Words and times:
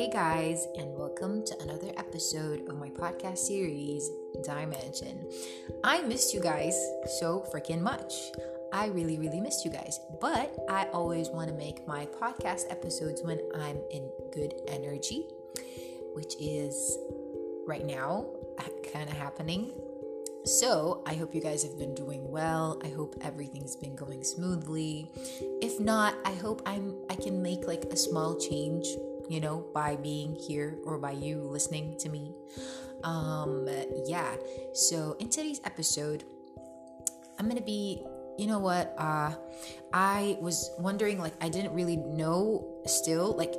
Hey 0.00 0.08
guys, 0.08 0.66
and 0.78 0.96
welcome 0.96 1.44
to 1.44 1.60
another 1.60 1.92
episode 1.98 2.66
of 2.70 2.78
my 2.78 2.88
podcast 2.88 3.36
series, 3.36 4.08
Dimension. 4.42 5.30
I 5.84 6.00
missed 6.00 6.32
you 6.32 6.40
guys 6.40 6.74
so 7.18 7.44
freaking 7.52 7.82
much. 7.82 8.14
I 8.72 8.86
really, 8.86 9.18
really 9.18 9.42
missed 9.42 9.62
you 9.62 9.70
guys, 9.70 10.00
but 10.18 10.56
I 10.70 10.86
always 10.94 11.28
want 11.28 11.50
to 11.50 11.54
make 11.54 11.86
my 11.86 12.06
podcast 12.06 12.62
episodes 12.70 13.20
when 13.22 13.40
I'm 13.54 13.76
in 13.90 14.10
good 14.32 14.54
energy, 14.68 15.28
which 16.14 16.34
is 16.40 16.96
right 17.66 17.84
now 17.84 18.24
kind 18.94 19.06
of 19.06 19.14
happening. 19.18 19.70
So, 20.46 21.02
I 21.04 21.12
hope 21.12 21.34
you 21.34 21.42
guys 21.42 21.62
have 21.62 21.78
been 21.78 21.94
doing 21.94 22.30
well. 22.30 22.80
I 22.82 22.88
hope 22.88 23.16
everything's 23.20 23.76
been 23.76 23.96
going 23.96 24.24
smoothly. 24.24 25.10
If 25.60 25.78
not, 25.78 26.14
I 26.24 26.32
hope 26.32 26.62
I'm 26.64 26.94
I 27.10 27.16
can 27.16 27.42
make 27.42 27.66
like 27.66 27.84
a 27.90 27.96
small 27.96 28.40
change, 28.40 28.86
you 29.30 29.40
know, 29.40 29.64
by 29.72 29.94
being 29.94 30.34
here 30.34 30.76
or 30.84 30.98
by 30.98 31.12
you 31.12 31.38
listening 31.38 31.96
to 31.98 32.08
me. 32.08 32.34
Um 33.04 33.68
yeah. 34.04 34.34
So, 34.74 35.16
in 35.20 35.30
today's 35.30 35.60
episode, 35.64 36.24
I'm 37.38 37.48
to 37.48 37.62
be 37.62 38.02
you 38.36 38.48
know 38.48 38.58
what? 38.58 38.92
Uh 38.98 39.32
I 39.92 40.36
was 40.40 40.70
wondering 40.78 41.18
like 41.18 41.34
I 41.40 41.48
didn't 41.48 41.72
really 41.72 41.96
know 41.96 42.82
still 42.86 43.36
like 43.36 43.54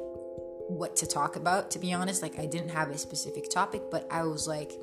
what 0.67 0.98
to 0.98 1.07
talk 1.07 1.38
about 1.38 1.71
to 1.71 1.79
be 1.79 1.93
honest. 1.93 2.21
Like 2.21 2.38
I 2.38 2.48
didn't 2.48 2.70
have 2.70 2.90
a 2.90 2.98
specific 2.98 3.49
topic, 3.49 3.84
but 3.90 4.05
I 4.12 4.23
was 4.23 4.48
like 4.48 4.73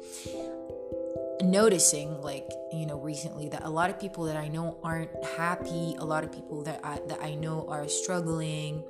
noticing 1.42 2.20
like 2.20 2.48
you 2.72 2.86
know 2.86 2.98
recently 2.98 3.48
that 3.48 3.62
a 3.64 3.70
lot 3.70 3.90
of 3.90 4.00
people 4.00 4.24
that 4.24 4.36
i 4.36 4.48
know 4.48 4.76
aren't 4.82 5.10
happy 5.36 5.94
a 5.98 6.04
lot 6.04 6.24
of 6.24 6.32
people 6.32 6.62
that 6.64 6.80
i 6.82 6.98
that 7.06 7.22
i 7.22 7.34
know 7.34 7.66
are 7.68 7.88
struggling 7.88 8.82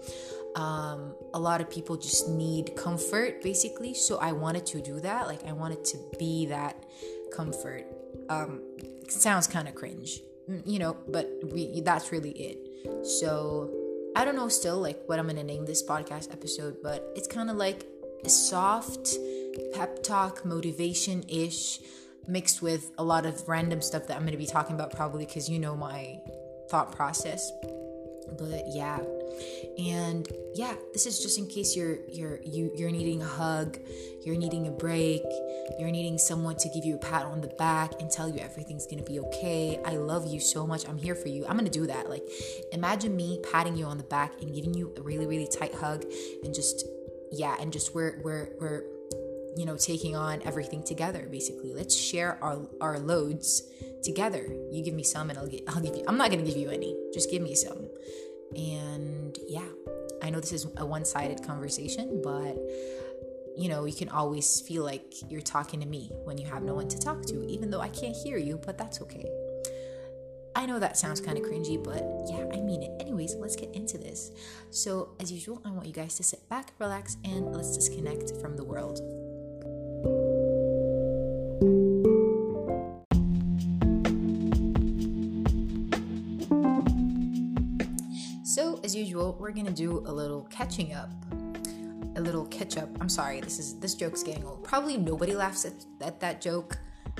um, 0.56 1.14
a 1.34 1.38
lot 1.38 1.60
of 1.60 1.70
people 1.70 1.96
just 1.96 2.28
need 2.28 2.74
comfort 2.76 3.42
basically. 3.42 3.94
So 3.94 4.18
i 4.18 4.32
wanted 4.32 4.66
to 4.66 4.80
do 4.80 5.00
that. 5.00 5.26
Like 5.26 5.44
i 5.46 5.52
wanted 5.52 5.84
to 5.86 5.98
be 6.18 6.46
that 6.46 6.84
comfort. 7.32 7.84
Um, 8.28 8.62
sounds 9.08 9.46
kind 9.46 9.68
of 9.68 9.74
cringe 9.74 10.20
mm, 10.50 10.62
you 10.66 10.78
know 10.78 10.94
but 11.08 11.30
we, 11.52 11.80
that's 11.80 12.12
really 12.12 12.32
it. 12.32 13.06
So 13.06 13.70
i 14.16 14.24
don't 14.24 14.36
know 14.36 14.48
still 14.48 14.78
like 14.80 14.98
what 15.06 15.18
i'm 15.18 15.26
gonna 15.26 15.44
name 15.44 15.64
this 15.64 15.82
podcast 15.82 16.32
episode 16.32 16.76
but 16.82 17.12
it's 17.14 17.28
kind 17.28 17.50
of 17.50 17.56
like 17.56 17.86
a 18.24 18.28
soft 18.28 19.16
pep 19.74 20.02
talk 20.02 20.44
motivation 20.44 21.24
ish 21.28 21.80
mixed 22.28 22.60
with 22.60 22.92
a 22.98 23.02
lot 23.02 23.26
of 23.26 23.48
random 23.48 23.80
stuff 23.80 24.06
that 24.06 24.16
I'm 24.16 24.26
to 24.26 24.36
be 24.36 24.46
talking 24.46 24.76
about 24.76 24.94
probably 24.94 25.24
because 25.24 25.48
you 25.48 25.58
know 25.58 25.74
my 25.74 26.20
thought 26.70 26.92
process. 26.92 27.50
But 28.36 28.64
yeah. 28.68 29.00
And 29.78 30.28
yeah, 30.54 30.74
this 30.92 31.06
is 31.06 31.20
just 31.20 31.38
in 31.38 31.46
case 31.46 31.76
you're 31.76 31.98
you're 32.08 32.40
you 32.44 32.72
you're 32.74 32.90
needing 32.90 33.22
a 33.22 33.26
hug, 33.26 33.78
you're 34.24 34.36
needing 34.36 34.66
a 34.66 34.70
break, 34.70 35.22
you're 35.78 35.90
needing 35.90 36.18
someone 36.18 36.56
to 36.56 36.68
give 36.70 36.84
you 36.84 36.96
a 36.96 36.98
pat 36.98 37.24
on 37.24 37.40
the 37.40 37.48
back 37.58 37.92
and 38.00 38.10
tell 38.10 38.28
you 38.28 38.40
everything's 38.40 38.86
to 39.04 39.10
be 39.10 39.20
okay. 39.20 39.80
I 39.84 39.96
love 39.96 40.26
you 40.26 40.40
so 40.40 40.66
much. 40.66 40.88
I'm 40.88 40.98
here 40.98 41.14
for 41.14 41.28
you. 41.28 41.46
I'm 41.46 41.56
to 41.70 41.78
do 41.78 41.86
that. 41.86 42.10
Like 42.10 42.28
imagine 42.72 43.14
me 43.14 43.40
patting 43.52 43.76
you 43.76 43.84
on 43.84 43.98
the 43.98 44.04
back 44.04 44.40
and 44.42 44.52
giving 44.54 44.74
you 44.74 44.92
a 44.96 45.02
really 45.02 45.26
really 45.26 45.46
tight 45.46 45.74
hug 45.74 46.04
and 46.42 46.52
just 46.52 46.84
yeah, 47.30 47.56
and 47.60 47.72
just 47.72 47.94
we're 47.94 48.20
we're 48.24 48.50
we're 48.58 48.84
you 49.58 49.64
know, 49.64 49.76
taking 49.76 50.14
on 50.14 50.40
everything 50.44 50.84
together, 50.84 51.26
basically. 51.28 51.74
Let's 51.74 51.94
share 51.94 52.38
our, 52.40 52.60
our 52.80 53.00
loads 53.00 53.64
together. 54.04 54.46
You 54.70 54.84
give 54.84 54.94
me 54.94 55.02
some 55.02 55.30
and 55.30 55.38
I'll, 55.38 55.48
get, 55.48 55.64
I'll 55.66 55.80
give 55.82 55.96
you, 55.96 56.04
I'm 56.06 56.16
not 56.16 56.30
to 56.44 56.48
give 56.48 56.56
you 56.56 56.70
any, 56.70 56.96
just 57.12 57.28
give 57.28 57.42
me 57.42 57.56
some. 57.56 57.87
And 58.56 59.38
yeah, 59.46 59.68
I 60.22 60.30
know 60.30 60.40
this 60.40 60.52
is 60.52 60.66
a 60.76 60.86
one 60.86 61.04
sided 61.04 61.44
conversation, 61.44 62.20
but 62.22 62.56
you 63.56 63.68
know, 63.68 63.86
you 63.86 63.94
can 63.94 64.08
always 64.08 64.60
feel 64.60 64.84
like 64.84 65.12
you're 65.28 65.40
talking 65.40 65.80
to 65.80 65.86
me 65.86 66.12
when 66.24 66.38
you 66.38 66.46
have 66.46 66.62
no 66.62 66.74
one 66.74 66.88
to 66.88 66.98
talk 66.98 67.22
to, 67.26 67.44
even 67.48 67.70
though 67.70 67.80
I 67.80 67.88
can't 67.88 68.14
hear 68.14 68.38
you, 68.38 68.60
but 68.64 68.78
that's 68.78 69.00
okay. 69.02 69.28
I 70.54 70.66
know 70.66 70.78
that 70.78 70.96
sounds 70.96 71.20
kind 71.20 71.38
of 71.38 71.44
cringy, 71.44 71.82
but 71.82 72.02
yeah, 72.28 72.46
I 72.52 72.60
mean 72.60 72.82
it. 72.82 72.90
Anyways, 73.00 73.34
let's 73.36 73.56
get 73.56 73.74
into 73.74 73.98
this. 73.98 74.32
So, 74.70 75.10
as 75.20 75.30
usual, 75.30 75.60
I 75.64 75.70
want 75.70 75.86
you 75.86 75.92
guys 75.92 76.16
to 76.16 76.22
sit 76.22 76.48
back, 76.48 76.72
relax, 76.78 77.16
and 77.24 77.54
let's 77.54 77.76
disconnect 77.76 78.40
from 78.40 78.56
the 78.56 78.64
world. 78.64 79.00
As 88.88 88.96
usual, 88.96 89.36
we're 89.38 89.50
gonna 89.50 89.70
do 89.70 89.98
a 90.06 90.12
little 90.20 90.44
catching 90.44 90.94
up. 90.94 91.10
A 92.16 92.20
little 92.22 92.46
catch 92.46 92.78
up. 92.78 92.88
I'm 93.02 93.10
sorry, 93.10 93.38
this 93.42 93.58
is 93.58 93.78
this 93.78 93.94
joke's 93.94 94.22
getting 94.22 94.46
old. 94.46 94.64
Probably 94.64 94.96
nobody 94.96 95.34
laughs 95.34 95.66
at, 95.66 95.74
at 96.00 96.20
that 96.20 96.40
joke. 96.40 96.78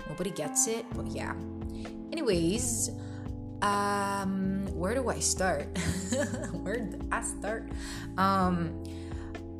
Nobody 0.09 0.31
gets 0.31 0.67
it, 0.67 0.87
but 0.97 1.07
yeah. 1.09 1.35
Anyways, 2.11 2.91
um, 3.61 4.67
where 4.73 4.95
do 4.95 5.11
I 5.11 5.19
start? 5.19 5.67
where 6.63 6.81
do 6.81 7.07
I 7.13 7.21
start? 7.21 7.71
Um, 8.17 8.83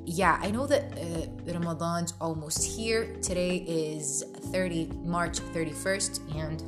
yeah, 0.07 0.39
I 0.41 0.51
know 0.51 0.67
that 0.67 0.85
uh, 0.97 1.53
Ramadan's 1.53 2.15
almost 2.23 2.65
here. 2.65 3.17
Today 3.21 3.59
is 3.69 4.25
30 4.51 4.93
March 5.05 5.41
31st, 5.41 6.13
and 6.41 6.63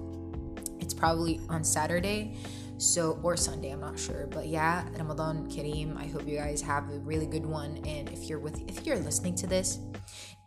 it's 0.83 0.93
probably 0.93 1.41
on 1.49 1.65
Saturday, 1.65 2.37
so 2.81 3.21
or 3.23 3.37
Sunday. 3.37 3.71
I'm 3.71 3.81
not 3.81 3.99
sure, 3.99 4.27
but 4.31 4.47
yeah, 4.47 4.85
Ramadan 4.99 5.49
Kareem. 5.49 5.97
I 5.97 6.07
hope 6.07 6.27
you 6.27 6.39
guys 6.39 6.61
have 6.63 6.91
a 6.91 6.99
really 6.99 7.27
good 7.27 7.47
one. 7.47 7.77
And 7.87 8.09
if 8.11 8.29
you're 8.29 8.39
with, 8.39 8.63
if 8.69 8.87
you're 8.87 8.99
listening 8.99 9.35
to 9.37 9.47
this, 9.47 9.79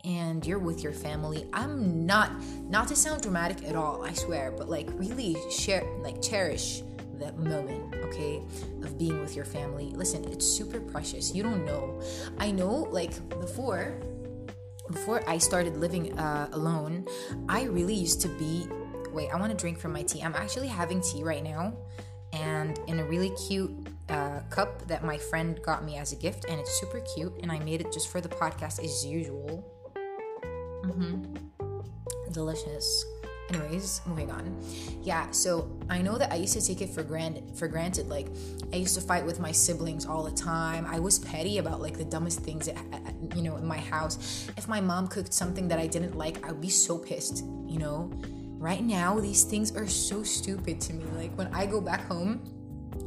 and 0.04 0.44
you're 0.44 0.58
with 0.58 0.82
your 0.82 0.92
family, 0.92 1.48
I'm 1.52 2.04
not 2.04 2.30
not 2.64 2.88
to 2.88 2.96
sound 2.96 3.22
dramatic 3.22 3.64
at 3.66 3.74
all. 3.74 4.04
I 4.04 4.12
swear, 4.12 4.52
but 4.56 4.68
like 4.68 4.88
really 4.94 5.36
share, 5.50 5.84
like 6.02 6.20
cherish 6.20 6.82
that 7.18 7.38
moment, 7.38 7.94
okay, 8.04 8.42
of 8.82 8.98
being 8.98 9.20
with 9.20 9.34
your 9.34 9.44
family. 9.44 9.92
Listen, 9.94 10.24
it's 10.24 10.46
super 10.46 10.80
precious. 10.80 11.34
You 11.34 11.42
don't 11.42 11.64
know. 11.64 12.00
I 12.38 12.50
know, 12.50 12.88
like, 12.90 13.28
before. 13.28 14.00
Before 14.90 15.26
I 15.26 15.38
started 15.38 15.78
living 15.78 16.18
uh, 16.18 16.50
alone, 16.52 17.06
I 17.48 17.62
really 17.62 17.94
used 17.94 18.20
to 18.22 18.28
be. 18.28 18.68
Wait, 19.12 19.30
I 19.30 19.36
want 19.36 19.50
to 19.50 19.56
drink 19.56 19.78
from 19.78 19.92
my 19.92 20.02
tea. 20.02 20.20
I'm 20.22 20.34
actually 20.34 20.66
having 20.66 21.00
tea 21.00 21.22
right 21.22 21.42
now, 21.42 21.74
and 22.34 22.78
in 22.86 22.98
a 23.00 23.04
really 23.04 23.30
cute 23.48 23.72
uh, 24.08 24.40
cup 24.50 24.86
that 24.88 25.04
my 25.04 25.16
friend 25.16 25.60
got 25.62 25.84
me 25.84 25.96
as 25.96 26.12
a 26.12 26.16
gift, 26.16 26.44
and 26.48 26.60
it's 26.60 26.78
super 26.80 27.00
cute. 27.14 27.32
And 27.42 27.50
I 27.50 27.58
made 27.60 27.80
it 27.80 27.92
just 27.92 28.08
for 28.08 28.20
the 28.20 28.28
podcast 28.28 28.82
as 28.82 29.06
usual. 29.06 29.64
Mm-hmm. 30.84 31.36
Delicious 32.32 33.04
anyways 33.50 34.00
moving 34.06 34.30
on 34.30 34.56
yeah 35.02 35.30
so 35.30 35.70
i 35.90 36.00
know 36.00 36.16
that 36.16 36.32
i 36.32 36.34
used 36.34 36.54
to 36.54 36.66
take 36.66 36.80
it 36.80 36.88
for 36.88 37.02
granted 37.02 37.44
for 37.54 37.68
granted 37.68 38.08
like 38.08 38.28
i 38.72 38.76
used 38.76 38.94
to 38.94 39.00
fight 39.00 39.24
with 39.24 39.38
my 39.38 39.52
siblings 39.52 40.06
all 40.06 40.22
the 40.22 40.32
time 40.32 40.86
i 40.86 40.98
was 40.98 41.18
petty 41.18 41.58
about 41.58 41.80
like 41.80 41.98
the 41.98 42.04
dumbest 42.04 42.40
things 42.40 42.66
that, 42.66 42.76
you 43.36 43.42
know 43.42 43.56
in 43.56 43.66
my 43.66 43.76
house 43.78 44.48
if 44.56 44.66
my 44.66 44.80
mom 44.80 45.06
cooked 45.08 45.32
something 45.32 45.68
that 45.68 45.78
i 45.78 45.86
didn't 45.86 46.16
like 46.16 46.44
i'd 46.48 46.60
be 46.60 46.70
so 46.70 46.96
pissed 46.96 47.44
you 47.66 47.78
know 47.78 48.10
right 48.64 48.82
now 48.82 49.20
these 49.20 49.44
things 49.44 49.76
are 49.76 49.86
so 49.86 50.22
stupid 50.22 50.80
to 50.80 50.94
me. 50.94 51.04
Like 51.16 51.36
when 51.36 51.48
i 51.54 51.66
go 51.66 51.80
back 51.80 52.06
home 52.06 52.40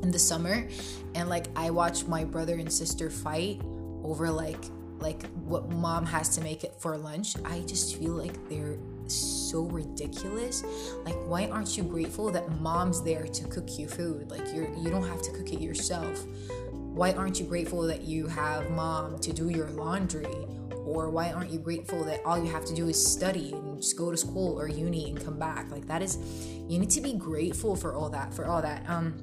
in 0.03 0.11
the 0.11 0.19
summer 0.19 0.67
and 1.15 1.27
like 1.27 1.47
i 1.55 1.69
watch 1.71 2.05
my 2.05 2.23
brother 2.23 2.55
and 2.55 2.71
sister 2.71 3.09
fight 3.09 3.61
over 4.03 4.29
like 4.29 4.63
like 4.99 5.27
what 5.35 5.69
mom 5.69 6.05
has 6.05 6.29
to 6.35 6.41
make 6.41 6.63
it 6.63 6.73
for 6.79 6.97
lunch 6.97 7.35
i 7.45 7.61
just 7.61 7.97
feel 7.97 8.13
like 8.13 8.37
they're 8.49 8.77
so 9.09 9.63
ridiculous. 9.63 10.63
Like 11.03 11.15
why 11.25 11.47
aren't 11.47 11.77
you 11.77 11.83
grateful 11.83 12.31
that 12.31 12.49
mom's 12.59 13.01
there 13.03 13.25
to 13.25 13.47
cook 13.47 13.77
you 13.77 13.87
food? 13.87 14.29
Like 14.29 14.53
you're 14.53 14.69
you 14.77 14.89
don't 14.89 15.07
have 15.07 15.21
to 15.23 15.31
cook 15.31 15.53
it 15.53 15.61
yourself. 15.61 16.25
Why 16.71 17.13
aren't 17.13 17.39
you 17.39 17.45
grateful 17.45 17.83
that 17.83 18.01
you 18.01 18.27
have 18.27 18.69
mom 18.71 19.19
to 19.19 19.31
do 19.31 19.49
your 19.49 19.69
laundry 19.69 20.25
or 20.87 21.09
why 21.09 21.31
aren't 21.31 21.51
you 21.51 21.59
grateful 21.59 22.03
that 22.05 22.21
all 22.25 22.37
you 22.37 22.49
have 22.51 22.65
to 22.65 22.73
do 22.73 22.87
is 22.87 23.03
study 23.03 23.53
and 23.53 23.77
just 23.77 23.97
go 23.97 24.09
to 24.09 24.17
school 24.17 24.59
or 24.59 24.67
uni 24.67 25.09
and 25.09 25.23
come 25.23 25.37
back? 25.37 25.69
Like 25.69 25.85
that 25.87 26.01
is 26.01 26.17
you 26.67 26.79
need 26.79 26.89
to 26.91 27.01
be 27.01 27.13
grateful 27.13 27.75
for 27.75 27.93
all 27.93 28.09
that 28.09 28.33
for 28.33 28.45
all 28.45 28.61
that. 28.61 28.87
Um 28.89 29.21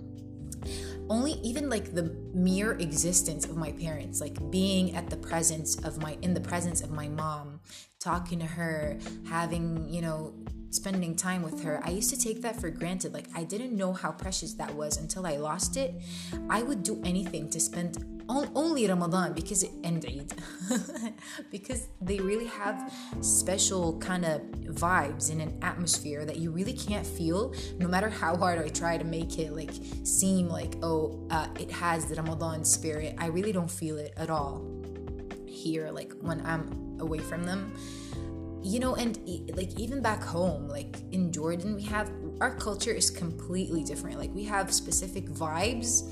only 1.10 1.32
even 1.42 1.68
like 1.68 1.94
the 1.94 2.04
mere 2.32 2.72
existence 2.72 3.44
of 3.44 3.56
my 3.56 3.72
parents 3.72 4.20
like 4.22 4.38
being 4.50 4.96
at 4.96 5.10
the 5.10 5.16
presence 5.16 5.76
of 5.84 6.00
my 6.00 6.16
in 6.22 6.32
the 6.32 6.40
presence 6.40 6.80
of 6.80 6.90
my 6.90 7.08
mom 7.08 7.60
talking 8.00 8.38
to 8.38 8.46
her 8.46 8.98
having 9.28 9.86
you 9.88 10.00
know 10.00 10.32
spending 10.74 11.14
time 11.14 11.42
with 11.42 11.62
her 11.62 11.80
i 11.84 11.90
used 11.90 12.10
to 12.10 12.18
take 12.18 12.42
that 12.42 12.60
for 12.60 12.70
granted. 12.70 13.12
Like 13.12 13.28
i 13.34 13.44
didn't 13.44 13.76
know 13.76 13.92
how 13.92 14.10
precious 14.10 14.54
that 14.54 14.74
was 14.74 14.96
until 14.96 15.26
i 15.26 15.36
lost 15.36 15.76
it. 15.76 15.94
I 16.50 16.62
would 16.62 16.82
do 16.82 17.00
anything 17.04 17.48
to 17.50 17.60
spend 17.60 18.04
only 18.28 18.88
Ramadan 18.88 19.34
because 19.34 19.62
it 19.62 19.72
ended. 19.82 20.32
Because 21.50 21.88
they 22.00 22.18
really 22.18 22.46
have 22.46 22.92
special 23.20 23.98
kind 23.98 24.24
of 24.24 24.40
vibes 24.86 25.30
in 25.30 25.40
an 25.40 25.58
atmosphere 25.62 26.24
that 26.24 26.36
you 26.36 26.50
really 26.50 26.72
can't 26.72 27.06
feel 27.06 27.54
no 27.78 27.86
matter 27.86 28.08
how 28.08 28.36
hard 28.36 28.58
I 28.58 28.68
try 28.68 28.96
to 28.98 29.04
make 29.04 29.38
it 29.38 29.52
like 29.52 29.74
seem 30.04 30.48
like 30.48 30.74
oh 30.82 31.26
uh, 31.30 31.48
it 31.58 31.70
has 31.70 32.06
the 32.06 32.16
Ramadan 32.16 32.64
spirit. 32.64 33.14
I 33.18 33.26
really 33.26 33.52
don't 33.52 33.70
feel 33.70 33.98
it 33.98 34.12
at 34.16 34.30
all 34.30 34.64
here 35.54 35.90
like 35.90 36.12
when 36.20 36.44
i'm 36.44 36.98
away 37.00 37.18
from 37.18 37.44
them 37.44 37.72
you 38.64 38.80
know 38.80 38.94
and 38.94 39.18
like 39.56 39.78
even 39.78 40.00
back 40.00 40.22
home 40.22 40.66
like 40.68 40.96
in 41.12 41.30
jordan 41.30 41.76
we 41.76 41.82
have 41.82 42.10
our 42.40 42.54
culture 42.56 42.92
is 42.92 43.10
completely 43.10 43.82
different. 43.82 44.18
Like 44.18 44.34
we 44.34 44.44
have 44.44 44.72
specific 44.72 45.26
vibes 45.26 46.08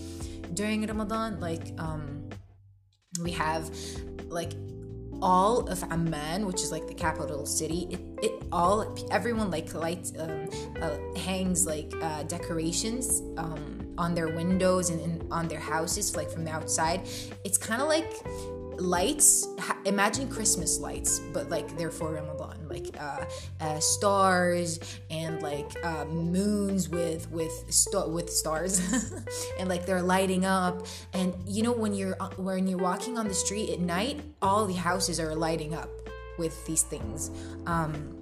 during 0.55 0.87
ramadan. 0.87 1.41
Like 1.41 1.73
um 1.79 2.29
we 3.23 3.33
have 3.33 3.71
like 4.29 4.53
all 5.21 5.69
of 5.69 5.85
Amman, 5.85 6.47
which 6.47 6.63
is 6.63 6.73
like 6.73 6.89
the 6.89 6.95
capital 6.95 7.47
city, 7.47 7.87
it, 7.91 8.01
it 8.25 8.33
all 8.51 8.97
everyone 9.13 9.51
like 9.51 9.73
lights 9.73 10.13
um, 10.19 10.49
uh, 10.81 10.97
hangs 11.17 11.65
like 11.65 11.93
uh, 12.03 12.25
decorations 12.25 13.23
um, 13.37 13.95
on 13.99 14.15
their 14.15 14.29
windows 14.29 14.91
and, 14.91 15.01
and 15.01 15.33
on 15.33 15.47
their 15.47 15.61
houses, 15.61 16.17
like 16.17 16.29
from 16.29 16.45
the 16.45 16.51
outside. 16.51 17.03
It's 17.45 17.57
kind 17.57 17.81
of 17.81 17.89
like 17.89 18.11
lights 18.83 19.47
imagine 19.85 20.29
christmas 20.29 20.79
lights 20.79 21.21
but 21.33 21.49
like 21.49 21.77
they're 21.77 21.91
for 21.91 22.13
ramadan 22.13 22.63
like 22.73 22.97
uh, 22.99 23.25
uh, 23.61 23.79
stars 23.79 24.81
and 25.11 25.43
like 25.43 25.71
uh, 25.85 26.05
moons 26.07 26.89
with 26.89 27.31
with 27.31 27.53
st- 27.69 28.09
with 28.09 28.31
stars 28.31 28.81
and 29.59 29.69
like 29.69 29.87
they're 29.87 30.03
lighting 30.03 30.45
up. 30.45 30.87
And 31.13 31.35
you 31.47 31.63
know 31.63 31.73
when 31.73 31.95
you're 31.95 32.17
uh, 32.21 32.31
when 32.37 32.67
you're 32.67 32.79
walking 32.79 33.19
on 33.19 33.29
the 33.29 33.35
street 33.35 33.71
at 33.71 33.81
night 33.81 34.21
all 34.41 34.67
the 34.67 34.75
houses 34.75 35.21
are 35.21 35.35
lighting 35.35 35.75
up 35.75 35.91
with 36.39 36.65
these 36.67 36.83
things. 36.83 37.31
Um, 37.67 38.19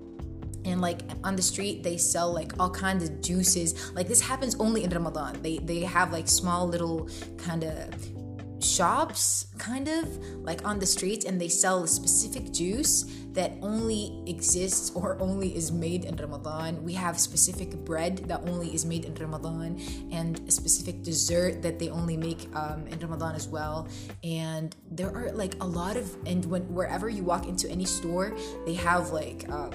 and 0.66 0.82
like 0.82 1.00
on 1.24 1.36
the 1.36 1.42
street 1.42 1.82
they 1.82 1.96
sell 1.96 2.32
like 2.32 2.52
all 2.58 2.70
kinds 2.70 3.04
of 3.04 3.20
juices. 3.22 3.92
Like 3.92 4.08
this 4.08 4.20
happens 4.20 4.56
only 4.56 4.84
in 4.84 4.90
ramadan. 4.90 5.40
They 5.42 5.58
they 5.58 5.80
have 5.80 6.12
like 6.12 6.28
small 6.28 6.66
little 6.66 7.08
kind 7.38 7.64
of 7.64 8.19
shops 8.62 9.46
kind 9.58 9.88
of 9.88 10.06
like 10.42 10.64
on 10.64 10.78
the 10.78 10.86
streets 10.86 11.24
and 11.24 11.40
they 11.40 11.48
sell 11.48 11.82
a 11.84 11.88
specific 11.88 12.52
juice 12.52 13.04
that 13.32 13.52
only 13.62 14.22
exists 14.26 14.90
or 14.94 15.20
only 15.20 15.54
is 15.56 15.70
made 15.72 16.04
in 16.04 16.16
Ramadan. 16.16 16.82
We 16.82 16.94
have 16.94 17.18
specific 17.18 17.70
bread 17.84 18.28
that 18.28 18.48
only 18.48 18.74
is 18.74 18.84
made 18.84 19.04
in 19.04 19.14
Ramadan 19.14 19.80
and 20.10 20.40
a 20.48 20.50
specific 20.50 21.02
dessert 21.02 21.62
that 21.62 21.78
they 21.78 21.88
only 21.88 22.16
make 22.16 22.48
um, 22.54 22.86
in 22.88 22.98
Ramadan 22.98 23.34
as 23.34 23.48
well. 23.48 23.88
And 24.24 24.74
there 24.90 25.14
are 25.14 25.32
like 25.32 25.54
a 25.60 25.66
lot 25.66 25.96
of 25.96 26.16
and 26.26 26.44
when 26.46 26.62
wherever 26.74 27.08
you 27.08 27.22
walk 27.22 27.46
into 27.46 27.68
any 27.70 27.84
store, 27.84 28.36
they 28.66 28.74
have 28.74 29.10
like 29.10 29.48
um, 29.50 29.72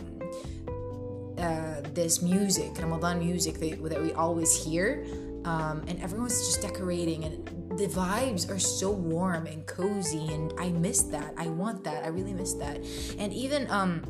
uh, 1.38 1.82
this 1.94 2.22
music, 2.22 2.72
Ramadan 2.80 3.20
music 3.20 3.60
that, 3.60 3.84
that 3.90 4.02
we 4.02 4.14
always 4.14 4.56
hear. 4.56 5.06
Um, 5.46 5.84
and 5.88 6.02
everyone's 6.02 6.40
just 6.40 6.62
decorating 6.62 7.24
and 7.24 7.65
the 7.78 7.88
vibes 7.88 8.50
are 8.50 8.60
so 8.60 8.92
warm 8.92 9.48
and 9.48 9.66
cozy 9.66 10.34
and 10.34 10.54
I 10.58 10.70
miss 10.70 11.04
that. 11.04 11.34
I 11.38 11.48
want 11.48 11.84
that. 11.84 12.04
I 12.04 12.08
really 12.08 12.34
miss 12.34 12.54
that. 12.54 12.78
And 13.20 13.34
even 13.34 13.70
um 13.70 14.02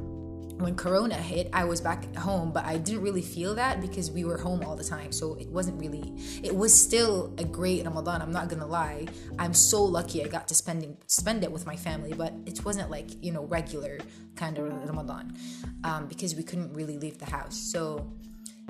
when 0.58 0.74
corona 0.74 1.16
hit 1.16 1.50
i 1.52 1.66
was 1.66 1.82
back 1.82 2.16
home 2.16 2.50
but 2.54 2.64
i 2.64 2.78
didn't 2.78 3.02
really 3.02 3.22
feel 3.22 3.56
that 3.56 3.82
because 3.82 4.10
we 4.10 4.24
were 4.24 4.38
home 4.38 4.64
all 4.64 4.76
the 4.76 4.84
time 4.84 5.12
so 5.12 5.36
it 5.36 5.50
wasn't 5.50 5.78
really 5.78 6.14
it 6.44 6.56
was 6.56 6.74
still 6.74 7.34
a 7.38 7.44
great 7.44 7.84
ramadan 7.84 8.22
i'm 8.22 8.32
not 8.32 8.48
gonna 8.48 8.66
lie 8.66 9.06
i'm 9.38 9.54
so 9.54 9.84
lucky 9.84 10.24
i 10.24 10.28
got 10.28 10.48
to 10.48 10.56
spending 10.56 10.96
spend 11.08 11.44
it 11.44 11.52
with 11.52 11.66
my 11.66 11.76
family 11.76 12.14
but 12.14 12.34
it 12.46 12.64
wasn't 12.64 12.90
like 12.90 13.22
you 13.22 13.34
know 13.34 13.44
regular 13.48 13.98
kind 14.38 14.58
of 14.58 14.66
ramadan 14.88 15.36
um, 15.84 16.08
because 16.08 16.36
we 16.36 16.44
couldn't 16.44 16.74
really 16.74 16.98
leave 16.98 17.18
the 17.18 17.30
house 17.30 17.58
so 17.58 18.10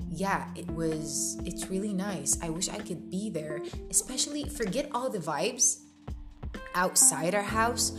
yeah, 0.10 0.48
it 0.56 0.70
was, 0.72 1.38
it's 1.46 1.70
really 1.70 1.94
nice. 1.94 2.38
I 2.42 2.50
wish 2.50 2.70
I 2.70 2.78
could 2.80 3.10
be 3.10 3.30
there, 3.30 3.62
especially 3.90 4.46
forget 4.46 4.90
all 4.94 5.10
the 5.10 5.20
vibes 5.20 5.82
outside 6.74 7.36
our 7.36 7.42
house. 7.42 7.92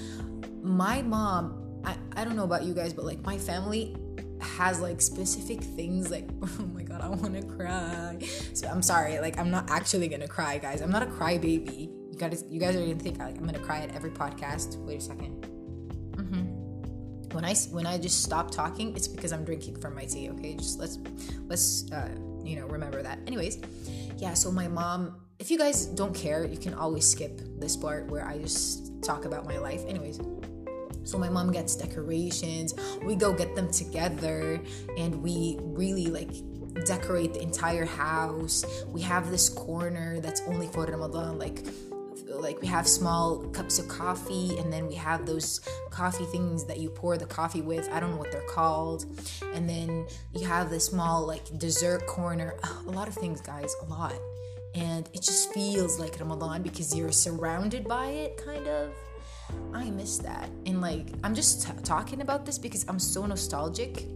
My 0.62 1.02
mom, 1.02 1.82
I, 1.84 1.96
I 2.16 2.24
don't 2.24 2.36
know 2.36 2.44
about 2.44 2.64
you 2.64 2.74
guys, 2.74 2.92
but 2.92 3.04
like 3.04 3.22
my 3.22 3.38
family 3.38 3.96
has 4.40 4.80
like 4.80 5.00
specific 5.00 5.62
things 5.62 6.10
like 6.10 6.28
oh 6.42 6.66
my 6.74 6.82
god 6.82 7.00
i 7.00 7.08
want 7.08 7.34
to 7.34 7.42
cry. 7.42 8.18
So 8.52 8.68
i'm 8.68 8.82
sorry 8.82 9.18
like 9.18 9.38
i'm 9.38 9.50
not 9.50 9.70
actually 9.70 10.08
gonna 10.08 10.28
cry 10.28 10.58
guys. 10.58 10.82
I'm 10.82 10.90
not 10.90 11.02
a 11.02 11.06
crybaby. 11.06 11.88
You 12.12 12.18
guys 12.18 12.44
you 12.50 12.60
guys 12.60 12.76
are 12.76 12.80
gonna 12.80 12.96
think 12.96 13.18
like 13.18 13.38
i'm 13.38 13.46
gonna 13.46 13.58
cry 13.58 13.80
at 13.80 13.94
every 13.94 14.10
podcast. 14.10 14.76
Wait 14.84 14.98
a 14.98 15.00
second 15.00 15.55
when 17.36 17.44
I 17.44 17.54
when 17.70 17.86
I 17.86 17.98
just 17.98 18.24
stop 18.24 18.50
talking, 18.50 18.96
it's 18.96 19.06
because 19.06 19.32
I'm 19.32 19.44
drinking 19.44 19.80
from 19.80 19.94
my 19.94 20.06
tea. 20.06 20.30
Okay, 20.30 20.54
just 20.54 20.80
let's 20.80 20.98
let's 21.46 21.92
uh, 21.92 22.08
you 22.42 22.56
know 22.56 22.66
remember 22.66 23.02
that. 23.02 23.18
Anyways, 23.26 23.60
yeah. 24.16 24.34
So 24.34 24.50
my 24.50 24.66
mom. 24.66 25.20
If 25.38 25.50
you 25.50 25.58
guys 25.58 25.84
don't 25.84 26.14
care, 26.14 26.46
you 26.46 26.56
can 26.56 26.72
always 26.72 27.06
skip 27.06 27.42
this 27.60 27.76
part 27.76 28.10
where 28.10 28.26
I 28.26 28.38
just 28.38 29.02
talk 29.02 29.26
about 29.26 29.44
my 29.44 29.58
life. 29.58 29.84
Anyways, 29.86 30.18
so 31.04 31.18
my 31.18 31.28
mom 31.28 31.52
gets 31.52 31.76
decorations. 31.76 32.74
We 33.04 33.16
go 33.16 33.34
get 33.34 33.54
them 33.54 33.70
together, 33.70 34.58
and 34.96 35.22
we 35.22 35.58
really 35.60 36.06
like 36.06 36.32
decorate 36.86 37.34
the 37.34 37.42
entire 37.42 37.84
house. 37.84 38.64
We 38.88 39.02
have 39.02 39.30
this 39.30 39.50
corner 39.50 40.20
that's 40.20 40.40
only 40.46 40.68
for 40.68 40.86
Ramadan, 40.86 41.38
like 41.38 41.66
like 42.40 42.60
we 42.60 42.66
have 42.68 42.86
small 42.86 43.38
cups 43.52 43.78
of 43.78 43.88
coffee 43.88 44.58
and 44.58 44.72
then 44.72 44.86
we 44.86 44.94
have 44.94 45.26
those 45.26 45.60
coffee 45.90 46.24
things 46.26 46.64
that 46.64 46.78
you 46.78 46.90
pour 46.90 47.16
the 47.16 47.26
coffee 47.26 47.62
with. 47.62 47.88
I 47.90 48.00
don't 48.00 48.12
know 48.12 48.16
what 48.16 48.32
they're 48.32 48.48
called. 48.48 49.06
And 49.54 49.68
then 49.68 50.06
you 50.34 50.46
have 50.46 50.70
the 50.70 50.80
small 50.80 51.26
like 51.26 51.58
dessert 51.58 52.06
corner. 52.06 52.56
A 52.86 52.90
lot 52.90 53.08
of 53.08 53.14
things 53.14 53.40
guys 53.40 53.74
a 53.82 53.84
lot. 53.86 54.14
And 54.74 55.08
it 55.14 55.22
just 55.22 55.52
feels 55.52 55.98
like 55.98 56.18
ramadan 56.20 56.62
because 56.62 56.94
you're 56.94 57.12
surrounded 57.12 57.88
by 57.88 58.06
it 58.06 58.36
kind 58.36 58.66
of. 58.66 58.94
I 59.72 59.90
miss 59.90 60.18
that. 60.18 60.50
And 60.66 60.80
like 60.80 61.08
i'm 61.24 61.34
just 61.34 61.66
t- 61.66 61.72
talking 61.82 62.20
about 62.20 62.44
this 62.46 62.58
because 62.58 62.84
i'm 62.88 62.98
so 62.98 63.26
nostalgic 63.26 64.06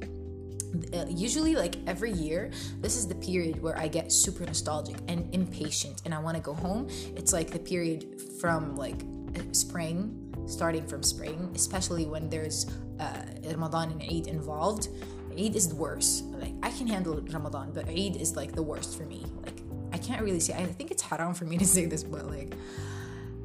uh, 0.94 1.04
usually 1.08 1.54
like 1.56 1.76
every 1.86 2.12
year 2.12 2.50
this 2.80 2.96
is 2.96 3.08
the 3.08 3.14
period 3.16 3.60
where 3.60 3.76
i 3.78 3.88
get 3.88 4.12
super 4.12 4.44
nostalgic 4.44 4.96
and 5.08 5.32
impatient 5.34 6.02
and 6.04 6.14
i 6.14 6.18
want 6.18 6.36
to 6.36 6.42
go 6.42 6.54
home. 6.54 6.88
It's 7.16 7.32
like 7.32 7.50
the 7.50 7.58
period 7.58 8.20
from 8.40 8.76
like 8.76 9.00
spring 9.52 10.16
starting 10.46 10.86
from 10.86 11.02
spring 11.02 11.50
especially 11.54 12.06
when 12.06 12.28
there's 12.28 12.66
uh, 12.98 13.22
ramadan 13.46 13.90
and 13.92 14.02
eid 14.02 14.26
involved. 14.26 14.88
Eid 15.32 15.54
is 15.56 15.68
the 15.68 15.74
worst. 15.74 16.24
Like 16.24 16.54
i 16.62 16.70
can 16.70 16.86
handle 16.86 17.20
ramadan 17.20 17.72
but 17.72 17.88
eid 17.88 18.16
is 18.16 18.36
like 18.36 18.52
the 18.52 18.62
worst 18.62 18.96
for 18.96 19.04
me. 19.04 19.26
Like 19.42 19.60
i 19.92 19.98
can't 19.98 20.22
really 20.22 20.40
say 20.40 20.54
i 20.54 20.64
think 20.64 20.90
it's 20.90 21.02
haram 21.02 21.34
for 21.34 21.44
me 21.44 21.58
to 21.58 21.66
say 21.76 21.86
this 21.86 22.04
but 22.04 22.26
like 22.30 22.54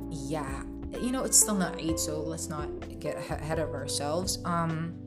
yeah. 0.10 0.64
You 1.02 1.12
know 1.12 1.24
it's 1.24 1.38
still 1.38 1.56
not 1.56 1.76
eid 1.82 2.00
so 2.00 2.22
let's 2.22 2.50
not 2.50 2.70
get 3.00 3.18
ahead 3.18 3.60
of 3.60 3.70
ourselves. 3.74 4.40
Um 4.46 5.05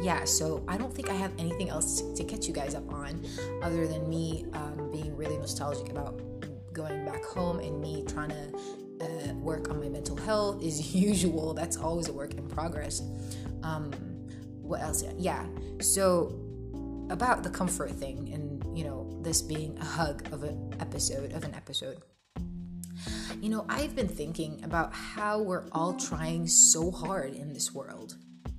yeah, 0.00 0.24
so 0.24 0.64
I 0.68 0.76
don't 0.76 0.94
think 0.94 1.10
I 1.10 1.14
have 1.14 1.32
anything 1.38 1.68
else 1.68 2.02
to, 2.14 2.24
catch 2.24 2.46
you 2.46 2.52
guys 2.52 2.74
up 2.74 2.92
on 2.92 3.24
other 3.62 3.86
than 3.86 4.08
me 4.08 4.44
um, 4.52 4.90
being 4.92 5.16
really 5.16 5.38
nostalgic 5.38 5.88
about 5.88 6.20
going 6.72 7.04
back 7.04 7.24
home 7.24 7.58
and 7.58 7.80
me 7.80 8.04
trying 8.06 8.28
to 8.28 8.58
uh, 9.00 9.32
work 9.34 9.70
on 9.70 9.80
my 9.80 9.88
mental 9.88 10.16
health 10.16 10.62
is 10.62 10.94
usual. 11.08 11.54
That's 11.54 11.76
always 11.76 12.08
a 12.08 12.12
work 12.12 12.34
in 12.34 12.46
progress. 12.48 13.00
Um, 13.62 13.92
what 14.60 14.82
else? 14.82 15.02
Yeah, 15.16 15.46
so 15.80 16.38
about 17.10 17.42
the 17.42 17.50
comfort 17.50 17.90
thing 17.90 18.30
and 18.34 18.76
you 18.76 18.84
know 18.84 19.18
this 19.22 19.40
being 19.40 19.78
a 19.78 19.84
hug 19.84 20.30
of 20.32 20.42
an 20.42 20.74
episode 20.80 21.32
of 21.32 21.44
an 21.44 21.54
episode. 21.54 22.02
You 23.40 23.48
know, 23.48 23.64
I've 23.68 23.94
been 23.94 24.08
thinking 24.08 24.60
about 24.64 24.92
how 24.92 25.40
we're 25.40 25.64
all 25.72 25.94
trying 25.94 26.46
so 26.46 26.90
hard 26.90 27.34
in 27.34 27.52
this 27.52 27.72
world 27.72 28.16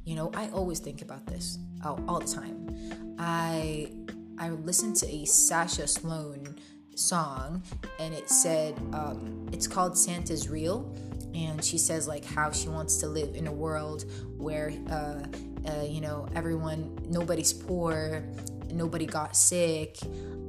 you 0.09 0.15
know, 0.15 0.31
I 0.33 0.49
always 0.49 0.79
think 0.79 1.03
about 1.03 1.27
this 1.27 1.59
all, 1.85 2.03
all 2.07 2.19
the 2.19 2.25
time. 2.25 3.15
I 3.19 3.91
I 4.39 4.49
listened 4.49 4.95
to 4.97 5.07
a 5.07 5.23
Sasha 5.25 5.87
Sloan 5.87 6.55
song, 6.95 7.61
and 7.99 8.15
it 8.15 8.27
said 8.27 8.75
um, 8.91 9.47
it's 9.53 9.67
called 9.67 9.95
Santa's 9.95 10.49
Real, 10.49 10.91
and 11.35 11.63
she 11.63 11.77
says 11.77 12.07
like 12.07 12.25
how 12.25 12.49
she 12.49 12.69
wants 12.69 12.97
to 12.97 13.07
live 13.07 13.35
in 13.35 13.45
a 13.45 13.51
world 13.51 14.05
where 14.35 14.73
uh, 14.89 15.25
uh, 15.69 15.83
you 15.83 16.01
know 16.01 16.27
everyone, 16.35 16.97
nobody's 17.07 17.53
poor, 17.53 18.23
nobody 18.71 19.05
got 19.05 19.35
sick. 19.37 19.99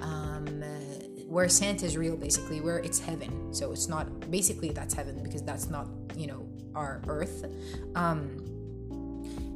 Um, 0.00 0.64
where 1.28 1.48
Santa's 1.50 1.98
real, 1.98 2.16
basically, 2.16 2.62
where 2.62 2.78
it's 2.78 2.98
heaven. 2.98 3.52
So 3.52 3.72
it's 3.72 3.88
not 3.88 4.30
basically 4.30 4.70
that's 4.70 4.94
heaven 4.94 5.22
because 5.22 5.42
that's 5.42 5.68
not 5.68 5.86
you 6.16 6.28
know 6.28 6.48
our 6.74 7.02
earth. 7.08 7.44
Um, 7.94 8.59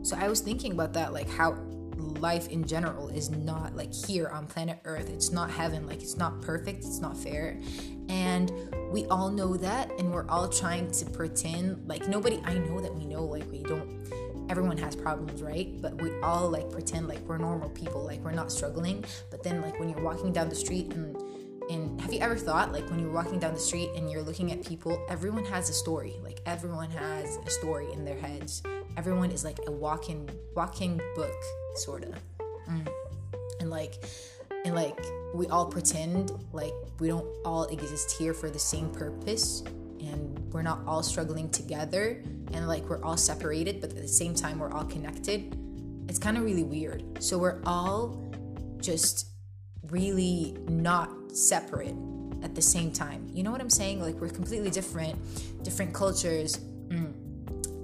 so 0.04 0.16
I 0.16 0.28
was 0.28 0.40
thinking 0.40 0.72
about 0.72 0.92
that, 0.92 1.14
like 1.14 1.30
how 1.30 1.56
life 1.96 2.48
in 2.48 2.66
general 2.66 3.08
is 3.08 3.30
not 3.30 3.74
like 3.74 3.92
here 3.92 4.28
on 4.28 4.46
planet 4.46 4.78
Earth. 4.84 5.08
It's 5.08 5.32
not 5.32 5.50
heaven. 5.50 5.86
Like 5.86 6.02
it's 6.02 6.16
not 6.16 6.42
perfect. 6.42 6.84
It's 6.84 7.00
not 7.00 7.16
fair. 7.16 7.58
And 8.10 8.52
we 8.90 9.06
all 9.06 9.30
know 9.30 9.56
that. 9.56 9.90
And 9.98 10.12
we're 10.12 10.28
all 10.28 10.46
trying 10.46 10.90
to 10.90 11.06
pretend 11.06 11.88
like 11.88 12.06
nobody, 12.06 12.38
I 12.44 12.54
know 12.54 12.80
that 12.80 12.94
we 12.94 13.06
know 13.06 13.24
like 13.24 13.50
we 13.50 13.62
don't, 13.62 14.06
everyone 14.50 14.76
has 14.76 14.94
problems, 14.94 15.42
right? 15.42 15.80
But 15.80 16.00
we 16.02 16.12
all 16.20 16.50
like 16.50 16.70
pretend 16.70 17.08
like 17.08 17.20
we're 17.20 17.38
normal 17.38 17.70
people, 17.70 18.04
like 18.04 18.20
we're 18.20 18.32
not 18.32 18.52
struggling. 18.52 19.04
But 19.30 19.42
then 19.42 19.62
like 19.62 19.80
when 19.80 19.88
you're 19.88 20.02
walking 20.02 20.32
down 20.32 20.50
the 20.50 20.56
street 20.56 20.92
and 20.92 21.16
and 21.70 21.98
have 22.02 22.12
you 22.12 22.20
ever 22.20 22.36
thought 22.36 22.72
like 22.72 22.86
when 22.90 22.98
you're 22.98 23.10
walking 23.10 23.38
down 23.38 23.54
the 23.54 23.60
street 23.60 23.88
and 23.96 24.10
you're 24.10 24.22
looking 24.22 24.52
at 24.52 24.62
people 24.62 25.02
everyone 25.08 25.46
has 25.46 25.70
a 25.70 25.72
story 25.72 26.14
like 26.22 26.38
everyone 26.44 26.90
has 26.90 27.38
a 27.46 27.48
story 27.48 27.90
in 27.94 28.04
their 28.04 28.18
heads 28.18 28.62
everyone 28.96 29.30
is 29.30 29.44
like 29.44 29.58
a 29.66 29.70
walking 29.70 30.28
walking 30.54 31.00
book 31.14 31.34
sort 31.76 32.04
of 32.04 32.14
mm. 32.68 32.88
and 33.60 33.70
like 33.70 34.04
and 34.64 34.74
like 34.74 34.98
we 35.34 35.46
all 35.48 35.66
pretend 35.66 36.30
like 36.52 36.72
we 37.00 37.08
don't 37.08 37.26
all 37.44 37.64
exist 37.64 38.16
here 38.16 38.32
for 38.32 38.50
the 38.50 38.58
same 38.58 38.90
purpose 38.90 39.62
and 40.00 40.38
we're 40.52 40.62
not 40.62 40.80
all 40.86 41.02
struggling 41.02 41.50
together 41.50 42.22
and 42.52 42.68
like 42.68 42.88
we're 42.88 43.02
all 43.02 43.16
separated 43.16 43.80
but 43.80 43.90
at 43.90 43.96
the 43.96 44.08
same 44.08 44.34
time 44.34 44.58
we're 44.58 44.72
all 44.72 44.84
connected 44.84 45.56
it's 46.08 46.18
kind 46.18 46.36
of 46.36 46.44
really 46.44 46.62
weird 46.64 47.02
so 47.22 47.38
we're 47.38 47.60
all 47.66 48.22
just 48.80 49.28
really 49.90 50.56
not 50.68 51.10
separate 51.32 51.94
at 52.42 52.54
the 52.54 52.62
same 52.62 52.92
time. 52.92 53.28
You 53.32 53.42
know 53.42 53.50
what 53.50 53.60
I'm 53.60 53.70
saying? 53.70 54.00
Like 54.00 54.16
we're 54.16 54.28
completely 54.28 54.70
different, 54.70 55.18
different 55.64 55.92
cultures. 55.92 56.60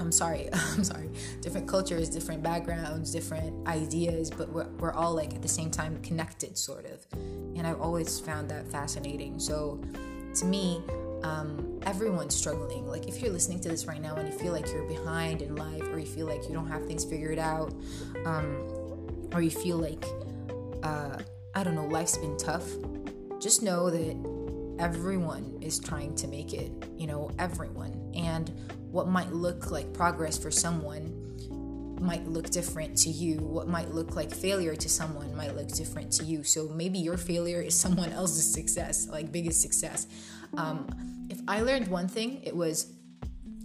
I'm 0.01 0.11
sorry, 0.11 0.49
I'm 0.53 0.83
sorry. 0.83 1.11
Different 1.43 1.69
cultures, 1.69 2.09
different 2.09 2.43
backgrounds, 2.43 3.13
different 3.13 3.69
ideas, 3.69 4.31
but 4.31 4.51
we're, 4.51 4.69
we're 4.79 4.93
all 4.93 5.15
like 5.15 5.35
at 5.35 5.43
the 5.43 5.49
same 5.49 5.71
time 5.71 6.01
connected, 6.03 6.57
sort 6.57 6.87
of. 6.87 7.07
And 7.13 7.67
I've 7.67 7.81
always 7.81 8.19
found 8.19 8.51
that 8.51 8.67
fascinating. 8.69 9.39
So 9.39 9.81
to 10.37 10.45
me, 10.45 10.83
um, 11.23 11.79
everyone's 11.83 12.35
struggling. 12.35 12.87
Like 12.87 13.07
if 13.07 13.21
you're 13.21 13.33
listening 13.33 13.61
to 13.61 13.69
this 13.69 13.85
right 13.85 14.01
now 14.01 14.17
and 14.17 14.33
you 14.33 14.37
feel 14.39 14.53
like 14.53 14.67
you're 14.69 14.89
behind 14.89 15.43
in 15.43 15.55
life, 15.55 15.83
or 15.93 15.99
you 15.99 16.07
feel 16.07 16.27
like 16.27 16.49
you 16.49 16.55
don't 16.55 16.69
have 16.69 16.87
things 16.87 17.05
figured 17.05 17.39
out, 17.39 17.75
um, 18.25 19.29
or 19.33 19.43
you 19.43 19.51
feel 19.51 19.77
like 19.77 20.05
uh, 20.83 21.19
I 21.55 21.63
don't 21.63 21.75
know, 21.75 21.87
life's 21.87 22.17
been 22.17 22.39
tough, 22.39 22.67
just 23.39 23.63
know 23.63 23.91
that 23.91 24.17
everyone 24.79 25.59
is 25.61 25.79
trying 25.79 26.15
to 26.17 26.27
make 26.27 26.55
it, 26.55 26.73
you 26.97 27.07
know, 27.07 27.31
everyone. 27.39 28.00
And 28.15 28.51
what 28.91 29.09
might 29.09 29.33
look 29.33 29.71
like 29.71 29.93
progress 29.93 30.37
for 30.37 30.51
someone 30.51 31.17
might 32.01 32.27
look 32.27 32.49
different 32.51 32.97
to 32.99 33.11
you. 33.11 33.37
What 33.39 33.69
might 33.69 33.91
look 33.91 34.17
like 34.17 34.35
failure 34.35 34.75
to 34.75 34.89
someone 34.89 35.35
might 35.37 35.55
look 35.55 35.69
different 35.69 36.11
to 36.13 36.25
you. 36.25 36.43
So 36.43 36.69
maybe 36.69 36.99
your 36.99 37.17
failure 37.17 37.61
is 37.61 37.75
someone 37.87 38.11
else's 38.11 38.51
success, 38.51 39.09
like 39.09 39.31
biggest 39.31 39.61
success. 39.61 40.07
Um, 40.57 40.89
if 41.29 41.41
I 41.47 41.61
learned 41.61 41.89
one 41.89 42.09
thing, 42.09 42.43
it 42.43 42.57
was 42.57 42.93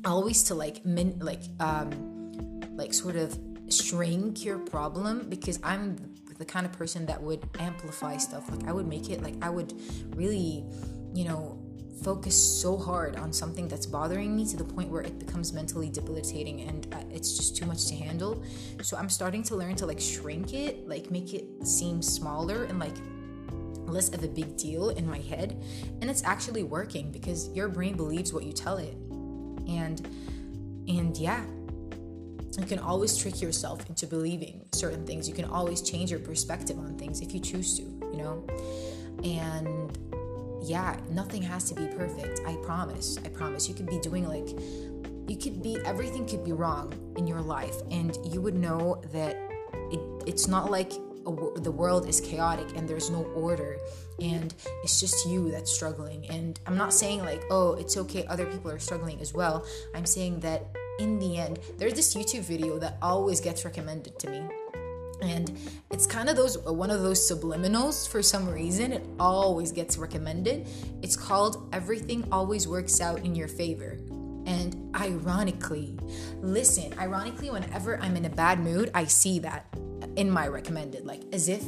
always 0.05 0.43
to 0.43 0.53
like 0.53 0.85
min 0.85 1.17
like 1.19 1.41
um 1.59 1.89
like 2.75 2.93
sort 2.93 3.15
of 3.15 3.35
shrink 3.69 4.45
your 4.45 4.59
problem 4.59 5.27
because 5.29 5.59
I'm 5.63 6.13
the 6.37 6.45
kind 6.45 6.65
of 6.65 6.73
person 6.73 7.05
that 7.05 7.21
would 7.21 7.47
amplify 7.59 8.17
stuff. 8.17 8.49
Like 8.51 8.67
I 8.67 8.71
would 8.71 8.87
make 8.87 9.09
it 9.09 9.23
like 9.23 9.35
I 9.41 9.49
would 9.49 9.73
really, 10.15 10.65
you 11.13 11.25
know, 11.25 11.54
focus 12.03 12.35
so 12.35 12.77
hard 12.77 13.15
on 13.15 13.31
something 13.31 13.67
that's 13.67 13.85
bothering 13.85 14.35
me 14.35 14.45
to 14.47 14.57
the 14.57 14.63
point 14.63 14.89
where 14.89 15.01
it 15.01 15.17
becomes 15.19 15.53
mentally 15.53 15.89
debilitating 15.89 16.61
and 16.61 16.93
uh, 16.93 16.97
it's 17.09 17.37
just 17.37 17.55
too 17.55 17.65
much 17.65 17.87
to 17.87 17.95
handle. 17.95 18.43
So 18.81 18.97
I'm 18.97 19.09
starting 19.09 19.43
to 19.43 19.55
learn 19.55 19.75
to 19.75 19.85
like 19.85 19.99
shrink 19.99 20.53
it, 20.53 20.87
like 20.87 21.09
make 21.09 21.33
it 21.33 21.45
seem 21.65 22.01
smaller 22.01 22.65
and 22.65 22.79
like 22.79 22.95
less 23.87 24.09
of 24.09 24.23
a 24.23 24.27
big 24.27 24.57
deal 24.57 24.89
in 24.89 25.07
my 25.07 25.19
head. 25.19 25.61
And 26.01 26.09
it's 26.09 26.23
actually 26.23 26.63
working 26.63 27.11
because 27.11 27.49
your 27.49 27.67
brain 27.69 27.95
believes 27.95 28.33
what 28.33 28.43
you 28.43 28.53
tell 28.53 28.77
it. 28.77 28.93
And 29.67 30.07
and 30.87 31.17
yeah, 31.17 31.43
you 32.59 32.65
can 32.65 32.79
always 32.79 33.17
trick 33.17 33.41
yourself 33.41 33.87
into 33.89 34.07
believing 34.07 34.65
certain 34.71 35.05
things. 35.05 35.27
You 35.27 35.33
can 35.33 35.45
always 35.45 35.81
change 35.81 36.11
your 36.11 36.19
perspective 36.19 36.77
on 36.77 36.97
things 36.97 37.21
if 37.21 37.33
you 37.33 37.39
choose 37.39 37.77
to, 37.77 37.83
you 37.83 38.17
know? 38.17 38.45
And 39.23 39.97
yeah, 40.69 40.97
nothing 41.09 41.41
has 41.41 41.65
to 41.69 41.75
be 41.75 41.87
perfect. 41.87 42.41
I 42.45 42.55
promise. 42.57 43.17
I 43.23 43.29
promise. 43.29 43.67
You 43.67 43.75
could 43.75 43.87
be 43.87 43.99
doing 43.99 44.27
like, 44.27 44.49
you 45.27 45.37
could 45.37 45.61
be, 45.61 45.77
everything 45.85 46.25
could 46.27 46.43
be 46.43 46.51
wrong 46.51 46.93
in 47.17 47.27
your 47.27 47.41
life, 47.41 47.75
and 47.91 48.17
you 48.25 48.41
would 48.41 48.55
know 48.55 49.01
that 49.11 49.35
it, 49.91 49.99
it's 50.25 50.47
not 50.47 50.71
like 50.71 50.93
a, 51.25 51.59
the 51.59 51.71
world 51.71 52.07
is 52.07 52.21
chaotic 52.21 52.67
and 52.75 52.87
there's 52.87 53.09
no 53.09 53.23
order 53.35 53.77
and 54.21 54.53
it's 54.83 54.99
just 54.99 55.27
you 55.27 55.51
that's 55.51 55.71
struggling. 55.71 56.25
And 56.29 56.59
I'm 56.65 56.77
not 56.77 56.93
saying 56.93 57.23
like, 57.23 57.43
oh, 57.49 57.73
it's 57.73 57.97
okay, 57.97 58.25
other 58.27 58.45
people 58.45 58.71
are 58.71 58.79
struggling 58.79 59.19
as 59.21 59.33
well. 59.33 59.65
I'm 59.93 60.05
saying 60.05 60.39
that 60.41 60.67
in 60.99 61.19
the 61.19 61.37
end, 61.37 61.59
there's 61.77 61.93
this 61.93 62.13
YouTube 62.13 62.43
video 62.43 62.79
that 62.79 62.97
always 63.01 63.41
gets 63.41 63.65
recommended 63.65 64.17
to 64.19 64.29
me. 64.29 64.47
And 65.21 65.57
it's 65.91 66.05
kind 66.05 66.29
of 66.29 66.35
those 66.35 66.57
one 66.57 66.91
of 66.91 67.01
those 67.01 67.19
subliminals 67.19 68.07
for 68.07 68.21
some 68.21 68.49
reason. 68.49 68.93
It 68.93 69.05
always 69.19 69.71
gets 69.71 69.97
recommended. 69.97 70.67
It's 71.01 71.15
called 71.15 71.69
Everything 71.73 72.27
Always 72.31 72.67
Works 72.67 73.01
Out 73.01 73.19
in 73.19 73.35
Your 73.35 73.47
Favor. 73.47 73.97
And 74.45 74.95
ironically, 74.95 75.97
listen, 76.41 76.93
ironically, 76.99 77.49
whenever 77.49 77.99
I'm 77.99 78.15
in 78.15 78.25
a 78.25 78.29
bad 78.29 78.59
mood, 78.59 78.91
I 78.93 79.05
see 79.05 79.39
that 79.39 79.65
in 80.15 80.29
my 80.29 80.47
recommended, 80.47 81.05
like 81.05 81.23
as 81.33 81.49
if 81.49 81.63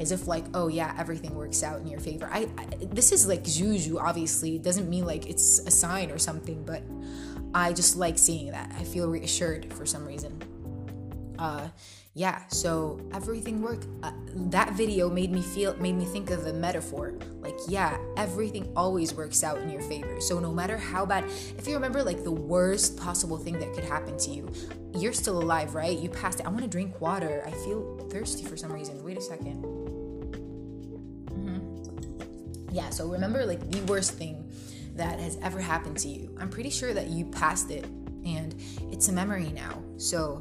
as 0.00 0.10
if 0.10 0.26
like 0.26 0.44
oh 0.54 0.66
yeah 0.66 0.92
everything 0.98 1.32
works 1.36 1.62
out 1.62 1.80
in 1.80 1.86
your 1.86 2.00
favor 2.00 2.28
I, 2.32 2.48
I, 2.58 2.66
this 2.80 3.12
is 3.12 3.28
like 3.28 3.44
juju 3.44 3.98
obviously 3.98 4.56
it 4.56 4.64
doesn't 4.64 4.90
mean 4.90 5.06
like 5.06 5.30
it's 5.30 5.60
a 5.60 5.70
sign 5.70 6.10
or 6.10 6.18
something 6.18 6.64
but 6.64 6.82
I 7.54 7.72
just 7.72 7.96
like 7.96 8.18
seeing 8.18 8.50
that. 8.50 8.74
I 8.76 8.82
feel 8.82 9.08
reassured 9.08 9.72
for 9.72 9.86
some 9.86 10.04
reason. 10.04 10.42
Uh, 11.38 11.68
yeah, 12.16 12.42
so 12.46 13.00
everything 13.12 13.60
worked. 13.60 13.88
Uh, 14.04 14.12
that 14.34 14.74
video 14.74 15.10
made 15.10 15.32
me 15.32 15.42
feel, 15.42 15.74
made 15.78 15.96
me 15.96 16.04
think 16.04 16.30
of 16.30 16.46
a 16.46 16.52
metaphor. 16.52 17.14
Like, 17.40 17.56
yeah, 17.66 17.98
everything 18.16 18.72
always 18.76 19.12
works 19.12 19.42
out 19.42 19.58
in 19.58 19.68
your 19.68 19.82
favor. 19.82 20.20
So 20.20 20.38
no 20.38 20.52
matter 20.52 20.76
how 20.76 21.04
bad, 21.04 21.24
if 21.58 21.66
you 21.66 21.74
remember 21.74 22.04
like 22.04 22.22
the 22.22 22.30
worst 22.30 22.96
possible 22.96 23.36
thing 23.36 23.58
that 23.58 23.74
could 23.74 23.82
happen 23.82 24.16
to 24.18 24.30
you, 24.30 24.48
you're 24.94 25.12
still 25.12 25.42
alive, 25.42 25.74
right? 25.74 25.98
You 25.98 26.08
passed 26.08 26.38
it. 26.38 26.46
I 26.46 26.50
want 26.50 26.62
to 26.62 26.68
drink 26.68 27.00
water. 27.00 27.42
I 27.44 27.50
feel 27.50 28.06
thirsty 28.12 28.44
for 28.44 28.56
some 28.56 28.72
reason. 28.72 29.02
Wait 29.02 29.16
a 29.16 29.20
2nd 29.20 29.62
mm-hmm. 31.30 32.68
Yeah, 32.70 32.90
so 32.90 33.08
remember 33.08 33.44
like 33.44 33.68
the 33.72 33.80
worst 33.86 34.12
thing 34.12 34.52
that 34.94 35.18
has 35.18 35.36
ever 35.42 35.60
happened 35.60 35.98
to 35.98 36.08
you. 36.08 36.32
I'm 36.38 36.48
pretty 36.48 36.70
sure 36.70 36.94
that 36.94 37.08
you 37.08 37.24
passed 37.24 37.72
it 37.72 37.86
and 38.24 38.54
it's 38.92 39.08
a 39.08 39.12
memory 39.12 39.50
now. 39.52 39.82
So, 39.96 40.38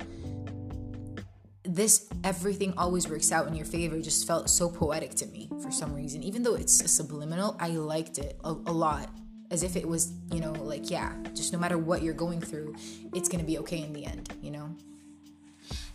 this 1.66 2.08
everything 2.24 2.74
always 2.78 3.08
works 3.08 3.32
out 3.32 3.48
in 3.48 3.56
your 3.56 3.66
favor 3.66 4.00
just 4.02 4.28
felt 4.28 4.50
so 4.50 4.70
poetic 4.70 5.16
to 5.16 5.26
me 5.28 5.50
for 5.62 5.72
some 5.72 5.94
reason. 5.94 6.24
Even 6.24 6.44
though 6.44 6.56
it's 6.56 6.92
subliminal, 6.92 7.56
I 7.60 7.70
liked 7.70 8.18
it 8.18 8.40
a, 8.44 8.50
a 8.52 8.74
lot. 8.74 9.10
As 9.52 9.62
if 9.62 9.76
it 9.76 9.88
was, 9.88 10.14
you 10.32 10.40
know, 10.40 10.52
like, 10.52 10.90
yeah, 10.90 11.14
just 11.36 11.54
no 11.54 11.60
matter 11.60 11.78
what 11.78 12.02
you're 12.02 12.14
going 12.14 12.42
through, 12.42 12.76
it's 13.14 13.30
gonna 13.30 13.44
be 13.44 13.60
okay 13.60 13.84
in 13.84 13.94
the 13.94 14.06
end, 14.06 14.34
you 14.42 14.52
know? 14.52 14.76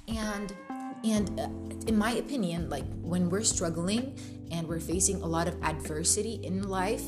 And 0.07 0.55
and 1.05 1.41
uh, 1.41 1.49
in 1.87 1.97
my 1.97 2.13
opinion 2.13 2.69
like 2.69 2.85
when 3.03 3.29
we're 3.29 3.43
struggling 3.43 4.19
and 4.51 4.67
we're 4.67 4.81
facing 4.81 5.23
a 5.23 5.27
lot 5.27 5.47
of 5.47 5.61
adversity 5.63 6.41
in 6.43 6.69
life 6.69 7.05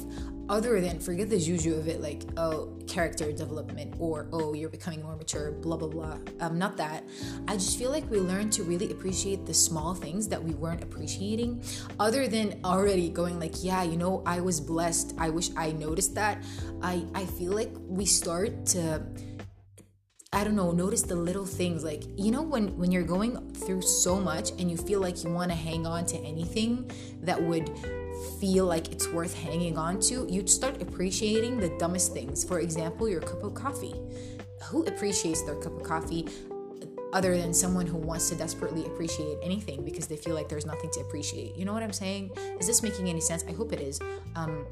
other 0.50 0.80
than 0.80 0.98
forget 0.98 1.30
the 1.30 1.38
juju 1.38 1.76
of 1.76 1.86
it 1.86 2.02
like 2.02 2.22
oh 2.36 2.68
character 2.88 3.30
development 3.30 3.94
or 4.00 4.26
oh 4.32 4.52
you're 4.52 4.68
becoming 4.68 5.00
more 5.00 5.14
mature 5.14 5.52
blah 5.52 5.76
blah 5.76 5.88
blah. 5.88 6.18
Um 6.40 6.58
not 6.58 6.76
that. 6.76 7.04
I 7.46 7.54
just 7.54 7.78
feel 7.78 7.90
like 7.90 8.10
we 8.10 8.18
learn 8.18 8.50
to 8.50 8.64
really 8.64 8.90
appreciate 8.90 9.46
the 9.46 9.54
small 9.54 9.94
things 9.94 10.26
that 10.28 10.42
we 10.42 10.52
weren't 10.54 10.82
appreciating 10.82 11.62
other 12.00 12.26
than 12.26 12.60
already 12.64 13.08
going 13.08 13.38
like 13.38 13.62
yeah 13.62 13.84
you 13.84 13.96
know 13.96 14.22
i 14.26 14.40
was 14.40 14.60
blessed. 14.60 15.14
I 15.18 15.30
wish 15.30 15.50
i 15.56 15.70
noticed 15.70 16.14
that. 16.16 16.42
I 16.82 17.06
i 17.14 17.24
feel 17.24 17.52
like 17.52 17.70
we 17.86 18.04
start 18.04 18.66
to 18.74 19.02
I 20.32 20.44
don't 20.44 20.54
know, 20.54 20.70
notice 20.70 21.02
the 21.02 21.16
little 21.16 21.44
things. 21.44 21.82
Like 21.82 22.04
you 22.16 22.30
know 22.30 22.42
when 22.42 22.76
when 22.76 22.92
you're 22.92 23.02
going 23.16 23.52
through 23.52 23.82
so 23.82 24.20
much 24.20 24.50
and 24.58 24.70
you 24.70 24.76
feel 24.76 25.00
like 25.00 25.22
you 25.24 25.30
want 25.30 25.50
to 25.50 25.56
hang 25.56 25.86
on 25.86 26.06
to 26.06 26.18
anything 26.18 26.90
that 27.22 27.40
would 27.40 27.68
feel 28.38 28.66
like 28.66 28.92
it's 28.92 29.08
worth 29.08 29.34
hanging 29.34 29.76
on 29.78 30.00
to, 30.00 30.26
you'd 30.28 30.48
start 30.48 30.80
appreciating 30.80 31.58
the 31.58 31.70
dumbest 31.78 32.12
things. 32.12 32.44
For 32.44 32.60
example, 32.60 33.08
your 33.08 33.20
cup 33.20 33.42
of 33.42 33.54
coffee. 33.54 33.94
Who 34.64 34.84
appreciates 34.84 35.42
their 35.42 35.56
cup 35.56 35.76
of 35.76 35.82
coffee 35.82 36.28
other 37.12 37.36
than 37.36 37.52
someone 37.52 37.86
who 37.86 37.96
wants 37.96 38.28
to 38.28 38.36
desperately 38.36 38.84
appreciate 38.86 39.38
anything 39.42 39.84
because 39.84 40.06
they 40.06 40.16
feel 40.16 40.34
like 40.34 40.48
there's 40.48 40.66
nothing 40.66 40.90
to 40.92 41.00
appreciate? 41.00 41.56
You 41.56 41.64
know 41.64 41.72
what 41.72 41.82
I'm 41.82 41.92
saying? 41.92 42.30
Is 42.60 42.66
this 42.66 42.82
making 42.82 43.08
any 43.08 43.20
sense? 43.20 43.44
I 43.48 43.52
hope 43.52 43.72
it 43.72 43.80
is. 43.80 44.00
Um, 44.36 44.66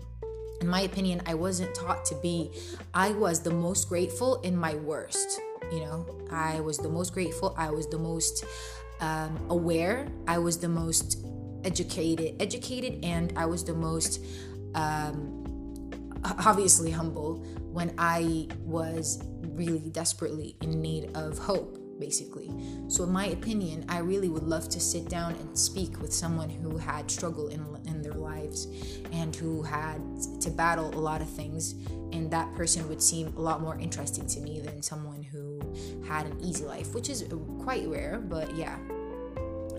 in 0.61 0.69
my 0.69 0.83
opinion, 0.83 1.23
I 1.27 1.35
wasn't 1.35 1.75
taught 1.75 2.05
to 2.07 2.15
be. 2.17 2.53
I 2.93 3.11
was 3.13 3.41
the 3.41 3.51
most 3.51 3.89
grateful 3.89 4.41
in 4.43 4.57
my 4.57 4.75
worst. 4.75 5.41
You 5.73 5.81
know, 5.81 6.07
I 6.31 6.61
was 6.61 6.79
the 6.79 6.89
most 6.89 7.13
grateful. 7.13 7.55
I 7.57 7.71
was 7.71 7.87
the 7.89 7.99
most 7.99 8.45
um, 9.01 9.39
aware. 9.49 10.09
I 10.27 10.39
was 10.39 10.59
the 10.59 10.69
most 10.69 11.25
educated, 11.65 12.41
educated, 12.41 13.05
and 13.05 13.33
I 13.37 13.47
was 13.47 13.65
the 13.65 13.75
most 13.75 14.25
um, 14.75 15.45
obviously 16.25 16.91
humble 16.91 17.37
when 17.73 17.95
I 17.99 18.49
was 18.61 19.23
really 19.43 19.91
desperately 19.91 20.57
in 20.61 20.81
need 20.81 21.17
of 21.17 21.39
hope. 21.39 21.79
basically. 21.99 22.49
So, 22.87 23.03
in 23.03 23.11
my 23.11 23.27
opinion, 23.27 23.85
I 23.89 23.99
really 23.99 24.29
would 24.29 24.45
love 24.45 24.69
to 24.69 24.79
sit 24.79 25.09
down 25.09 25.33
and 25.33 25.59
speak 25.59 26.01
with 26.01 26.13
someone 26.13 26.49
who 26.49 26.79
had 26.79 27.11
struggle 27.11 27.49
in, 27.49 27.61
in 27.87 28.03
their 28.03 28.15
lives 28.15 28.69
and 29.11 29.35
who 29.35 29.63
had 29.63 30.01
to 30.41 30.51
battle 30.51 30.95
a 30.95 31.01
lot 31.01 31.21
of 31.21 31.29
things. 31.29 31.73
And 32.13 32.31
that 32.31 32.55
person 32.55 32.89
would 32.89 33.03
seem 33.03 33.35
a 33.37 33.41
lot 33.41 33.61
more 33.61 33.77
interesting 33.79 34.27
to 34.29 34.41
me 34.41 34.61
than 34.61 34.81
someone 34.81 35.25
who 35.25 35.61
had 36.07 36.27
an 36.27 36.39
easy 36.41 36.65
life, 36.65 36.95
which 36.95 37.11
is 37.11 37.25
quite 37.59 37.87
rare, 37.89 38.21
but 38.21 38.55
yeah. 38.55 38.79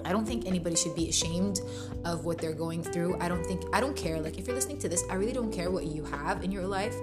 I 0.05 0.11
don't 0.11 0.25
think 0.25 0.45
anybody 0.45 0.75
should 0.75 0.95
be 0.95 1.09
ashamed 1.09 1.61
of 2.05 2.25
what 2.25 2.37
they're 2.37 2.53
going 2.53 2.83
through. 2.83 3.17
I 3.19 3.27
don't 3.27 3.45
think, 3.45 3.63
I 3.73 3.79
don't 3.79 3.95
care. 3.95 4.19
Like, 4.19 4.37
if 4.37 4.47
you're 4.47 4.55
listening 4.55 4.79
to 4.79 4.89
this, 4.89 5.03
I 5.09 5.15
really 5.15 5.33
don't 5.33 5.51
care 5.51 5.71
what 5.71 5.85
you 5.85 6.03
have 6.05 6.43
in 6.43 6.51
your 6.51 6.65
life, 6.65 6.95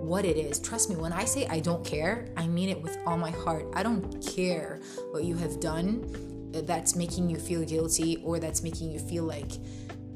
what 0.00 0.24
it 0.24 0.36
is. 0.36 0.58
Trust 0.58 0.90
me, 0.90 0.96
when 0.96 1.12
I 1.12 1.24
say 1.24 1.46
I 1.46 1.60
don't 1.60 1.84
care, 1.84 2.28
I 2.36 2.46
mean 2.46 2.68
it 2.68 2.82
with 2.82 2.98
all 3.06 3.16
my 3.16 3.30
heart. 3.30 3.66
I 3.74 3.82
don't 3.82 4.26
care 4.26 4.80
what 5.10 5.24
you 5.24 5.36
have 5.36 5.60
done 5.60 6.04
that's 6.52 6.96
making 6.96 7.30
you 7.30 7.36
feel 7.36 7.64
guilty 7.64 8.16
or 8.24 8.38
that's 8.40 8.62
making 8.62 8.90
you 8.90 8.98
feel 8.98 9.24
like, 9.24 9.52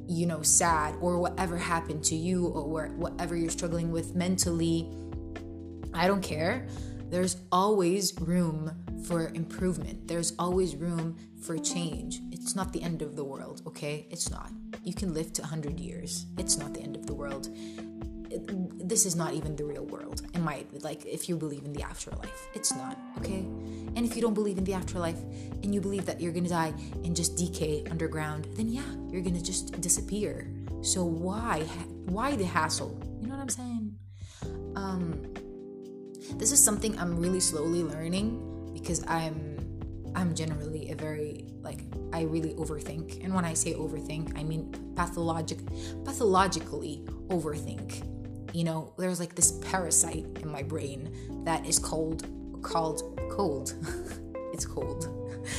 you 0.08 0.26
know, 0.26 0.42
sad 0.42 0.96
or 1.00 1.18
whatever 1.18 1.56
happened 1.56 2.02
to 2.04 2.16
you 2.16 2.46
or 2.48 2.88
whatever 2.88 3.36
you're 3.36 3.50
struggling 3.50 3.90
with 3.92 4.14
mentally. 4.14 4.90
I 5.92 6.08
don't 6.08 6.22
care. 6.22 6.66
There's 7.10 7.36
always 7.52 8.12
room 8.20 8.72
for 9.04 9.28
improvement. 9.34 10.08
There's 10.08 10.32
always 10.38 10.76
room 10.76 11.16
for 11.42 11.58
change. 11.58 12.20
It's 12.32 12.56
not 12.56 12.72
the 12.72 12.82
end 12.82 13.02
of 13.02 13.16
the 13.16 13.24
world, 13.24 13.62
okay? 13.66 14.06
It's 14.10 14.30
not. 14.30 14.50
You 14.82 14.94
can 14.94 15.12
live 15.12 15.32
to 15.34 15.42
100 15.42 15.78
years. 15.78 16.26
It's 16.38 16.56
not 16.56 16.74
the 16.74 16.80
end 16.80 16.96
of 16.96 17.06
the 17.06 17.14
world. 17.14 17.48
It, 18.30 18.88
this 18.88 19.06
is 19.06 19.14
not 19.14 19.34
even 19.34 19.54
the 19.54 19.64
real 19.64 19.84
world. 19.84 20.22
In 20.34 20.42
my 20.42 20.64
like 20.80 21.04
if 21.06 21.28
you 21.28 21.36
believe 21.36 21.64
in 21.64 21.72
the 21.72 21.82
afterlife, 21.82 22.48
it's 22.54 22.74
not, 22.74 22.98
okay? 23.18 23.46
And 23.94 23.98
if 23.98 24.16
you 24.16 24.22
don't 24.22 24.34
believe 24.34 24.58
in 24.58 24.64
the 24.64 24.74
afterlife 24.74 25.20
and 25.62 25.72
you 25.72 25.80
believe 25.80 26.04
that 26.06 26.20
you're 26.20 26.32
going 26.32 26.44
to 26.44 26.50
die 26.50 26.74
and 27.04 27.14
just 27.14 27.36
decay 27.36 27.84
underground, 27.90 28.48
then 28.56 28.68
yeah, 28.68 28.82
you're 29.08 29.22
going 29.22 29.36
to 29.36 29.42
just 29.42 29.80
disappear. 29.80 30.50
So 30.80 31.04
why 31.04 31.60
why 32.06 32.34
the 32.34 32.44
hassle? 32.44 32.98
You 33.20 33.28
know 33.28 33.34
what 33.34 33.42
I'm 33.42 33.48
saying? 33.48 33.94
Um 34.74 35.34
this 36.36 36.50
is 36.50 36.62
something 36.62 36.98
I'm 36.98 37.20
really 37.20 37.40
slowly 37.40 37.84
learning 37.84 38.53
because 38.84 39.02
I'm 39.08 39.56
I'm 40.14 40.34
generally 40.34 40.90
a 40.90 40.94
very 40.94 41.46
like 41.62 41.80
I 42.12 42.22
really 42.22 42.52
overthink. 42.54 43.24
And 43.24 43.34
when 43.34 43.44
I 43.44 43.54
say 43.54 43.72
overthink, 43.72 44.38
I 44.38 44.42
mean 44.42 44.70
pathologic 44.94 45.58
pathologically 46.04 47.02
overthink. 47.28 48.06
You 48.54 48.64
know, 48.64 48.92
there's 48.98 49.18
like 49.18 49.34
this 49.34 49.52
parasite 49.70 50.26
in 50.42 50.48
my 50.52 50.62
brain 50.62 51.10
that 51.44 51.66
is 51.66 51.78
called 51.78 52.28
called 52.62 53.18
cold. 53.30 53.72
it's 54.52 54.66
cold. 54.66 55.08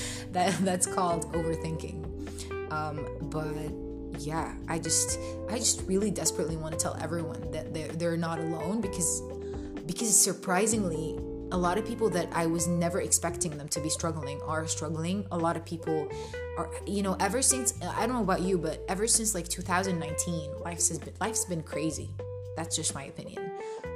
that 0.32 0.54
that's 0.60 0.86
called 0.86 1.34
overthinking. 1.34 2.72
Um, 2.72 3.08
but 3.24 4.22
yeah, 4.22 4.54
I 4.70 4.78
just 4.78 5.20
I 5.50 5.58
just 5.58 5.82
really 5.88 6.12
desperately 6.12 6.58
want 6.58 6.78
to 6.78 6.80
tell 6.80 6.96
everyone 7.02 7.50
that 7.52 7.74
they're 7.74 7.92
they're 7.92 8.18
not 8.18 8.38
alone 8.38 8.82
because 8.82 9.22
because 9.88 10.18
surprisingly 10.18 11.20
a 11.52 11.58
lot 11.58 11.78
of 11.78 11.86
people 11.86 12.10
that 12.10 12.28
I 12.34 12.46
was 12.46 12.68
never 12.68 13.02
expecting 13.02 13.58
them 13.58 13.68
to 13.70 13.80
be 13.80 13.90
struggling 13.90 14.42
are 14.42 14.66
struggling. 14.68 15.26
A 15.32 15.38
lot 15.38 15.56
of 15.56 15.66
people 15.66 16.10
are, 16.58 16.70
you 16.88 17.04
know, 17.04 17.16
ever 17.20 17.42
since 17.42 17.74
I 17.84 18.06
don't 18.06 18.16
know 18.16 18.24
about 18.24 18.42
you, 18.42 18.58
but 18.58 18.84
ever 18.88 19.08
since 19.08 19.36
like 19.36 19.48
2019, 19.48 20.62
life's 20.64 20.90
has 20.90 21.00
been 21.00 21.14
life's 21.20 21.46
been 21.46 21.64
crazy. 21.64 22.10
That's 22.56 22.76
just 22.76 22.96
my 22.96 23.06
opinion. 23.06 23.52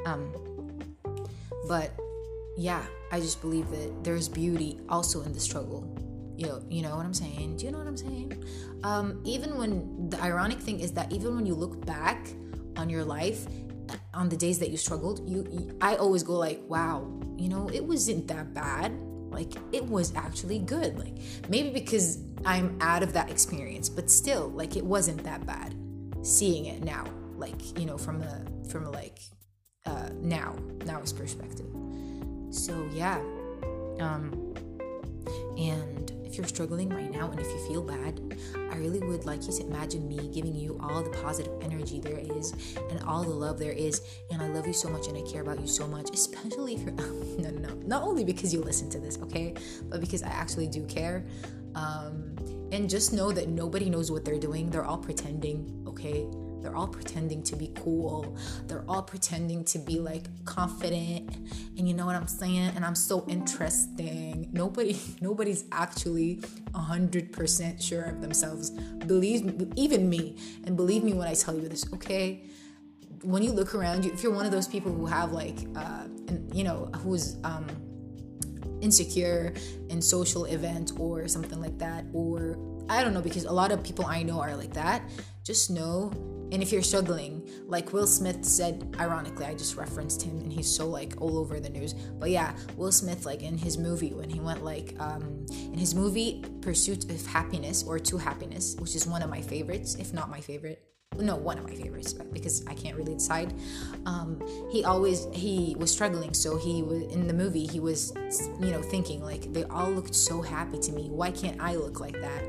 Um, 0.05 0.33
but 1.67 1.91
yeah, 2.57 2.83
I 3.11 3.19
just 3.19 3.41
believe 3.41 3.69
that 3.71 4.03
there's 4.03 4.27
beauty 4.27 4.79
also 4.89 5.21
in 5.21 5.33
the 5.33 5.39
struggle. 5.39 5.87
You 6.37 6.47
know, 6.47 6.63
you 6.69 6.81
know 6.81 6.95
what 6.95 7.05
I'm 7.05 7.13
saying? 7.13 7.57
Do 7.57 7.65
you 7.65 7.71
know 7.71 7.79
what 7.79 7.87
I'm 7.87 7.97
saying? 7.97 8.43
Um, 8.83 9.21
even 9.25 9.57
when 9.57 10.09
the 10.09 10.21
ironic 10.21 10.59
thing 10.59 10.79
is 10.79 10.93
that 10.93 11.11
even 11.11 11.35
when 11.35 11.45
you 11.45 11.53
look 11.53 11.85
back 11.85 12.29
on 12.77 12.89
your 12.89 13.03
life 13.03 13.45
on 14.13 14.29
the 14.29 14.37
days 14.37 14.59
that 14.59 14.69
you 14.69 14.77
struggled, 14.77 15.27
you, 15.27 15.77
I 15.81 15.95
always 15.95 16.23
go 16.23 16.33
like, 16.33 16.61
wow, 16.67 17.07
you 17.37 17.49
know, 17.49 17.69
it 17.73 17.83
wasn't 17.83 18.27
that 18.27 18.53
bad. 18.53 18.91
Like 19.29 19.53
it 19.71 19.85
was 19.85 20.13
actually 20.15 20.59
good. 20.59 20.97
Like 20.97 21.17
maybe 21.49 21.69
because 21.69 22.19
I'm 22.45 22.77
out 22.81 23.03
of 23.03 23.13
that 23.13 23.29
experience, 23.29 23.87
but 23.89 24.09
still, 24.09 24.49
like 24.49 24.75
it 24.75 24.83
wasn't 24.83 25.23
that 25.23 25.45
bad. 25.45 25.75
Seeing 26.21 26.65
it 26.65 26.83
now, 26.83 27.05
like 27.37 27.77
you 27.79 27.85
know, 27.85 27.97
from 27.97 28.21
a 28.21 28.43
from 28.69 28.85
a 28.85 28.89
like 28.89 29.19
uh, 29.85 30.09
now 30.15 30.55
now's 30.85 31.13
perspective. 31.13 31.67
So 32.49 32.89
yeah, 32.91 33.19
um, 33.99 34.55
and 35.57 36.11
if 36.29 36.37
you're 36.37 36.47
struggling 36.47 36.89
right 36.89 37.11
now 37.11 37.31
and 37.31 37.39
if 37.39 37.47
you 37.47 37.67
feel 37.67 37.81
bad, 37.81 38.21
I 38.71 38.75
really 38.75 38.99
would 38.99 39.25
like 39.25 39.47
you 39.47 39.53
to 39.53 39.65
imagine 39.65 40.07
me 40.07 40.29
giving 40.31 40.55
you 40.55 40.79
all 40.81 41.01
the 41.01 41.09
positive 41.09 41.51
energy 41.61 41.99
there 41.99 42.19
is 42.19 42.53
and 42.89 43.01
all 43.03 43.23
the 43.23 43.29
love 43.29 43.57
there 43.57 43.71
is. 43.71 44.01
And 44.31 44.41
I 44.41 44.47
love 44.47 44.67
you 44.67 44.73
so 44.73 44.89
much 44.89 45.07
and 45.07 45.17
I 45.17 45.21
care 45.21 45.41
about 45.41 45.59
you 45.59 45.67
so 45.67 45.87
much, 45.87 46.09
especially 46.13 46.75
if 46.75 46.81
you're, 46.81 46.91
no, 46.91 47.49
no, 47.49 47.49
no, 47.49 47.73
not 47.85 48.03
only 48.03 48.23
because 48.23 48.53
you 48.53 48.61
listen 48.61 48.89
to 48.91 48.99
this, 48.99 49.17
okay, 49.23 49.55
but 49.89 50.01
because 50.01 50.21
I 50.21 50.29
actually 50.29 50.67
do 50.67 50.85
care. 50.85 51.25
Um, 51.73 52.35
and 52.71 52.87
just 52.87 53.13
know 53.13 53.31
that 53.31 53.47
nobody 53.49 53.89
knows 53.89 54.11
what 54.11 54.23
they're 54.23 54.39
doing, 54.39 54.69
they're 54.69 54.85
all 54.85 54.97
pretending, 54.97 55.83
okay? 55.87 56.27
They're 56.61 56.75
all 56.75 56.87
pretending 56.87 57.43
to 57.43 57.55
be 57.55 57.71
cool. 57.75 58.35
They're 58.67 58.83
all 58.87 59.03
pretending 59.03 59.63
to 59.65 59.79
be 59.79 59.99
like 59.99 60.25
confident. 60.45 61.35
And 61.77 61.87
you 61.87 61.93
know 61.93 62.05
what 62.05 62.15
I'm 62.15 62.27
saying? 62.27 62.71
And 62.75 62.85
I'm 62.85 62.95
so 62.95 63.25
interesting. 63.27 64.49
Nobody 64.51 64.99
nobody's 65.21 65.65
actually 65.71 66.37
100% 66.71 67.81
sure 67.81 68.03
of 68.03 68.21
themselves. 68.21 68.71
Believe 68.71 69.71
even 69.75 70.09
me. 70.09 70.37
And 70.65 70.75
believe 70.75 71.03
me 71.03 71.13
when 71.13 71.27
I 71.27 71.33
tell 71.33 71.55
you 71.55 71.67
this, 71.67 71.85
okay? 71.93 72.43
When 73.23 73.43
you 73.43 73.51
look 73.51 73.75
around 73.75 74.05
you, 74.05 74.13
if 74.13 74.23
you're 74.23 74.33
one 74.33 74.45
of 74.45 74.51
those 74.51 74.67
people 74.67 74.93
who 74.93 75.05
have 75.05 75.31
like 75.31 75.67
uh 75.75 76.05
and 76.27 76.53
you 76.53 76.63
know, 76.63 76.89
who's 77.03 77.37
um 77.43 77.67
insecure 78.81 79.53
in 79.89 80.01
social 80.01 80.45
event 80.45 80.93
or 80.97 81.27
something 81.27 81.61
like 81.61 81.77
that 81.77 82.05
or 82.13 82.57
I 82.89 83.03
don't 83.03 83.13
know 83.13 83.21
because 83.21 83.45
a 83.45 83.51
lot 83.51 83.71
of 83.71 83.83
people 83.83 84.05
I 84.05 84.23
know 84.23 84.41
are 84.41 84.55
like 84.55 84.73
that. 84.73 85.03
Just 85.43 85.69
know 85.69 86.11
and 86.51 86.63
if 86.63 86.71
you're 86.71 86.81
struggling, 86.81 87.47
like 87.67 87.93
Will 87.93 88.07
Smith 88.07 88.43
said, 88.43 88.95
ironically, 88.99 89.45
I 89.45 89.53
just 89.53 89.75
referenced 89.75 90.21
him 90.23 90.39
and 90.39 90.51
he's 90.51 90.67
so 90.67 90.87
like 90.87 91.13
all 91.21 91.37
over 91.37 91.59
the 91.59 91.69
news. 91.69 91.93
But 91.93 92.31
yeah, 92.31 92.55
Will 92.75 92.91
Smith, 92.91 93.25
like 93.25 93.43
in 93.43 93.57
his 93.57 93.77
movie, 93.77 94.13
when 94.13 94.29
he 94.29 94.39
went 94.39 94.63
like, 94.63 94.95
um, 94.99 95.45
in 95.51 95.77
his 95.77 95.93
movie 95.93 96.43
Pursuit 96.61 97.09
of 97.11 97.25
Happiness 97.27 97.83
or 97.83 97.99
To 97.99 98.17
Happiness, 98.17 98.75
which 98.79 98.95
is 98.95 99.05
one 99.05 99.21
of 99.21 99.29
my 99.29 99.41
favorites, 99.41 99.95
if 99.95 100.11
not 100.11 100.29
my 100.29 100.41
favorite. 100.41 100.83
No, 101.17 101.35
one 101.35 101.57
of 101.57 101.65
my 101.65 101.75
favorites 101.75 102.13
because 102.13 102.65
I 102.67 102.73
can't 102.73 102.95
really 102.95 103.15
decide. 103.15 103.53
Um, 104.05 104.41
he 104.71 104.85
always 104.85 105.27
he 105.33 105.75
was 105.77 105.91
struggling, 105.91 106.33
so 106.33 106.57
he 106.57 106.83
was 106.83 107.03
in 107.13 107.27
the 107.27 107.33
movie. 107.33 107.65
He 107.65 107.79
was, 107.79 108.13
you 108.59 108.71
know, 108.71 108.81
thinking 108.81 109.21
like 109.21 109.51
they 109.51 109.63
all 109.65 109.89
looked 109.89 110.15
so 110.15 110.41
happy 110.41 110.79
to 110.79 110.91
me. 110.91 111.09
Why 111.09 111.31
can't 111.31 111.59
I 111.59 111.75
look 111.75 111.99
like 111.99 112.19
that? 112.21 112.43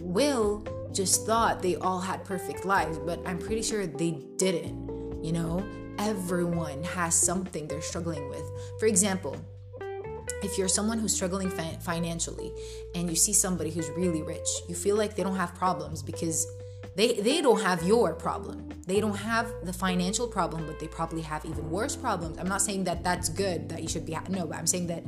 Will 0.00 0.64
just 0.92 1.26
thought 1.26 1.60
they 1.60 1.76
all 1.76 2.00
had 2.00 2.24
perfect 2.24 2.64
lives, 2.64 2.98
but 2.98 3.20
I'm 3.26 3.38
pretty 3.38 3.62
sure 3.62 3.86
they 3.86 4.12
didn't. 4.36 5.22
You 5.22 5.32
know, 5.32 5.66
everyone 5.98 6.82
has 6.84 7.14
something 7.14 7.66
they're 7.66 7.82
struggling 7.82 8.28
with. 8.28 8.44
For 8.78 8.86
example, 8.86 9.36
if 10.42 10.56
you're 10.56 10.68
someone 10.68 10.98
who's 10.98 11.12
struggling 11.12 11.50
fi- 11.50 11.78
financially 11.82 12.52
and 12.94 13.10
you 13.10 13.16
see 13.16 13.32
somebody 13.32 13.70
who's 13.70 13.90
really 13.90 14.22
rich, 14.22 14.48
you 14.68 14.74
feel 14.74 14.96
like 14.96 15.16
they 15.16 15.22
don't 15.22 15.36
have 15.36 15.54
problems 15.54 16.02
because 16.02 16.46
they 16.96 17.14
they 17.14 17.40
don't 17.40 17.60
have 17.60 17.82
your 17.82 18.14
problem. 18.14 18.68
They 18.86 19.00
don't 19.00 19.16
have 19.16 19.50
the 19.64 19.72
financial 19.72 20.28
problem, 20.28 20.66
but 20.66 20.78
they 20.78 20.86
probably 20.86 21.22
have 21.22 21.44
even 21.44 21.70
worse 21.70 21.96
problems. 21.96 22.38
I'm 22.38 22.46
not 22.48 22.62
saying 22.62 22.84
that 22.84 23.02
that's 23.02 23.28
good 23.28 23.68
that 23.70 23.82
you 23.82 23.88
should 23.88 24.06
be 24.06 24.12
ha- 24.12 24.24
no, 24.28 24.46
but 24.46 24.56
I'm 24.58 24.66
saying 24.66 24.88
that 24.88 25.04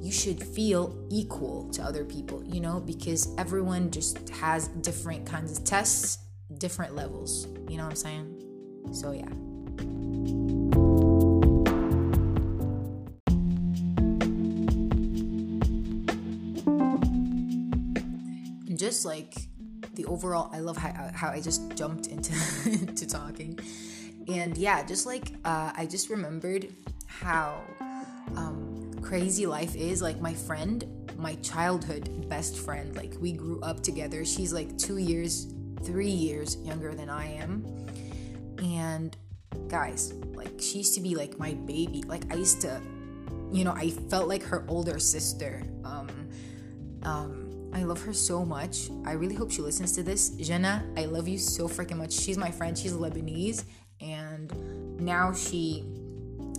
you 0.00 0.12
should 0.12 0.42
feel 0.42 0.94
equal 1.10 1.68
to 1.70 1.82
other 1.82 2.04
people, 2.04 2.42
you 2.44 2.60
know, 2.60 2.80
because 2.80 3.34
everyone 3.38 3.90
just 3.90 4.28
has 4.28 4.68
different 4.68 5.24
kinds 5.24 5.56
of 5.56 5.64
tests, 5.64 6.18
different 6.58 6.94
levels. 6.94 7.46
You 7.68 7.78
know 7.78 7.84
what 7.84 7.90
I'm 7.90 7.96
saying? 7.96 8.40
So, 8.92 9.12
yeah. 9.12 9.28
Just 18.76 19.06
like 19.06 19.34
the 19.94 20.04
overall, 20.06 20.50
I 20.52 20.60
love 20.60 20.76
how, 20.76 21.10
how 21.14 21.30
I 21.30 21.40
just 21.40 21.74
jumped 21.76 22.08
into, 22.08 22.32
into 22.64 23.06
talking. 23.06 23.58
And 24.28 24.56
yeah, 24.56 24.84
just 24.84 25.06
like 25.06 25.32
uh, 25.44 25.72
I 25.76 25.86
just 25.86 26.08
remembered 26.08 26.72
how 27.06 27.60
um, 28.36 28.92
crazy 29.02 29.46
life 29.46 29.76
is. 29.76 30.00
Like 30.00 30.20
my 30.20 30.34
friend, 30.34 30.84
my 31.18 31.34
childhood 31.36 32.28
best 32.28 32.56
friend, 32.56 32.96
like 32.96 33.14
we 33.20 33.32
grew 33.32 33.60
up 33.60 33.82
together. 33.82 34.24
She's 34.24 34.52
like 34.52 34.76
two 34.78 34.96
years, 34.96 35.52
three 35.82 36.08
years 36.08 36.56
younger 36.62 36.94
than 36.94 37.10
I 37.10 37.34
am. 37.34 37.86
And 38.62 39.16
guys, 39.68 40.14
like 40.34 40.52
she 40.58 40.78
used 40.78 40.94
to 40.94 41.00
be 41.00 41.14
like 41.14 41.38
my 41.38 41.54
baby. 41.54 42.02
Like 42.06 42.32
I 42.32 42.36
used 42.36 42.62
to 42.62 42.80
you 43.54 43.62
know, 43.62 43.72
I 43.72 43.90
felt 43.90 44.28
like 44.28 44.42
her 44.42 44.64
older 44.66 44.98
sister. 44.98 45.62
Um, 45.84 46.08
um, 47.04 47.43
I 47.74 47.82
love 47.82 48.00
her 48.02 48.12
so 48.12 48.44
much. 48.44 48.88
I 49.04 49.12
really 49.12 49.34
hope 49.34 49.50
she 49.50 49.60
listens 49.60 49.92
to 49.92 50.02
this. 50.04 50.30
Jenna, 50.30 50.86
I 50.96 51.06
love 51.06 51.26
you 51.26 51.38
so 51.38 51.66
freaking 51.66 51.96
much. 51.96 52.12
She's 52.12 52.38
my 52.38 52.50
friend. 52.50 52.78
She's 52.78 52.92
Lebanese, 52.92 53.64
and 54.00 55.00
now 55.00 55.32
she 55.32 55.84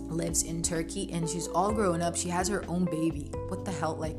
lives 0.08 0.42
in 0.42 0.62
Turkey, 0.62 1.10
and 1.12 1.28
she's 1.28 1.48
all 1.48 1.72
grown 1.72 2.02
up. 2.02 2.16
She 2.16 2.28
has 2.28 2.48
her 2.48 2.64
own 2.68 2.84
baby. 2.84 3.30
What 3.48 3.64
the 3.64 3.72
hell? 3.72 3.96
Like, 3.96 4.16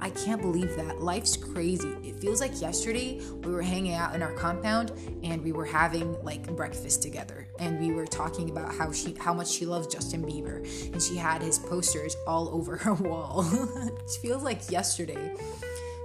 I 0.00 0.10
can't 0.10 0.42
believe 0.42 0.76
that. 0.76 1.00
Life's 1.00 1.36
crazy. 1.36 1.96
It 2.02 2.16
feels 2.20 2.40
like 2.40 2.60
yesterday 2.60 3.20
we 3.42 3.52
were 3.52 3.62
hanging 3.62 3.94
out 3.94 4.14
in 4.14 4.22
our 4.22 4.34
compound 4.34 4.92
and 5.22 5.42
we 5.42 5.52
were 5.52 5.64
having 5.64 6.22
like 6.22 6.54
breakfast 6.56 7.00
together 7.00 7.48
and 7.58 7.80
we 7.80 7.90
were 7.90 8.04
talking 8.04 8.50
about 8.50 8.74
how 8.74 8.92
she 8.92 9.14
how 9.18 9.32
much 9.32 9.48
she 9.48 9.64
loves 9.64 9.86
Justin 9.86 10.22
Bieber 10.22 10.58
and 10.92 11.00
she 11.00 11.16
had 11.16 11.40
his 11.40 11.58
posters 11.58 12.16
all 12.26 12.50
over 12.50 12.76
her 12.84 12.92
wall. 12.92 13.46
it 13.86 14.10
feels 14.20 14.42
like 14.42 14.70
yesterday. 14.70 15.34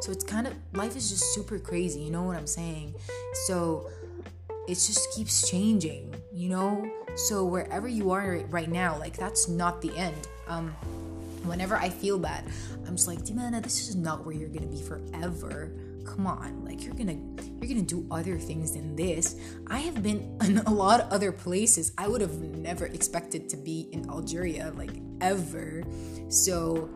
So 0.02 0.12
it's 0.12 0.24
kind 0.24 0.48
of 0.48 0.54
life 0.74 0.96
is 0.96 1.10
just 1.10 1.34
super 1.34 1.60
crazy, 1.60 2.00
you 2.00 2.12
know 2.12 2.24
what 2.24 2.38
I'm 2.38 2.48
saying? 2.48 2.96
So 3.48 3.90
it 4.68 4.76
just 4.76 5.12
keeps 5.16 5.50
changing, 5.50 6.16
you 6.32 6.50
know? 6.50 6.90
So 7.16 7.44
wherever 7.44 7.88
you 7.88 8.12
are 8.12 8.40
right 8.50 8.70
now, 8.70 8.98
like 8.98 9.18
that's 9.18 9.48
not 9.50 9.82
the 9.82 9.96
end. 9.98 10.28
Um 10.48 10.76
whenever 11.44 11.76
I 11.76 11.90
feel 11.90 12.20
bad, 12.20 12.46
I'm 12.88 12.96
just 12.96 13.08
like, 13.08 13.20
Dimana, 13.20 13.62
this 13.62 13.90
is 13.90 13.96
not 13.96 14.26
where 14.26 14.36
you're 14.36 14.50
gonna 14.50 14.68
be 14.68 14.82
forever. 14.82 15.72
Come 16.06 16.28
on, 16.28 16.64
like 16.64 16.84
you're 16.84 16.96
gonna 16.96 17.18
you're 17.60 17.68
gonna 17.68 17.82
do 17.82 18.08
other 18.10 18.38
things 18.38 18.72
than 18.72 18.96
this. 18.96 19.36
I 19.68 19.80
have 19.80 20.02
been 20.02 20.38
in 20.46 20.60
a 20.60 20.74
lot 20.74 21.02
of 21.02 21.12
other 21.12 21.32
places. 21.32 21.92
I 21.98 22.08
would 22.08 22.22
have 22.22 22.40
never 22.40 22.86
expected 22.86 23.50
to 23.50 23.58
be 23.58 23.90
in 23.92 24.10
Algeria, 24.10 24.72
like 24.76 24.92
ever. 25.22 25.84
So 26.30 26.90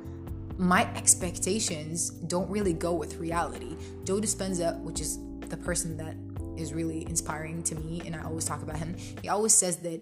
my 0.57 0.83
expectations 0.95 2.09
don't 2.09 2.49
really 2.49 2.73
go 2.73 2.93
with 2.93 3.17
reality. 3.17 3.75
Joe 4.03 4.19
Dispenza, 4.19 4.79
which 4.81 5.01
is 5.01 5.19
the 5.49 5.57
person 5.57 5.97
that 5.97 6.15
is 6.57 6.73
really 6.73 7.05
inspiring 7.07 7.63
to 7.63 7.75
me, 7.75 8.01
and 8.05 8.15
I 8.15 8.23
always 8.23 8.45
talk 8.45 8.61
about 8.61 8.77
him, 8.77 8.95
he 9.21 9.29
always 9.29 9.53
says 9.53 9.77
that 9.77 10.01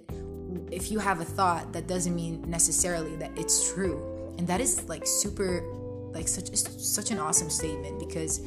if 0.69 0.91
you 0.91 0.99
have 0.99 1.21
a 1.21 1.25
thought, 1.25 1.71
that 1.73 1.87
doesn't 1.87 2.13
mean 2.13 2.43
necessarily 2.49 3.15
that 3.17 3.31
it's 3.37 3.73
true 3.73 4.11
and 4.41 4.47
that 4.47 4.59
is 4.59 4.89
like 4.89 5.05
super 5.05 5.63
like 6.13 6.27
such 6.27 6.53
such 6.55 7.11
an 7.11 7.19
awesome 7.19 7.49
statement 7.49 7.99
because 7.99 8.41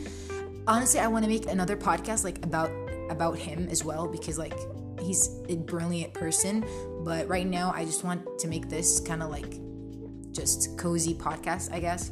honestly 0.66 0.98
i 0.98 1.06
want 1.06 1.24
to 1.24 1.30
make 1.30 1.46
another 1.46 1.76
podcast 1.76 2.24
like 2.24 2.44
about 2.44 2.70
about 3.10 3.38
him 3.38 3.68
as 3.70 3.84
well 3.84 4.08
because 4.08 4.36
like 4.36 4.58
he's 5.00 5.30
a 5.48 5.54
brilliant 5.54 6.12
person 6.12 6.64
but 7.04 7.28
right 7.28 7.46
now 7.46 7.72
i 7.76 7.84
just 7.84 8.02
want 8.02 8.26
to 8.40 8.48
make 8.48 8.68
this 8.68 8.98
kind 8.98 9.22
of 9.22 9.30
like 9.30 9.54
just 10.34 10.76
cozy 10.76 11.14
podcast 11.14 11.72
i 11.72 11.80
guess. 11.80 12.10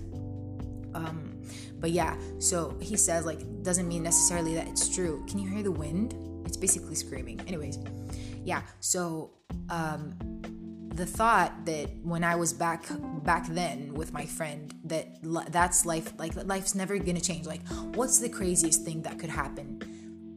Um 0.95 1.43
but 1.79 1.91
yeah 1.91 2.17
so 2.39 2.77
he 2.81 2.97
says 2.97 3.27
like 3.27 3.41
doesn't 3.63 3.89
mean 3.89 4.03
necessarily 4.03 4.55
that 4.55 4.69
it's 4.69 4.95
true. 4.95 5.25
Can 5.29 5.39
you 5.39 5.49
hear 5.49 5.63
the 5.63 5.73
wind? 5.73 6.15
It's 6.47 6.57
basically 6.57 6.95
screaming. 6.95 7.41
Anyways 7.47 7.79
yeah 8.45 8.63
so 8.81 9.31
um 9.71 10.15
the 10.95 11.07
thought 11.07 11.65
that 11.65 11.89
when 12.03 12.23
I 12.23 12.37
was 12.37 12.53
back 12.53 12.85
back 13.25 13.47
then 13.49 13.95
with 13.95 14.13
my 14.13 14.27
friend 14.27 14.75
that 14.85 15.07
that's 15.51 15.87
life 15.87 16.13
like 16.19 16.35
life's 16.45 16.75
never 16.75 16.99
gonna 16.99 17.21
change. 17.21 17.47
Like 17.47 17.67
what's 17.95 18.19
the 18.19 18.29
craziest 18.29 18.85
thing 18.85 19.03
that 19.03 19.19
could 19.19 19.31
happen? 19.31 19.81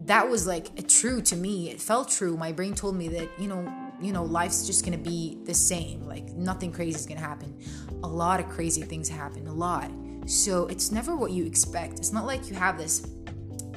That 0.06 0.30
was 0.30 0.48
like 0.48 0.88
true 0.88 1.22
to 1.24 1.36
me. 1.36 1.70
It 1.70 1.82
felt 1.82 2.10
true. 2.10 2.38
My 2.38 2.52
brain 2.52 2.74
told 2.76 2.96
me 2.96 3.08
that 3.10 3.30
you 3.38 3.48
know 3.48 3.85
you 4.02 4.12
know 4.12 4.24
life's 4.24 4.66
just 4.66 4.84
gonna 4.86 4.98
be 4.98 5.40
the 5.46 5.54
same. 5.54 6.06
Like 6.06 6.26
nothing 6.34 6.72
crazy 6.72 6.96
is 6.96 7.06
gonna 7.06 7.20
happen. 7.20 7.58
A 8.04 8.08
lot 8.08 8.40
of 8.40 8.50
crazy 8.50 8.82
things 8.82 9.10
happen 9.10 9.48
a 9.48 9.54
lot. 9.54 9.92
So 10.26 10.68
it's 10.68 10.92
never 10.92 11.16
what 11.16 11.32
you 11.32 11.46
expect. 11.46 12.00
It's 12.00 12.12
not 12.12 12.26
like 12.26 12.50
you 12.50 12.56
have 12.56 12.78
this 12.78 13.08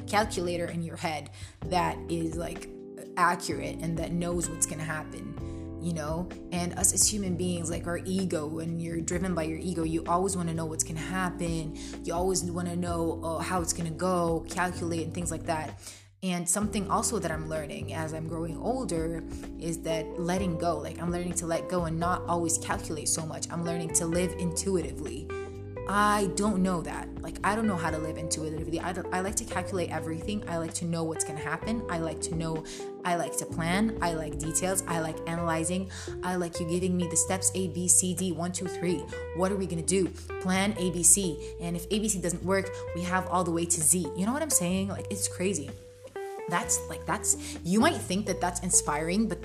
calculator 0.07 0.65
in 0.65 0.81
your 0.81 0.97
head 0.97 1.29
that 1.67 1.97
is 2.09 2.35
like 2.35 2.69
accurate 3.17 3.77
and 3.81 3.97
that 3.97 4.11
knows 4.11 4.49
what's 4.49 4.65
gonna 4.65 4.83
happen 4.83 5.35
you 5.81 5.93
know? 5.93 6.27
And 6.51 6.77
us 6.77 6.93
as 6.93 7.07
human 7.07 7.35
beings 7.35 7.69
like 7.69 7.87
our 7.87 7.99
ego 8.03 8.45
when 8.45 8.79
you're 8.79 9.01
driven 9.01 9.33
by 9.33 9.43
your 9.43 9.59
ego 9.59 9.83
you 9.83 10.03
always 10.07 10.35
want 10.35 10.49
to 10.49 10.55
know 10.55 10.65
what's 10.65 10.83
going 10.83 10.97
to 10.97 11.01
happen. 11.01 11.77
You 12.03 12.13
always 12.13 12.43
want 12.43 12.67
to 12.67 12.75
know 12.75 13.21
uh, 13.23 13.37
how 13.39 13.61
it's 13.61 13.73
going 13.73 13.87
to 13.87 13.95
go 13.95 14.45
calculate 14.49 15.03
and 15.03 15.13
things 15.13 15.31
like 15.31 15.45
that 15.45 15.79
and 16.21 16.47
something 16.47 16.89
also 16.89 17.19
that 17.19 17.31
i'm 17.31 17.47
learning 17.47 17.93
as 17.93 18.13
i'm 18.13 18.27
growing 18.27 18.57
older 18.57 19.23
is 19.59 19.79
that 19.79 20.05
letting 20.19 20.57
go 20.57 20.77
like 20.77 21.01
i'm 21.01 21.11
learning 21.11 21.33
to 21.33 21.45
let 21.45 21.69
go 21.69 21.85
and 21.85 21.99
not 21.99 22.21
always 22.27 22.57
calculate 22.57 23.07
so 23.07 23.25
much 23.25 23.47
i'm 23.51 23.63
learning 23.63 23.93
to 23.93 24.05
live 24.05 24.31
intuitively 24.39 25.27
I 25.91 26.29
don't 26.35 26.61
know 26.61 26.81
that. 26.83 27.07
Like, 27.19 27.39
I 27.43 27.55
don't 27.55 27.65
know 27.65 27.75
how 27.75 27.89
to 27.89 27.97
live 27.97 28.19
intuitively. 28.19 28.79
I, 28.79 28.93
I 29.11 29.21
like 29.21 29.35
to 29.37 29.43
calculate 29.43 29.89
everything. 29.89 30.47
I 30.47 30.57
like 30.57 30.71
to 30.75 30.85
know 30.85 31.03
what's 31.03 31.23
going 31.23 31.39
to 31.39 31.43
happen. 31.43 31.81
I 31.89 31.97
like 31.97 32.21
to 32.21 32.35
know, 32.35 32.63
I 33.03 33.15
like 33.15 33.35
to 33.37 33.45
plan. 33.47 33.97
I 33.99 34.13
like 34.13 34.37
details. 34.37 34.83
I 34.87 34.99
like 34.99 35.17
analyzing. 35.27 35.89
I 36.21 36.35
like 36.35 36.59
you 36.59 36.69
giving 36.69 36.95
me 36.95 37.07
the 37.07 37.17
steps 37.17 37.51
A, 37.55 37.69
B, 37.69 37.87
C, 37.87 38.13
D, 38.13 38.31
one, 38.31 38.51
two, 38.51 38.67
three. 38.67 39.03
What 39.35 39.51
are 39.51 39.55
we 39.55 39.65
going 39.65 39.83
to 39.83 39.87
do? 39.87 40.09
Plan 40.41 40.75
A, 40.77 40.91
B, 40.91 41.01
C. 41.01 41.55
And 41.59 41.75
if 41.75 41.87
A, 41.87 41.97
B, 41.97 42.07
C 42.07 42.21
doesn't 42.21 42.43
work, 42.43 42.69
we 42.93 43.01
have 43.01 43.25
all 43.25 43.43
the 43.43 43.51
way 43.51 43.65
to 43.65 43.81
Z. 43.81 44.11
You 44.15 44.27
know 44.27 44.33
what 44.33 44.43
I'm 44.43 44.51
saying? 44.51 44.89
Like, 44.89 45.07
it's 45.09 45.27
crazy. 45.27 45.71
That's 46.49 46.79
like, 46.89 47.05
that's, 47.05 47.57
you 47.63 47.79
might 47.79 47.97
think 47.97 48.25
that 48.27 48.41
that's 48.41 48.61
inspiring, 48.61 49.27
but 49.27 49.43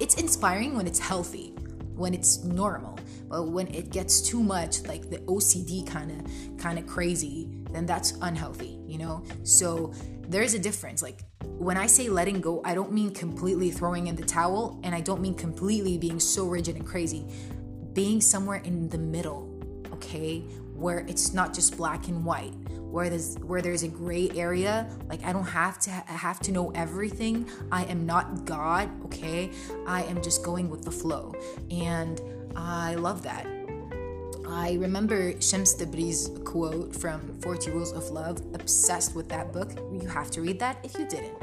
it's 0.00 0.14
inspiring 0.14 0.76
when 0.76 0.86
it's 0.86 0.98
healthy 0.98 1.54
when 1.98 2.14
it's 2.14 2.44
normal. 2.44 2.98
But 3.28 3.48
when 3.48 3.66
it 3.74 3.90
gets 3.90 4.20
too 4.22 4.42
much 4.42 4.86
like 4.86 5.10
the 5.10 5.18
ocd 5.18 5.86
kind 5.86 6.10
of 6.12 6.56
kind 6.56 6.78
of 6.78 6.86
crazy 6.86 7.50
then 7.70 7.84
that's 7.84 8.12
unhealthy 8.22 8.78
you 8.86 8.96
know? 8.96 9.22
So 9.42 9.92
there's 10.28 10.54
a 10.54 10.58
difference. 10.58 11.02
Like 11.02 11.24
when 11.58 11.76
i 11.76 11.86
say 11.86 12.08
letting 12.08 12.40
go 12.40 12.62
i 12.64 12.74
don't 12.74 12.92
mean 12.92 13.12
completely 13.12 13.70
throwing 13.70 14.06
in 14.06 14.14
the 14.14 14.24
towel 14.24 14.78
and 14.84 14.94
i 14.94 15.00
don't 15.00 15.20
mean 15.20 15.34
completely 15.34 15.98
being 15.98 16.20
so 16.20 16.46
rigid 16.46 16.76
and 16.76 16.86
crazy. 16.86 17.26
Being 17.92 18.20
somewhere 18.20 18.60
in 18.64 18.88
the 18.88 18.98
middle 18.98 19.54
okay 19.92 20.44
where 20.78 21.00
it's 21.00 21.34
not 21.34 21.52
just 21.52 21.76
black 21.76 22.08
and 22.08 22.24
white 22.24 22.54
where 22.90 23.10
there's 23.10 23.36
where 23.40 23.60
there's 23.60 23.82
a 23.82 23.88
gray 23.88 24.30
area 24.34 24.88
like 25.08 25.22
i 25.24 25.32
don't 25.32 25.44
have 25.44 25.78
to 25.78 25.90
ha- 25.90 26.04
have 26.06 26.40
to 26.40 26.52
know 26.52 26.70
everything. 26.74 27.48
I 27.70 27.84
am 27.84 28.06
not 28.06 28.44
god 28.44 28.88
okay? 29.06 29.50
I 29.86 30.04
am 30.04 30.22
just 30.22 30.42
going 30.42 30.70
with 30.70 30.84
the 30.84 30.90
flow. 30.90 31.34
And 31.70 32.20
i 32.56 32.94
love 32.94 33.22
that. 33.22 33.46
I 34.48 34.78
remember 34.80 35.38
shams 35.40 35.74
tabrizi's 35.74 36.30
quote 36.44 36.96
from 36.96 37.38
40 37.40 37.70
rules 37.70 37.92
of 37.92 38.10
love 38.10 38.38
obsessed 38.54 39.14
with 39.14 39.28
that 39.28 39.52
book. 39.52 39.70
You 39.92 40.08
have 40.08 40.30
to 40.32 40.40
read 40.40 40.58
that 40.60 40.78
if 40.82 40.98
you 40.98 41.06
didn't. 41.06 41.36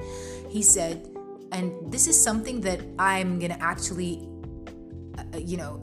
He 0.49 0.61
said 0.61 1.09
and 1.51 1.71
this 1.91 2.07
is 2.07 2.21
something 2.21 2.59
that 2.61 2.81
i'm 2.97 3.37
gonna 3.39 3.57
actually 3.59 4.27
uh, 5.17 5.37
you 5.37 5.57
know 5.57 5.73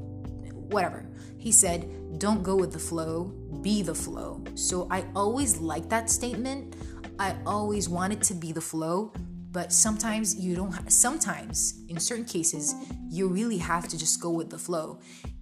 whatever 0.71 1.07
he 1.43 1.51
said 1.51 2.19
don't 2.19 2.45
go 2.45 2.55
with 2.55 2.73
the 2.73 2.79
flow, 2.79 3.25
be 3.63 3.83
the 3.83 3.95
flow. 3.95 4.45
So 4.55 4.87
I 4.93 5.05
always 5.17 5.59
like 5.59 5.89
that 5.89 6.09
statement. 6.09 6.77
I 7.19 7.37
always 7.45 7.89
wanted 7.89 8.23
to 8.23 8.35
be 8.35 8.53
the 8.53 8.61
flow, 8.61 9.13
but 9.51 9.73
sometimes 9.73 10.37
you 10.37 10.55
don't, 10.55 10.93
sometimes 10.93 11.81
in 11.89 11.99
certain 11.99 12.25
cases, 12.25 12.77
you 13.11 13.27
really 13.27 13.59
have 13.59 13.89
to 13.89 13.99
just 13.99 14.21
go 14.21 14.31
with 14.31 14.51
the 14.51 14.59
flow. 14.59 15.01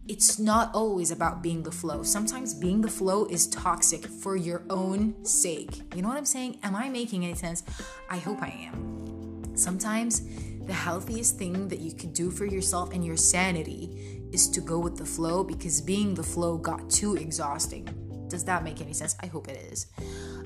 It's 0.09 0.39
not 0.39 0.75
always 0.75 1.11
about 1.11 1.43
being 1.43 1.63
the 1.63 1.71
flow. 1.71 2.03
Sometimes 2.03 2.55
being 2.55 2.81
the 2.81 2.89
flow 2.89 3.27
is 3.27 3.47
toxic 3.49 4.07
for 4.07 4.37
your 4.37 4.63
own 4.71 5.23
sake. 5.25 5.83
You 5.95 6.01
know 6.01 6.09
what 6.09 6.17
I'm 6.17 6.25
saying? 6.25 6.61
Am 6.63 6.75
I 6.75 6.89
making 6.89 7.25
any 7.27 7.35
sense? 7.35 7.63
I 8.09 8.17
hope 8.17 8.41
I 8.41 8.71
am. 8.73 9.55
Sometimes 9.55 10.23
the 10.67 10.73
healthiest 10.73 11.37
thing 11.37 11.69
that 11.69 11.81
you 11.81 11.93
could 11.93 12.15
do 12.15 12.31
for 12.31 12.47
yourself 12.47 12.93
and 12.95 13.05
your 13.05 13.17
sanity 13.17 14.20
is 14.33 14.49
to 14.51 14.61
go 14.61 14.79
with 14.79 14.97
the 14.97 15.05
flow 15.05 15.45
because 15.45 15.81
being 15.81 16.15
the 16.15 16.23
flow 16.23 16.57
got 16.57 16.89
too 16.91 17.17
exhausting. 17.17 17.89
Does 18.29 18.45
that 18.45 18.63
make 18.65 18.81
any 18.81 18.93
sense? 18.93 19.17
I 19.21 19.27
hope 19.27 19.49
it 19.49 19.59
is. 19.73 19.87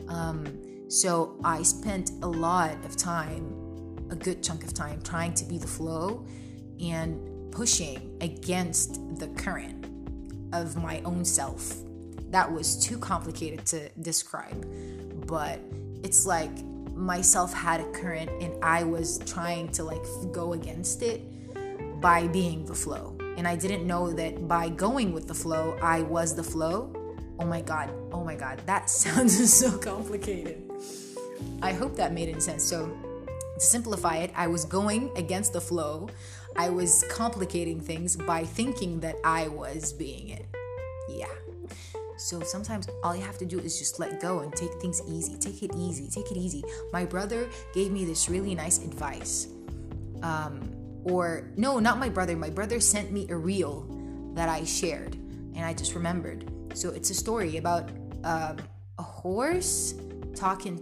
Um, 0.08 0.46
so 0.88 1.38
I 1.44 1.62
spent 1.62 2.10
a 2.22 2.26
lot 2.26 2.72
of 2.84 2.96
time, 2.96 4.06
a 4.10 4.16
good 4.16 4.42
chunk 4.42 4.64
of 4.64 4.74
time, 4.74 5.02
trying 5.02 5.34
to 5.34 5.44
be 5.44 5.58
the 5.58 5.66
flow 5.66 6.26
and 6.80 7.52
pushing 7.52 8.16
against 8.20 9.00
the 9.18 9.28
current 9.28 9.86
of 10.52 10.76
my 10.76 11.00
own 11.04 11.24
self. 11.24 11.74
That 12.30 12.50
was 12.50 12.76
too 12.84 12.98
complicated 12.98 13.64
to 13.66 13.88
describe, 14.00 14.66
but 15.26 15.60
it's 16.02 16.26
like 16.26 16.50
myself 16.94 17.52
had 17.52 17.80
a 17.80 17.90
current 17.92 18.30
and 18.42 18.62
I 18.62 18.84
was 18.84 19.18
trying 19.26 19.68
to 19.72 19.84
like 19.84 20.04
go 20.32 20.52
against 20.52 21.02
it 21.02 21.22
by 22.00 22.28
being 22.28 22.64
the 22.66 22.74
flow 22.74 23.13
and 23.36 23.46
I 23.46 23.56
didn't 23.56 23.86
know 23.86 24.12
that 24.12 24.46
by 24.46 24.68
going 24.68 25.12
with 25.12 25.26
the 25.26 25.34
flow, 25.34 25.76
I 25.82 26.02
was 26.02 26.34
the 26.34 26.44
flow. 26.44 26.92
Oh 27.40 27.46
my 27.46 27.60
God, 27.60 27.90
oh 28.12 28.24
my 28.24 28.34
God, 28.34 28.60
that 28.66 28.90
sounds 29.02 29.52
so 29.52 29.76
complicated. 29.78 30.62
I 31.62 31.72
hope 31.72 31.96
that 31.96 32.12
made 32.12 32.28
any 32.28 32.40
sense. 32.40 32.64
So, 32.64 32.86
to 33.54 33.60
simplify 33.60 34.16
it, 34.18 34.32
I 34.36 34.46
was 34.46 34.64
going 34.64 35.10
against 35.16 35.52
the 35.52 35.60
flow. 35.60 36.08
I 36.56 36.70
was 36.70 37.04
complicating 37.10 37.80
things 37.80 38.16
by 38.16 38.44
thinking 38.44 39.00
that 39.00 39.16
I 39.24 39.48
was 39.48 39.92
being 39.92 40.28
it. 40.28 40.46
Yeah. 41.08 41.26
So 42.16 42.40
sometimes 42.40 42.88
all 43.02 43.16
you 43.16 43.22
have 43.22 43.38
to 43.38 43.44
do 43.44 43.58
is 43.58 43.78
just 43.78 43.98
let 43.98 44.20
go 44.20 44.40
and 44.40 44.52
take 44.54 44.72
things 44.80 45.02
easy. 45.08 45.36
Take 45.36 45.62
it 45.62 45.72
easy. 45.76 46.08
Take 46.08 46.30
it 46.30 46.36
easy. 46.36 46.62
My 46.92 47.04
brother 47.04 47.48
gave 47.72 47.90
me 47.90 48.04
this 48.04 48.28
really 48.28 48.54
nice 48.54 48.78
advice. 48.78 49.48
Um, 50.22 50.62
or, 51.04 51.50
no, 51.56 51.78
not 51.78 51.98
my 51.98 52.08
brother. 52.08 52.36
My 52.36 52.50
brother 52.50 52.80
sent 52.80 53.12
me 53.12 53.26
a 53.30 53.36
reel 53.36 53.86
that 54.34 54.48
I 54.48 54.64
shared, 54.64 55.14
and 55.54 55.64
I 55.64 55.74
just 55.74 55.94
remembered. 55.94 56.50
So 56.74 56.90
it's 56.90 57.10
a 57.10 57.14
story 57.14 57.56
about 57.58 57.90
um, 58.24 58.58
a 58.98 59.02
horse 59.02 59.94
talking. 60.34 60.80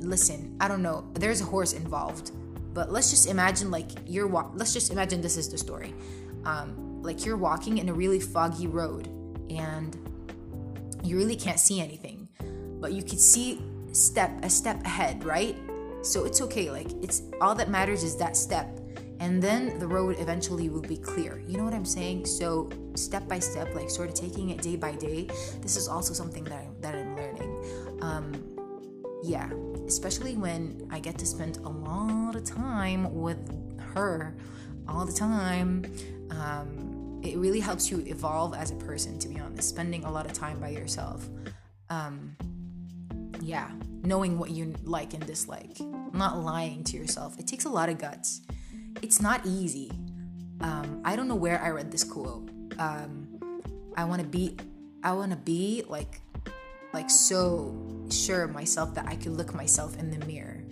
Listen, 0.00 0.56
I 0.60 0.68
don't 0.68 0.82
know. 0.82 1.08
There's 1.14 1.40
a 1.40 1.44
horse 1.44 1.72
involved, 1.72 2.32
but 2.74 2.92
let's 2.92 3.10
just 3.10 3.28
imagine 3.28 3.70
like 3.70 3.90
you're. 4.06 4.26
Wa- 4.26 4.50
let's 4.54 4.72
just 4.72 4.92
imagine 4.92 5.20
this 5.20 5.36
is 5.36 5.48
the 5.48 5.58
story. 5.58 5.94
Um, 6.44 7.02
like 7.02 7.24
you're 7.24 7.36
walking 7.36 7.78
in 7.78 7.88
a 7.88 7.92
really 7.92 8.20
foggy 8.20 8.66
road, 8.66 9.06
and 9.50 9.96
you 11.02 11.16
really 11.16 11.36
can't 11.36 11.58
see 11.58 11.80
anything, 11.80 12.28
but 12.80 12.92
you 12.92 13.02
could 13.02 13.20
see 13.20 13.60
step 13.92 14.30
a 14.44 14.50
step 14.50 14.84
ahead, 14.84 15.24
right? 15.24 15.56
So 16.02 16.24
it's 16.24 16.40
okay. 16.42 16.70
Like 16.70 16.90
it's 17.02 17.22
all 17.40 17.54
that 17.54 17.70
matters 17.70 18.02
is 18.02 18.16
that 18.16 18.36
step, 18.36 18.68
and 19.22 19.40
then 19.40 19.78
the 19.78 19.86
road 19.86 20.16
eventually 20.18 20.68
will 20.68 20.82
be 20.82 20.96
clear. 20.96 21.40
You 21.46 21.56
know 21.56 21.62
what 21.62 21.74
I'm 21.74 21.84
saying? 21.84 22.26
So 22.26 22.68
step 22.96 23.28
by 23.28 23.38
step, 23.38 23.72
like 23.72 23.88
sort 23.88 24.08
of 24.08 24.16
taking 24.16 24.50
it 24.50 24.60
day 24.60 24.74
by 24.74 24.96
day. 24.96 25.28
This 25.60 25.76
is 25.76 25.86
also 25.86 26.12
something 26.12 26.42
that 26.42 26.54
I'm, 26.54 26.80
that 26.80 26.96
I'm 26.96 27.16
learning. 27.16 27.98
Um, 28.02 28.32
yeah, 29.22 29.48
especially 29.86 30.36
when 30.36 30.88
I 30.90 30.98
get 30.98 31.18
to 31.18 31.26
spend 31.26 31.58
a 31.58 31.68
lot 31.68 32.34
of 32.34 32.42
time 32.42 33.14
with 33.14 33.38
her 33.94 34.34
all 34.88 35.04
the 35.06 35.12
time. 35.12 35.84
Um, 36.32 37.20
it 37.22 37.38
really 37.38 37.60
helps 37.60 37.92
you 37.92 38.02
evolve 38.08 38.56
as 38.56 38.72
a 38.72 38.76
person, 38.76 39.20
to 39.20 39.28
be 39.28 39.38
honest, 39.38 39.68
spending 39.68 40.02
a 40.02 40.10
lot 40.10 40.26
of 40.26 40.32
time 40.32 40.58
by 40.58 40.70
yourself. 40.70 41.28
Um, 41.90 42.36
yeah, 43.40 43.70
knowing 44.02 44.36
what 44.36 44.50
you 44.50 44.74
like 44.82 45.14
and 45.14 45.24
dislike, 45.24 45.78
not 46.12 46.38
lying 46.38 46.82
to 46.82 46.96
yourself. 46.96 47.38
It 47.38 47.46
takes 47.46 47.66
a 47.66 47.70
lot 47.70 47.88
of 47.88 47.98
guts. 47.98 48.40
It's 49.00 49.20
not 49.20 49.40
easy. 49.46 49.90
Um, 50.60 51.00
I 51.04 51.16
don't 51.16 51.28
know 51.28 51.34
where 51.34 51.60
I 51.62 51.70
read 51.70 51.90
this 51.90 52.04
quote. 52.04 52.50
Um, 52.78 53.28
I 53.96 54.04
want 54.04 54.20
to 54.20 54.26
be, 54.26 54.56
I 55.02 55.12
want 55.12 55.30
to 55.30 55.36
be 55.36 55.84
like, 55.88 56.20
like 56.92 57.10
so 57.10 58.06
sure 58.10 58.42
of 58.42 58.52
myself 58.52 58.94
that 58.94 59.06
I 59.06 59.16
could 59.16 59.32
look 59.32 59.54
myself 59.54 59.98
in 59.98 60.10
the 60.10 60.24
mirror. 60.26 60.62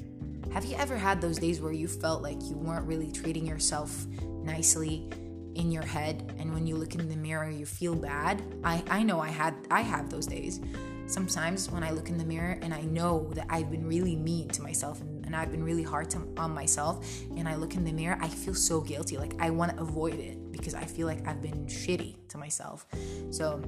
Have 0.52 0.64
you 0.64 0.76
ever 0.76 0.96
had 0.96 1.20
those 1.20 1.38
days 1.38 1.61
where 1.61 1.72
you 1.72 1.88
felt 1.88 2.22
like 2.22 2.42
you 2.42 2.56
weren't 2.56 2.87
really 2.87 3.11
treating 3.11 3.46
yourself 3.46 4.06
nicely 4.42 5.09
in 5.54 5.70
your 5.70 5.85
head 5.85 6.35
and 6.38 6.52
when 6.52 6.66
you 6.66 6.76
look 6.76 6.94
in 6.94 7.09
the 7.09 7.16
mirror 7.16 7.48
you 7.48 7.64
feel 7.64 7.94
bad? 7.94 8.42
I 8.64 8.83
I 8.90 9.02
know 9.02 9.20
I 9.20 9.28
had 9.28 9.54
I 9.70 9.83
have 9.83 10.11
those 10.11 10.26
days. 10.26 10.61
Sometimes 11.06 11.70
when 11.70 11.83
I 11.83 11.90
look 11.90 12.09
in 12.09 12.18
the 12.18 12.24
mirror 12.24 12.59
and 12.62 12.74
I 12.74 12.83
know 12.83 13.30
that 13.35 13.46
I've 13.48 13.70
been 13.70 13.87
really 13.87 14.16
mean 14.16 14.48
to 14.48 14.62
myself 14.62 15.00
and, 15.00 15.19
and 15.31 15.37
I've 15.37 15.53
been 15.53 15.62
really 15.62 15.85
hard 15.85 16.11
to, 16.11 16.27
on 16.38 16.53
myself 16.53 17.07
and 17.37 17.49
I 17.49 17.55
look 17.55 17.77
in 17.77 17.85
the 17.85 17.93
mirror, 17.93 18.19
I 18.21 18.27
feel 18.27 18.53
so 18.53 18.81
guilty. 18.81 19.16
Like 19.16 19.35
I 19.38 19.51
want 19.51 19.77
to 19.77 19.81
avoid 19.81 20.14
it 20.14 20.51
because 20.51 20.75
I 20.75 20.83
feel 20.83 21.07
like 21.07 21.25
I've 21.25 21.40
been 21.40 21.66
shitty 21.66 22.16
to 22.31 22.37
myself. 22.37 22.85
So 23.31 23.62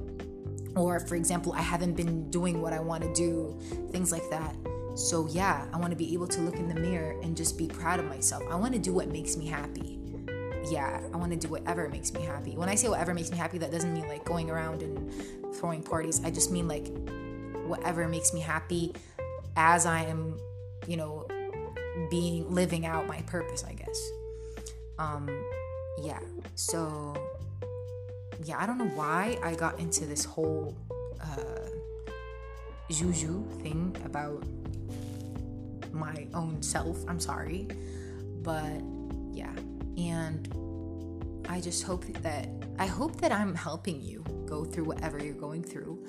or 0.75 0.99
for 0.99 1.15
example, 1.15 1.53
I 1.53 1.61
haven't 1.61 1.93
been 1.93 2.29
doing 2.31 2.61
what 2.61 2.73
I 2.73 2.81
want 2.81 3.03
to 3.03 3.13
do, 3.13 3.57
things 3.91 4.11
like 4.11 4.29
that. 4.29 4.53
So, 4.95 5.25
yeah, 5.27 5.65
I 5.73 5.77
want 5.77 5.91
to 5.91 5.95
be 5.95 6.13
able 6.13 6.27
to 6.27 6.41
look 6.41 6.55
in 6.55 6.67
the 6.67 6.75
mirror 6.75 7.19
and 7.23 7.35
just 7.35 7.57
be 7.57 7.67
proud 7.67 7.99
of 7.99 8.05
myself. 8.05 8.43
I 8.51 8.55
want 8.55 8.73
to 8.73 8.79
do 8.79 8.93
what 8.93 9.07
makes 9.07 9.37
me 9.37 9.47
happy. 9.47 9.99
Yeah, 10.69 11.01
I 11.13 11.17
want 11.17 11.31
to 11.31 11.37
do 11.37 11.47
whatever 11.47 11.87
makes 11.89 12.13
me 12.13 12.23
happy. 12.23 12.57
When 12.57 12.67
I 12.67 12.75
say 12.75 12.89
whatever 12.89 13.13
makes 13.13 13.31
me 13.31 13.37
happy, 13.37 13.57
that 13.59 13.71
doesn't 13.71 13.93
mean 13.93 14.07
like 14.07 14.25
going 14.25 14.49
around 14.51 14.83
and 14.83 15.55
throwing 15.55 15.81
parties. 15.81 16.21
I 16.23 16.31
just 16.31 16.51
mean 16.51 16.67
like 16.67 16.91
whatever 17.65 18.07
makes 18.07 18.33
me 18.33 18.39
happy 18.41 18.93
as 19.55 19.85
I 19.85 20.03
am, 20.03 20.39
you 20.87 20.97
know, 20.97 21.27
being 22.09 22.49
living 22.53 22.85
out 22.85 23.07
my 23.07 23.21
purpose, 23.21 23.63
I 23.63 23.73
guess. 23.73 24.11
Um 24.99 25.29
yeah. 26.01 26.19
So 26.55 27.15
yeah, 28.43 28.57
I 28.59 28.65
don't 28.65 28.77
know 28.77 28.91
why 28.95 29.37
I 29.43 29.55
got 29.55 29.79
into 29.79 30.05
this 30.05 30.25
whole 30.25 30.75
uh 31.21 31.69
juju 32.89 33.43
thing 33.61 33.95
about 34.05 34.43
my 35.91 36.27
own 36.33 36.61
self. 36.61 37.03
I'm 37.07 37.19
sorry. 37.19 37.67
But 38.41 38.81
yeah. 39.31 39.53
And 39.97 40.49
I 41.47 41.61
just 41.61 41.83
hope 41.83 42.05
that 42.21 42.49
I 42.79 42.87
hope 42.87 43.21
that 43.21 43.31
I'm 43.31 43.53
helping 43.53 44.01
you 44.01 44.23
go 44.45 44.65
through 44.65 44.85
whatever 44.85 45.23
you're 45.23 45.33
going 45.33 45.63
through. 45.63 46.03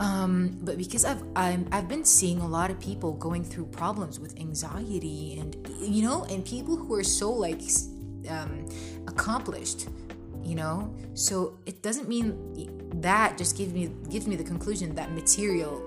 Um, 0.00 0.58
but 0.62 0.78
because 0.78 1.04
I've 1.04 1.22
I'm, 1.34 1.68
I've 1.72 1.88
been 1.88 2.04
seeing 2.04 2.40
a 2.40 2.46
lot 2.46 2.70
of 2.70 2.78
people 2.78 3.12
going 3.12 3.44
through 3.44 3.66
problems 3.66 4.20
with 4.20 4.38
anxiety 4.38 5.38
and 5.40 5.56
you 5.80 6.02
know 6.02 6.24
and 6.24 6.44
people 6.44 6.76
who 6.76 6.94
are 6.94 7.02
so 7.02 7.32
like 7.32 7.60
um, 8.28 8.68
accomplished, 9.06 9.88
you 10.42 10.54
know. 10.54 10.94
So 11.14 11.58
it 11.66 11.82
doesn't 11.82 12.08
mean 12.08 13.00
that 13.00 13.36
just 13.36 13.56
gives 13.56 13.72
me 13.72 13.90
gives 14.08 14.26
me 14.26 14.36
the 14.36 14.44
conclusion 14.44 14.94
that 14.94 15.12
material 15.12 15.82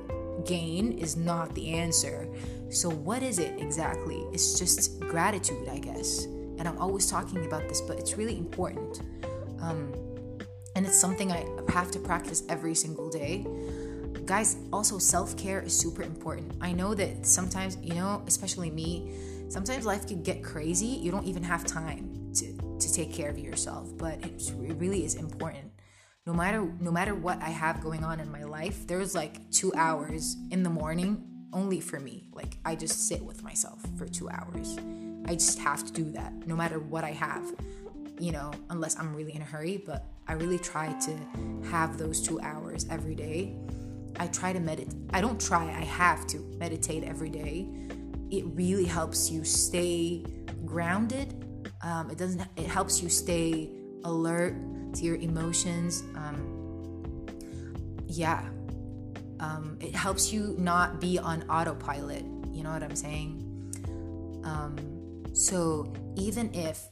gain 0.45 0.97
is 0.97 1.15
not 1.15 1.54
the 1.56 1.69
answer. 1.69 2.28
So 2.69 2.89
what 2.89 3.21
is 3.24 3.39
it 3.39 3.60
exactly? 3.60 4.26
It's 4.34 4.58
just 4.60 5.00
gratitude, 5.02 5.69
I 5.69 5.78
guess. 5.78 6.26
And 6.26 6.67
I'm 6.67 6.78
always 6.78 7.10
talking 7.10 7.45
about 7.45 7.67
this, 7.67 7.82
but 7.82 7.97
it's 7.97 8.17
really 8.17 8.38
important. 8.38 9.02
Um, 9.62 9.93
and 10.76 10.86
it's 10.86 11.00
something 11.00 11.32
I 11.32 11.45
have 11.71 11.91
to 11.91 12.00
practice 12.00 12.43
every 12.50 12.76
single 12.76 13.10
day 13.10 13.45
guys 14.26 14.58
also 14.72 14.98
self-care 14.98 15.62
is 15.62 15.78
super 15.78 16.04
important. 16.04 16.54
I 16.62 16.72
know 16.72 16.94
that 16.96 17.26
sometimes 17.26 17.78
you 17.82 17.94
know 17.94 18.24
especially 18.28 18.70
me 18.70 19.12
sometimes 19.50 19.86
life 19.86 20.08
could 20.08 20.24
get 20.24 20.44
crazy. 20.44 20.88
You 20.88 21.12
don't 21.12 21.26
even 21.26 21.44
have 21.44 21.66
time 21.66 22.32
to, 22.36 22.78
to 22.80 22.94
take 22.94 23.14
care 23.14 23.30
of 23.30 23.38
yourself 23.38 23.96
but 23.98 24.24
it 24.24 24.54
really 24.78 25.06
is 25.06 25.16
important. 25.16 25.72
No 26.26 26.34
matter 26.34 26.72
no 26.80 26.92
matter 26.92 27.16
what 27.16 27.42
i 27.42 27.50
have 27.50 27.82
going 27.82 28.04
on 28.04 28.20
in 28.20 28.32
my 28.32 28.44
life 28.44 28.88
there's 28.88 29.16
like 29.16 29.50
two 29.52 29.74
hours 29.76 30.38
in 30.52 30.64
the 30.64 30.70
morning 30.70 31.28
only 31.54 31.80
for 31.80 32.00
me. 32.00 32.30
Like 32.34 32.58
i 32.64 32.76
just 32.76 33.08
sit 33.08 33.22
with 33.22 33.44
myself 33.44 33.82
for 33.98 34.08
two 34.08 34.30
hours. 34.30 34.78
I 35.26 35.36
just 35.36 35.60
have 35.60 35.86
to 35.86 35.92
do 35.94 36.12
that 36.12 36.34
no 36.48 36.56
matter 36.56 36.80
what 36.80 37.04
i 37.04 37.12
have 37.12 37.46
you 38.20 38.32
know 38.32 38.52
unless 38.70 38.98
i'm 39.00 39.16
really 39.16 39.34
in 39.34 39.42
a 39.42 39.46
hurry 39.46 39.82
but 39.86 40.06
i 40.28 40.34
really 40.34 40.60
try 40.60 40.94
to 41.00 41.18
have 41.70 41.98
those 41.98 42.22
two 42.22 42.40
hours 42.42 42.86
every 42.90 43.16
day 43.16 43.56
I 44.19 44.28
try 44.28 44.54
to 44.54 44.60
meditate. 44.60 44.93
I 45.12 45.21
don't 45.21 45.39
try, 45.39 45.65
I 45.65 45.84
have 45.84 46.28
to 46.28 46.38
meditate 46.58 47.04
every 47.04 47.30
day. 47.30 47.67
It 48.30 48.45
really 48.47 48.86
helps 48.86 49.30
you 49.30 49.43
stay 49.43 50.26
grounded. 50.65 51.45
Um, 51.84 52.10
it 52.10 52.17
doesn't. 52.17 52.41
It 52.56 52.67
helps 52.67 53.02
you 53.02 53.10
stay 53.10 53.69
alert 54.04 54.56
to 54.93 55.04
your 55.04 55.15
emotions. 55.15 56.04
Um, 56.15 57.26
yeah, 58.06 58.47
um, 59.39 59.78
it 59.80 59.95
helps 59.95 60.32
you 60.32 60.56
not 60.58 61.02
be 61.02 61.17
on 61.17 61.43
autopilot. 61.50 62.24
You 62.52 62.63
know 62.63 62.71
what 62.71 62.84
I'm 62.84 62.95
saying? 62.95 63.47
Um, 64.43 65.24
so 65.34 65.91
even 66.15 66.54
if 66.54 66.91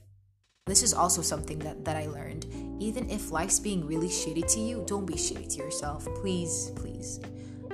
this 0.70 0.84
is 0.84 0.94
also 0.94 1.22
something 1.22 1.60
that, 1.60 1.84
that 1.86 1.96
I 1.96 2.08
learned. 2.08 2.46
Even 2.80 3.10
if 3.10 3.32
life's 3.32 3.60
being 3.60 3.86
really 3.86 4.08
shitty 4.08 4.52
to 4.54 4.60
you, 4.60 4.84
don't 4.88 5.06
be 5.06 5.16
shitty 5.16 5.50
to 5.56 5.58
yourself. 5.58 6.08
Please, 6.16 6.72
please. 6.76 7.20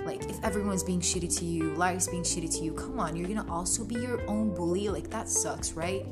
Like, 0.06 0.30
if 0.30 0.44
everyone's 0.44 0.84
being 0.84 1.02
shitty 1.02 1.38
to 1.40 1.46
you, 1.46 1.74
life's 1.76 2.08
being 2.08 2.24
shitty 2.24 2.52
to 2.58 2.64
you, 2.64 2.74
come 2.74 3.00
on, 3.00 3.16
you're 3.16 3.28
gonna 3.28 3.52
also 3.52 3.84
be 3.84 3.96
your 3.96 4.22
own 4.30 4.54
bully. 4.54 4.90
Like, 4.90 5.10
that 5.10 5.30
sucks, 5.30 5.74
right? 5.74 6.06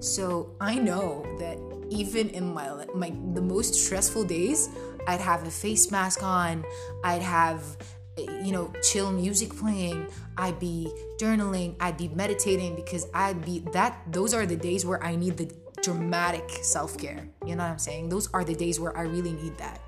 So, 0.00 0.54
I 0.60 0.76
know 0.76 1.24
that 1.38 1.58
even 1.90 2.30
in 2.30 2.52
my, 2.52 2.86
my 2.94 3.12
the 3.34 3.42
most 3.42 3.74
stressful 3.74 4.24
days, 4.24 4.68
I'd 5.06 5.20
have 5.20 5.46
a 5.46 5.50
face 5.50 5.90
mask 5.90 6.22
on, 6.22 6.64
I'd 7.04 7.22
have 7.22 7.76
you 8.16 8.52
know, 8.52 8.72
chill 8.82 9.12
music 9.12 9.54
playing, 9.54 10.06
I'd 10.38 10.58
be 10.58 10.90
journaling, 11.18 11.74
I'd 11.80 11.98
be 11.98 12.08
meditating 12.08 12.74
because 12.74 13.06
I'd 13.12 13.44
be 13.44 13.60
that 13.72 14.00
those 14.10 14.32
are 14.32 14.46
the 14.46 14.56
days 14.56 14.86
where 14.86 15.02
I 15.04 15.16
need 15.16 15.36
the 15.36 15.50
dramatic 15.86 16.50
self 16.62 16.98
care. 16.98 17.28
You 17.44 17.54
know 17.54 17.62
what 17.62 17.70
I'm 17.70 17.78
saying? 17.78 18.08
Those 18.08 18.28
are 18.34 18.42
the 18.42 18.56
days 18.56 18.80
where 18.80 18.96
I 18.98 19.02
really 19.02 19.32
need 19.32 19.56
that. 19.58 19.80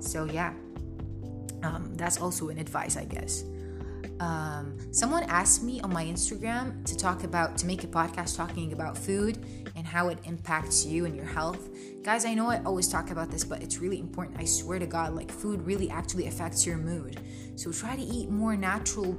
So, 0.00 0.24
yeah, 0.24 0.52
um, 1.62 1.94
that's 1.94 2.20
also 2.20 2.48
an 2.48 2.58
advice, 2.58 2.96
I 2.96 3.04
guess. 3.04 3.44
Um, 4.18 4.76
someone 4.92 5.22
asked 5.24 5.62
me 5.62 5.80
on 5.82 5.92
my 5.92 6.04
Instagram 6.04 6.84
to 6.86 6.96
talk 6.96 7.22
about, 7.22 7.56
to 7.58 7.66
make 7.66 7.84
a 7.84 7.86
podcast 7.86 8.36
talking 8.36 8.72
about 8.72 8.98
food 8.98 9.38
and 9.76 9.86
how 9.86 10.08
it 10.08 10.18
impacts 10.24 10.84
you 10.84 11.06
and 11.06 11.14
your 11.14 11.24
health. 11.24 11.68
Guys, 12.02 12.24
I 12.24 12.34
know 12.34 12.50
I 12.50 12.60
always 12.64 12.88
talk 12.88 13.12
about 13.12 13.30
this, 13.30 13.44
but 13.44 13.62
it's 13.62 13.78
really 13.78 14.00
important. 14.00 14.40
I 14.40 14.44
swear 14.44 14.80
to 14.80 14.86
God, 14.86 15.14
like 15.14 15.30
food 15.30 15.64
really 15.64 15.88
actually 15.88 16.26
affects 16.26 16.66
your 16.66 16.78
mood. 16.78 17.20
So 17.54 17.70
try 17.70 17.94
to 17.94 18.02
eat 18.02 18.28
more 18.28 18.56
natural 18.56 19.16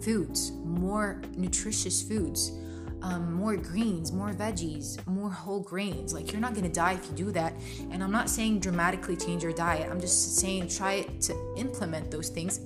foods, 0.00 0.50
more 0.64 1.22
nutritious 1.36 2.02
foods 2.02 2.50
um, 3.04 3.34
more 3.34 3.54
greens, 3.54 4.12
more 4.12 4.30
veggies, 4.30 5.06
more 5.06 5.30
whole 5.30 5.60
grains. 5.60 6.14
Like, 6.14 6.32
you're 6.32 6.40
not 6.40 6.54
gonna 6.54 6.70
die 6.70 6.94
if 6.94 7.06
you 7.06 7.12
do 7.26 7.32
that. 7.32 7.54
And 7.90 8.02
I'm 8.02 8.10
not 8.10 8.30
saying 8.30 8.60
dramatically 8.60 9.14
change 9.16 9.42
your 9.42 9.52
diet, 9.52 9.90
I'm 9.90 10.00
just 10.00 10.38
saying 10.38 10.68
try 10.68 11.02
to 11.02 11.54
implement 11.56 12.10
those 12.10 12.30
things 12.30 12.60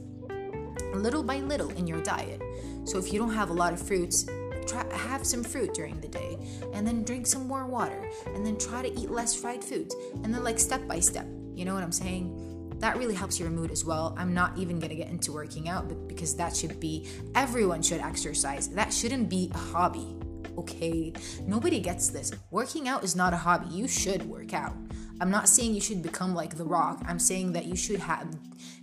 little 0.95 1.23
by 1.23 1.41
little 1.41 1.71
in 1.71 1.87
your 1.87 2.01
diet. 2.03 2.41
So, 2.85 2.99
if 2.99 3.13
you 3.13 3.19
don't 3.19 3.35
have 3.35 3.51
a 3.51 3.53
lot 3.53 3.73
of 3.73 3.83
fruits, 3.83 4.27
try 4.67 4.85
have 4.95 5.27
some 5.27 5.43
fruit 5.43 5.75
during 5.75 6.01
the 6.01 6.09
day 6.09 6.39
and 6.73 6.87
then 6.87 7.03
drink 7.03 7.27
some 7.27 7.47
more 7.49 7.67
water 7.67 8.09
and 8.27 8.47
then 8.47 8.57
try 8.57 8.83
to 8.83 9.01
eat 9.01 9.11
less 9.11 9.35
fried 9.35 9.65
foods 9.65 9.97
and 10.23 10.33
then 10.33 10.45
like 10.45 10.59
step 10.59 10.87
by 10.87 11.01
step 11.01 11.27
you 11.55 11.65
know 11.65 11.73
what 11.73 11.83
i'm 11.83 11.91
saying 11.91 12.45
that 12.79 12.99
really 12.99 13.15
helps 13.15 13.41
your 13.41 13.49
mood 13.49 13.71
as 13.71 13.83
well 13.83 14.15
i'm 14.19 14.35
not 14.35 14.57
even 14.59 14.79
going 14.79 14.91
to 14.91 14.95
get 14.95 15.09
into 15.09 15.33
working 15.33 15.71
out 15.71 16.07
because 16.07 16.37
that 16.37 16.55
should 16.55 16.79
be 16.79 17.09
everyone 17.35 17.81
should 17.81 18.03
exercise 18.03 18.69
that 18.69 18.93
shouldn't 18.93 19.31
be 19.31 19.51
a 19.55 19.59
hobby 19.59 20.18
okay 20.57 21.13
nobody 21.47 21.81
gets 21.81 22.09
this. 22.11 22.33
Working 22.51 22.89
out 22.89 23.05
is 23.05 23.15
not 23.17 23.33
a 23.33 23.37
hobby. 23.37 23.69
You 23.69 23.89
should 23.89 24.23
work 24.29 24.53
out. 24.53 24.75
I'm 25.21 25.31
not 25.31 25.49
saying 25.49 25.75
you 25.75 25.81
should 25.81 26.03
become 26.03 26.35
like 26.35 26.57
the 26.57 26.65
rock. 26.65 27.03
I'm 27.07 27.19
saying 27.19 27.53
that 27.53 27.67
you 27.67 27.77
should 27.77 28.01
have 28.01 28.29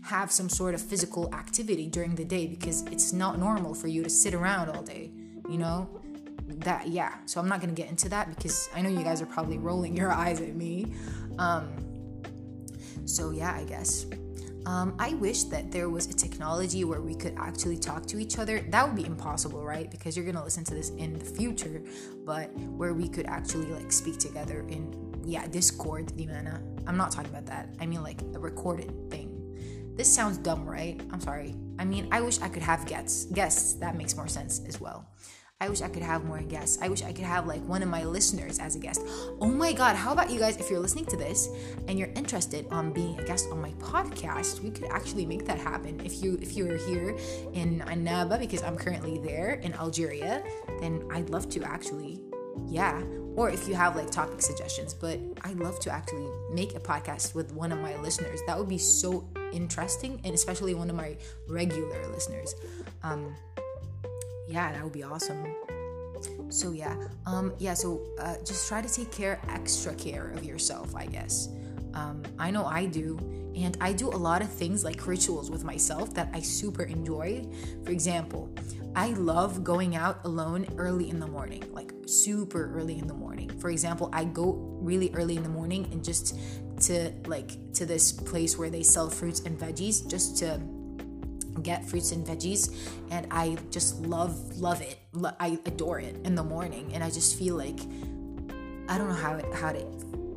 have 0.04 0.32
some 0.32 0.50
sort 0.50 0.76
of 0.76 0.82
physical 0.82 1.34
activity 1.34 1.88
during 1.88 2.16
the 2.16 2.26
day 2.26 2.46
because 2.46 2.84
it's 2.88 3.14
not 3.14 3.40
normal 3.40 3.74
for 3.74 3.88
you 3.88 4.04
to 4.04 4.10
sit 4.10 4.34
around 4.34 4.70
all 4.70 4.84
day 4.84 5.12
you 5.50 5.58
know? 5.58 5.90
That 6.48 6.88
yeah. 6.88 7.14
So 7.26 7.40
i'm 7.40 7.50
not 7.50 7.60
gonna 7.60 7.74
get 7.74 7.90
into 7.90 8.08
that 8.10 8.34
because 8.36 8.70
i 8.76 8.82
know 8.82 8.90
you 8.90 9.04
guys 9.04 9.22
are 9.22 9.26
probably 9.26 9.58
rolling 9.58 9.98
your 9.98 10.12
eyes 10.12 10.42
at 10.42 10.56
me. 10.56 10.94
Um 11.40 11.70
so 13.06 13.32
yeah 13.32 13.54
i 13.54 13.64
guess 13.64 14.06
um, 14.66 14.96
I 14.98 15.14
wish 15.16 15.44
that 15.46 15.72
there 15.72 15.90
was 15.90 16.08
a 16.08 16.14
technology 16.14 16.84
where 16.84 17.02
we 17.02 17.14
could 17.16 17.36
actually 17.38 17.78
talk 17.78 18.06
to 18.08 18.20
each 18.20 18.40
other. 18.40 18.62
That 18.70 18.88
would 18.88 18.96
be 18.96 19.06
impossible, 19.06 19.64
right? 19.64 19.90
Because 19.90 20.18
you're 20.18 20.26
gonna 20.26 20.44
listen 20.44 20.64
to 20.66 20.74
this 20.74 20.90
in 20.92 21.14
the 21.18 21.26
future, 21.26 21.84
but 22.26 22.52
where 22.58 22.94
we 22.94 23.08
could 23.08 23.28
actually 23.28 23.68
like 23.68 23.92
speak 23.92 24.18
together 24.18 24.66
in 24.68 25.22
yeah 25.24 25.48
Discord, 25.48 26.08
dimana. 26.18 26.62
I'm 26.88 26.98
not 26.98 27.12
talking 27.12 27.30
about 27.30 27.46
that. 27.48 27.70
I 27.80 27.86
mean 27.86 28.02
like 28.04 28.22
a 28.34 28.40
recorded 28.40 29.12
thing. 29.12 29.32
This 29.96 30.14
sounds 30.14 30.38
dumb, 30.38 30.68
right? 30.68 31.00
I'm 31.12 31.22
sorry. 31.22 31.56
I 31.80 31.86
mean, 31.86 32.10
I 32.12 32.20
wish 32.20 32.42
I 32.42 32.50
could 32.50 32.64
have 32.64 32.86
guests. 32.86 33.26
Guests 33.26 33.76
that 33.76 33.96
makes 33.96 34.16
more 34.16 34.28
sense 34.28 34.62
as 34.68 34.82
well. 34.82 35.08
I 35.62 35.70
wish 35.70 35.82
I 35.82 35.88
could 35.88 36.04
have 36.04 36.26
more 36.26 36.42
guests. 36.42 36.80
I 36.82 36.90
wish 36.90 37.02
I 37.02 37.14
could 37.14 37.24
have 37.24 37.48
like 37.48 37.66
one 37.66 37.82
of 37.82 37.88
my 37.88 38.04
listeners 38.04 38.60
as 38.60 38.76
a 38.76 38.80
guest. 38.80 39.02
Oh 39.40 39.48
my 39.48 39.72
god, 39.72 39.96
how 39.96 40.12
about 40.12 40.30
you 40.30 40.38
guys 40.38 40.58
if 40.58 40.70
you're 40.70 40.82
listening 40.82 41.06
to 41.06 41.16
this 41.16 41.48
and 41.88 41.98
you're 41.98 42.12
interested 42.16 42.68
on 42.72 42.92
being 42.92 43.18
a 43.18 43.24
guest 43.24 43.48
on 43.50 43.62
my 43.62 43.72
podcast, 43.74 44.60
we 44.60 44.70
could 44.70 44.92
actually 44.92 45.26
make 45.26 45.46
that 45.46 45.58
happen. 45.58 46.02
If 46.04 46.22
you 46.22 46.38
if 46.42 46.58
you're 46.58 46.76
here 46.76 47.16
in 47.54 47.80
Annaba 47.88 48.38
because 48.38 48.64
I'm 48.64 48.76
currently 48.76 49.18
there 49.20 49.54
in 49.64 49.74
Algeria, 49.76 50.44
then 50.82 51.08
I'd 51.10 51.30
love 51.30 51.48
to 51.52 51.64
actually 51.64 52.22
yeah 52.68 53.02
or 53.36 53.50
if 53.50 53.68
you 53.68 53.76
have 53.76 53.96
like 53.96 54.10
topic 54.10 54.42
suggestions 54.42 54.94
but 54.94 55.20
I'd 55.44 55.60
love 55.60 55.80
to 55.82 55.92
actually 55.92 56.28
make 56.52 56.74
a 56.74 56.80
podcast 56.80 57.36
with 57.36 57.52
one 57.52 57.72
of 57.72 57.80
my 57.80 57.98
listeners 57.98 58.40
that 58.48 58.58
would 58.58 58.70
be 58.70 58.78
so 58.78 59.28
interesting 59.52 60.22
and 60.24 60.34
especially 60.34 60.74
one 60.74 60.90
of 60.90 60.96
my 60.96 61.18
regular 61.50 62.08
listeners 62.08 62.56
um 63.04 63.36
yeah, 64.48 64.72
that 64.72 64.84
would 64.84 64.94
be 64.94 65.04
awesome. 65.04 65.46
So 66.50 66.72
yeah, 66.72 66.96
um, 67.26 67.54
yeah. 67.58 67.74
So 67.74 68.02
uh, 68.20 68.36
just 68.46 68.68
try 68.68 68.82
to 68.82 68.92
take 68.92 69.12
care, 69.12 69.40
extra 69.50 69.94
care 69.96 70.30
of 70.32 70.44
yourself. 70.44 70.96
I 70.96 71.06
guess. 71.06 71.50
Um, 71.94 72.24
I 72.38 72.52
know 72.52 72.66
I 72.66 72.86
do, 72.86 73.18
and 73.56 73.78
I 73.80 73.94
do 73.94 74.10
a 74.10 74.20
lot 74.20 74.42
of 74.42 74.50
things 74.50 74.84
like 74.84 75.08
rituals 75.08 75.50
with 75.50 75.64
myself 75.64 76.14
that 76.14 76.30
I 76.34 76.42
super 76.42 76.84
enjoy. 76.84 77.46
For 77.84 77.92
example, 77.92 78.54
I 78.96 79.10
love 79.10 79.64
going 79.64 79.96
out 79.96 80.20
alone 80.26 80.68
early 80.78 81.10
in 81.10 81.20
the 81.20 81.28
morning, 81.28 81.64
like 81.72 81.94
super 82.06 82.72
early 82.76 83.00
in 83.00 83.08
the 83.08 83.14
morning. 83.14 83.50
For 83.60 83.70
example, 83.70 84.10
I 84.14 84.26
go 84.26 84.54
really 84.82 85.12
early 85.14 85.38
in 85.38 85.44
the 85.44 85.50
morning 85.50 85.88
and 85.92 86.04
just 86.04 86.38
to 86.82 87.14
like 87.26 87.74
to 87.74 87.86
this 87.86 88.12
place 88.12 88.58
where 88.58 88.70
they 88.70 88.84
sell 88.84 89.10
fruits 89.10 89.42
and 89.42 89.58
veggies 89.58 90.10
just 90.10 90.38
to 90.38 90.60
get 91.62 91.86
fruits 91.86 92.12
and 92.12 92.26
veggies 92.26 92.76
and 93.12 93.28
I 93.32 93.58
just 93.72 94.02
love 94.02 94.58
love 94.58 94.82
it. 94.82 94.98
I 95.40 95.58
adore 95.66 96.00
it 96.00 96.18
in 96.26 96.36
the 96.36 96.44
morning 96.44 96.92
and 96.94 97.04
I 97.04 97.10
just 97.10 97.38
feel 97.38 97.56
like 97.56 97.80
I 98.88 98.98
don't 98.98 99.10
know 99.10 99.16
how 99.16 99.42
how 99.54 99.72
to 99.72 99.86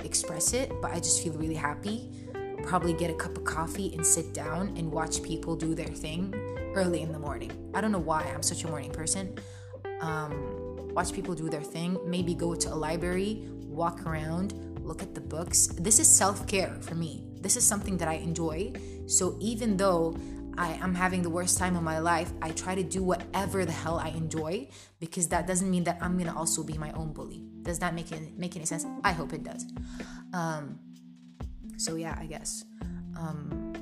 express 0.04 0.52
it, 0.52 0.72
but 0.80 0.92
I 0.92 0.96
just 0.96 1.22
feel 1.22 1.34
really 1.34 1.54
happy. 1.54 2.10
Probably 2.64 2.92
get 2.92 3.10
a 3.10 3.14
cup 3.14 3.36
of 3.36 3.44
coffee 3.44 3.92
and 3.94 4.04
sit 4.04 4.34
down 4.34 4.74
and 4.76 4.90
watch 4.90 5.22
people 5.22 5.56
do 5.56 5.74
their 5.74 5.86
thing 5.86 6.34
early 6.74 7.02
in 7.02 7.12
the 7.12 7.18
morning. 7.18 7.50
I 7.74 7.80
don't 7.80 7.92
know 7.92 7.98
why 7.98 8.22
I'm 8.34 8.42
such 8.42 8.64
a 8.64 8.68
morning 8.68 8.90
person. 8.90 9.38
Um, 10.00 10.88
watch 10.94 11.12
people 11.12 11.34
do 11.34 11.48
their 11.48 11.62
thing. 11.62 11.98
Maybe 12.04 12.34
go 12.34 12.54
to 12.54 12.72
a 12.72 12.74
library, 12.74 13.48
walk 13.66 14.06
around, 14.06 14.54
look 14.82 15.02
at 15.02 15.14
the 15.14 15.20
books. 15.20 15.68
This 15.78 15.98
is 15.98 16.08
self 16.08 16.46
care 16.46 16.74
for 16.80 16.94
me. 16.94 17.24
This 17.40 17.56
is 17.56 17.64
something 17.64 17.96
that 17.98 18.08
I 18.08 18.14
enjoy. 18.14 18.72
So 19.06 19.36
even 19.40 19.76
though 19.76 20.16
I 20.58 20.72
am 20.82 20.92
having 20.92 21.22
the 21.22 21.30
worst 21.30 21.56
time 21.56 21.76
of 21.76 21.84
my 21.84 22.00
life, 22.00 22.32
I 22.42 22.50
try 22.50 22.74
to 22.74 22.82
do 22.82 23.02
whatever 23.02 23.64
the 23.64 23.72
hell 23.72 23.98
I 23.98 24.08
enjoy 24.08 24.68
because 24.98 25.28
that 25.28 25.46
doesn't 25.46 25.70
mean 25.70 25.84
that 25.84 25.98
I'm 26.00 26.18
gonna 26.18 26.36
also 26.36 26.64
be 26.64 26.76
my 26.76 26.90
own 26.92 27.12
bully. 27.12 27.44
Does 27.62 27.78
that 27.78 27.94
make 27.94 28.10
any, 28.10 28.34
make 28.36 28.56
any 28.56 28.66
sense? 28.66 28.84
I 29.04 29.12
hope 29.12 29.32
it 29.32 29.44
does. 29.44 29.64
Um, 30.32 30.80
so 31.76 31.94
yeah, 31.94 32.16
I 32.18 32.26
guess. 32.26 32.64
Um, 33.16 33.72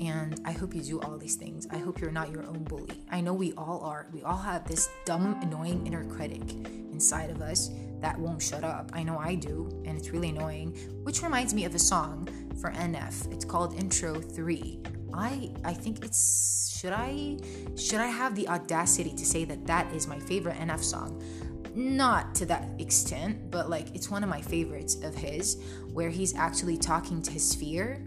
and 0.00 0.40
I 0.44 0.52
hope 0.52 0.72
you 0.72 0.82
do 0.82 1.00
all 1.00 1.18
these 1.18 1.34
things. 1.34 1.66
I 1.72 1.78
hope 1.78 2.00
you're 2.00 2.12
not 2.12 2.30
your 2.30 2.44
own 2.44 2.62
bully. 2.62 3.04
I 3.10 3.20
know 3.20 3.34
we 3.34 3.52
all 3.54 3.80
are. 3.82 4.06
We 4.12 4.22
all 4.22 4.36
have 4.36 4.68
this 4.68 4.88
dumb, 5.04 5.40
annoying 5.42 5.84
inner 5.84 6.04
critic 6.04 6.42
inside 6.92 7.30
of 7.30 7.42
us 7.42 7.70
that 8.00 8.16
won't 8.16 8.40
shut 8.40 8.62
up. 8.62 8.92
I 8.92 9.02
know 9.02 9.18
I 9.18 9.34
do, 9.34 9.68
and 9.84 9.98
it's 9.98 10.10
really 10.10 10.28
annoying. 10.28 10.76
Which 11.02 11.22
reminds 11.22 11.52
me 11.54 11.64
of 11.64 11.74
a 11.74 11.80
song 11.80 12.28
for 12.60 12.70
NF. 12.70 13.32
It's 13.32 13.44
called 13.44 13.74
Intro 13.74 14.20
3 14.20 14.80
I 15.12 15.50
I 15.64 15.74
think 15.74 16.04
it's 16.04 16.76
should 16.78 16.92
I 16.92 17.38
should 17.76 18.00
I 18.00 18.06
have 18.06 18.34
the 18.34 18.48
audacity 18.48 19.10
to 19.10 19.26
say 19.26 19.44
that 19.44 19.66
that 19.66 19.92
is 19.92 20.06
my 20.06 20.18
favorite 20.18 20.56
NF 20.56 20.82
song? 20.82 21.22
Not 21.74 22.34
to 22.36 22.46
that 22.46 22.68
extent, 22.78 23.50
but 23.50 23.68
like 23.68 23.94
it's 23.94 24.10
one 24.10 24.22
of 24.22 24.30
my 24.30 24.40
favorites 24.40 24.96
of 25.02 25.14
his 25.14 25.60
where 25.92 26.10
he's 26.10 26.34
actually 26.36 26.76
talking 26.76 27.22
to 27.22 27.30
his 27.30 27.54
fear. 27.54 28.04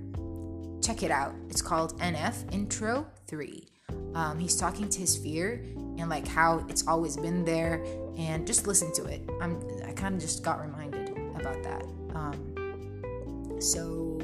Check 0.82 1.04
it 1.04 1.12
out. 1.12 1.36
It's 1.50 1.62
called 1.62 2.00
NF 2.00 2.54
Intro 2.54 3.06
3. 3.28 3.68
Um, 4.16 4.40
he's 4.40 4.56
talking 4.56 4.90
to 4.90 5.00
his 5.00 5.16
fear 5.16 5.64
and 5.98 6.10
like 6.10 6.28
how 6.28 6.66
it's 6.70 6.88
always 6.88 7.18
been 7.18 7.46
there 7.46 7.84
and 8.18 8.48
just 8.48 8.68
listen 8.68 8.92
to 8.94 9.06
it. 9.06 9.22
I'm 9.42 9.62
I 9.86 9.92
kind 9.92 10.16
of 10.16 10.22
just 10.22 10.44
got 10.44 10.62
reminded 10.62 11.10
about 11.40 11.64
that. 11.64 11.84
Um, 12.16 13.58
so 13.60 14.20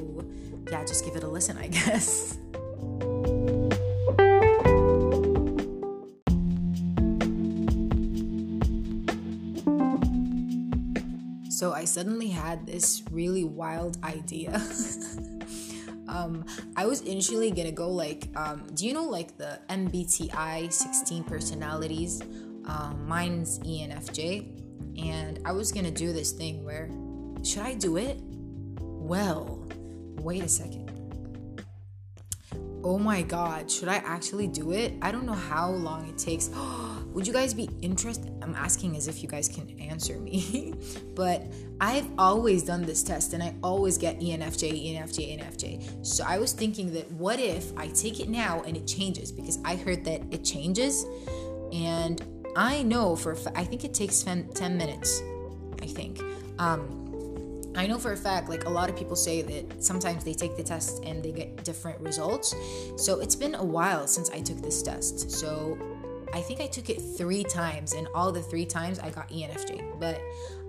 yeah, 0.71 0.83
just 0.83 1.05
give 1.05 1.15
it 1.15 1.23
a 1.23 1.27
listen, 1.27 1.57
I 1.57 1.67
guess. 1.79 2.37
So 11.57 11.73
I 11.73 11.85
suddenly 11.85 12.27
had 12.27 12.67
this 12.67 13.01
really 13.09 13.43
wild 13.43 13.97
idea. 14.03 14.61
um, 16.07 16.45
I 16.75 16.85
was 16.85 17.01
initially 17.01 17.49
gonna 17.49 17.71
go 17.71 17.89
like, 17.89 18.27
um, 18.35 18.67
do 18.75 18.85
you 18.85 18.93
know 18.93 19.05
like 19.05 19.39
the 19.39 19.59
MBTI 19.67 20.71
16 20.71 21.23
personalities? 21.23 22.21
Um, 22.65 23.05
mine's 23.07 23.57
ENFJ, 23.57 25.01
and 25.03 25.39
I 25.45 25.51
was 25.51 25.71
gonna 25.71 25.89
do 25.89 26.13
this 26.13 26.31
thing 26.31 26.63
where, 26.63 26.91
should 27.43 27.63
I 27.63 27.73
do 27.73 27.97
it? 27.97 28.19
Well, 28.79 29.67
wait 30.19 30.43
a 30.43 30.47
second 30.47 30.86
oh 32.83 32.97
my 32.97 33.21
god, 33.21 33.69
should 33.69 33.87
I 33.87 33.97
actually 33.97 34.47
do 34.47 34.71
it? 34.71 34.93
I 35.01 35.11
don't 35.11 35.25
know 35.25 35.33
how 35.33 35.69
long 35.69 36.07
it 36.07 36.17
takes. 36.17 36.49
Would 37.13 37.25
you 37.25 37.33
guys 37.33 37.53
be 37.53 37.69
interested? 37.81 38.31
I'm 38.43 38.53
asking 38.53 38.95
as 38.95 39.07
if 39.07 39.23
you 39.23 39.29
guys 39.29 39.47
can 39.47 39.69
answer 39.79 40.19
me. 40.19 40.75
but 41.15 41.51
I've 41.81 42.07
always 42.17 42.63
done 42.63 42.83
this 42.83 43.01
test 43.01 43.33
and 43.33 43.41
I 43.41 43.55
always 43.63 43.97
get 43.97 44.19
ENFJ, 44.19 44.95
ENFJ, 44.95 45.39
ENFJ. 45.39 46.05
So 46.05 46.23
I 46.27 46.37
was 46.37 46.53
thinking 46.53 46.93
that 46.93 47.11
what 47.13 47.39
if 47.39 47.75
I 47.75 47.87
take 47.87 48.19
it 48.19 48.29
now 48.29 48.61
and 48.67 48.77
it 48.77 48.85
changes? 48.85 49.31
Because 49.31 49.57
I 49.65 49.75
heard 49.75 50.05
that 50.05 50.21
it 50.31 50.43
changes 50.43 51.05
and 51.73 52.21
I 52.55 52.83
know 52.83 53.15
for 53.15 53.35
I 53.55 53.63
think 53.63 53.83
it 53.83 53.93
takes 53.93 54.21
10 54.21 54.53
minutes. 54.77 55.21
I 55.81 55.85
think. 55.87 56.21
Um, 56.59 57.06
I 57.77 57.85
know 57.85 57.99
for 57.99 58.11
a 58.11 58.17
fact, 58.17 58.49
like 58.49 58.65
a 58.65 58.69
lot 58.69 58.89
of 58.89 58.97
people 58.97 59.15
say 59.15 59.43
that 59.43 59.83
sometimes 59.83 60.23
they 60.23 60.33
take 60.33 60.57
the 60.57 60.63
test 60.63 61.03
and 61.03 61.23
they 61.23 61.31
get 61.31 61.63
different 61.63 61.99
results. 62.01 62.55
So 62.97 63.19
it's 63.19 63.35
been 63.35 63.55
a 63.55 63.63
while 63.63 64.07
since 64.07 64.31
I 64.31 64.41
took 64.41 64.61
this 64.61 64.81
test. 64.81 65.29
So 65.29 65.77
I 66.33 66.41
think 66.41 66.59
I 66.59 66.67
took 66.67 66.89
it 66.89 66.99
three 67.17 67.43
times, 67.43 67.93
and 67.93 68.07
all 68.13 68.31
the 68.31 68.41
three 68.41 68.65
times 68.65 68.99
I 68.99 69.11
got 69.11 69.29
ENFJ. 69.29 69.99
But 69.99 70.19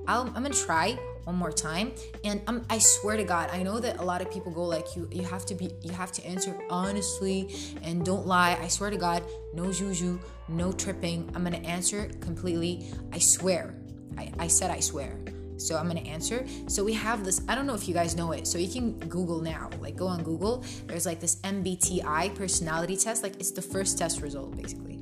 i 0.08 0.18
am 0.18 0.32
gonna 0.32 0.48
try 0.48 0.98
one 1.24 1.36
more 1.36 1.52
time 1.52 1.92
and 2.24 2.40
um, 2.46 2.64
i 2.70 2.78
swear 2.78 3.16
to 3.16 3.24
god 3.24 3.50
i 3.52 3.62
know 3.62 3.78
that 3.78 3.98
a 3.98 4.02
lot 4.02 4.22
of 4.22 4.30
people 4.30 4.50
go 4.50 4.64
like 4.64 4.96
you 4.96 5.06
you 5.12 5.22
have 5.22 5.44
to 5.44 5.54
be 5.54 5.70
you 5.82 5.92
have 5.92 6.10
to 6.10 6.24
answer 6.24 6.58
honestly 6.70 7.54
and 7.82 8.06
don't 8.06 8.26
lie 8.26 8.58
i 8.62 8.68
swear 8.68 8.88
to 8.88 8.96
god 8.96 9.22
no 9.52 9.70
juju 9.70 10.18
no 10.48 10.72
tripping 10.72 11.30
i'm 11.34 11.44
gonna 11.44 11.58
answer 11.58 12.10
completely 12.20 12.86
i 13.12 13.18
swear 13.18 13.74
i, 14.16 14.32
I 14.38 14.46
said 14.46 14.70
i 14.70 14.80
swear 14.80 15.14
so 15.58 15.76
I'm 15.76 15.86
gonna 15.86 16.00
answer. 16.00 16.46
So 16.68 16.84
we 16.84 16.94
have 16.94 17.24
this, 17.24 17.42
I 17.48 17.54
don't 17.54 17.66
know 17.66 17.74
if 17.74 17.88
you 17.88 17.94
guys 17.94 18.16
know 18.16 18.32
it. 18.32 18.46
So 18.46 18.58
you 18.58 18.68
can 18.68 18.98
Google 19.08 19.40
now, 19.40 19.70
like 19.80 19.96
go 19.96 20.06
on 20.06 20.22
Google. 20.22 20.64
There's 20.86 21.04
like 21.04 21.20
this 21.20 21.36
MBTI 21.36 22.34
personality 22.34 22.96
test. 22.96 23.22
Like 23.22 23.34
it's 23.36 23.50
the 23.50 23.62
first 23.62 23.98
test 23.98 24.20
result 24.20 24.56
basically. 24.56 25.00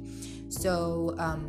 So 0.48 1.14
um, 1.18 1.48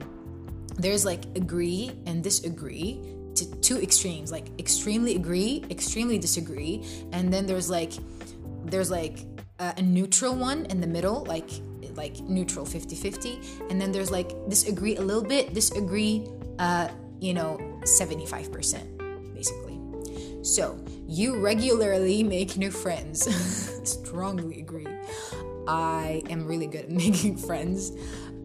there's 0.77 1.05
like 1.05 1.25
agree 1.35 1.91
and 2.05 2.23
disagree 2.23 3.01
to 3.35 3.45
two 3.61 3.81
extremes, 3.81 4.31
like 4.31 4.47
extremely 4.59 5.15
agree, 5.15 5.63
extremely 5.69 6.17
disagree, 6.17 6.83
and 7.11 7.31
then 7.31 7.45
there's 7.45 7.69
like 7.69 7.93
there's 8.65 8.91
like 8.91 9.19
a, 9.59 9.75
a 9.77 9.81
neutral 9.81 10.35
one 10.35 10.65
in 10.65 10.81
the 10.81 10.87
middle, 10.87 11.23
like 11.25 11.49
like 11.95 12.19
neutral 12.19 12.63
50-50 12.63 13.71
and 13.71 13.81
then 13.81 13.91
there's 13.91 14.11
like 14.11 14.31
disagree 14.49 14.97
a 14.97 15.01
little 15.01 15.23
bit 15.23 15.55
disagree 15.55 16.27
uh 16.59 16.87
you 17.19 17.33
know 17.33 17.57
75% 17.81 18.51
basically. 18.51 18.96
So, 20.47 20.79
you 21.09 21.41
regularly 21.41 22.23
make 22.23 22.55
new 22.55 22.71
friends. 22.71 23.27
Strongly 23.83 24.61
agree. 24.61 24.87
I 25.67 26.23
am 26.29 26.47
really 26.47 26.67
good 26.67 26.85
at 26.85 26.89
making 27.05 27.35
friends. 27.35 27.91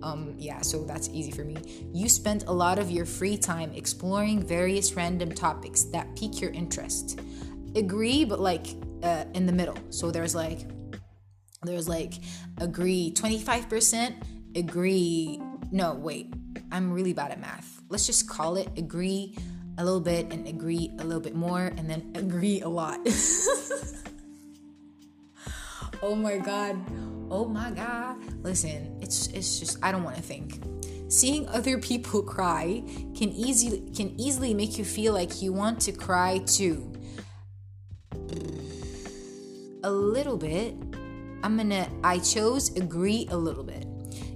Um, 0.03 0.35
yeah, 0.37 0.63
so 0.63 0.83
that's 0.83 1.09
easy 1.11 1.31
for 1.31 1.45
me. 1.45 1.57
You 1.95 2.09
spend 2.09 2.43
a 2.49 2.53
lot 2.53 2.81
of 2.81 2.91
your 2.91 3.07
free 3.07 3.37
time 3.37 3.73
exploring 3.73 4.45
various 4.45 4.95
random 4.95 5.31
topics 5.31 5.85
that 5.95 6.17
pique 6.17 6.41
your 6.41 6.51
interest. 6.51 7.21
Agree, 7.77 8.25
but 8.25 8.41
like 8.41 8.67
uh, 9.05 9.27
in 9.35 9.47
the 9.47 9.53
middle. 9.53 9.79
So 9.91 10.11
there's 10.11 10.35
like, 10.35 10.67
there's 11.63 11.89
like 11.89 12.15
agree 12.59 13.13
25%, 13.15 14.57
agree. 14.57 15.41
No, 15.71 15.95
wait, 15.95 16.35
I'm 16.73 16.93
really 16.93 17.13
bad 17.13 17.31
at 17.31 17.41
math. 17.41 17.81
Let's 17.89 18.07
just 18.07 18.29
call 18.29 18.57
it 18.57 18.69
agree 18.77 19.37
a 19.79 19.85
little 19.85 20.01
bit 20.01 20.33
and 20.33 20.47
agree 20.47 20.91
a 20.99 21.05
little 21.05 21.21
bit 21.21 21.35
more 21.35 21.73
and 21.77 21.89
then 21.89 22.13
agree 22.15 22.61
a 22.61 22.69
lot. 22.69 23.01
oh 26.03 26.15
my 26.15 26.39
god. 26.39 26.77
Oh 27.31 27.47
my 27.47 27.71
god. 27.71 28.17
Listen, 28.43 28.99
it's 29.01 29.29
it's 29.29 29.59
just 29.59 29.79
I 29.83 29.91
don't 29.93 30.05
want 30.05 30.17
to 30.17 30.23
think. 30.23 30.63
Seeing 31.09 31.49
other 31.49 31.79
people 31.79 32.23
cry 32.35 32.83
can 33.17 33.31
easily 33.31 33.91
can 33.95 34.19
easily 34.21 34.55
make 34.55 34.79
you 34.79 34.85
feel 34.85 35.13
like 35.15 35.43
you 35.43 35.53
want 35.53 35.81
to 35.83 35.93
cry 35.93 36.39
too. 36.39 36.93
A 39.85 39.91
little 39.91 40.37
bit. 40.37 40.75
I'm 41.43 41.57
gonna 41.57 41.89
I 42.05 42.19
chose 42.19 42.77
agree 42.77 43.27
a 43.31 43.37
little 43.37 43.65
bit. 43.65 43.87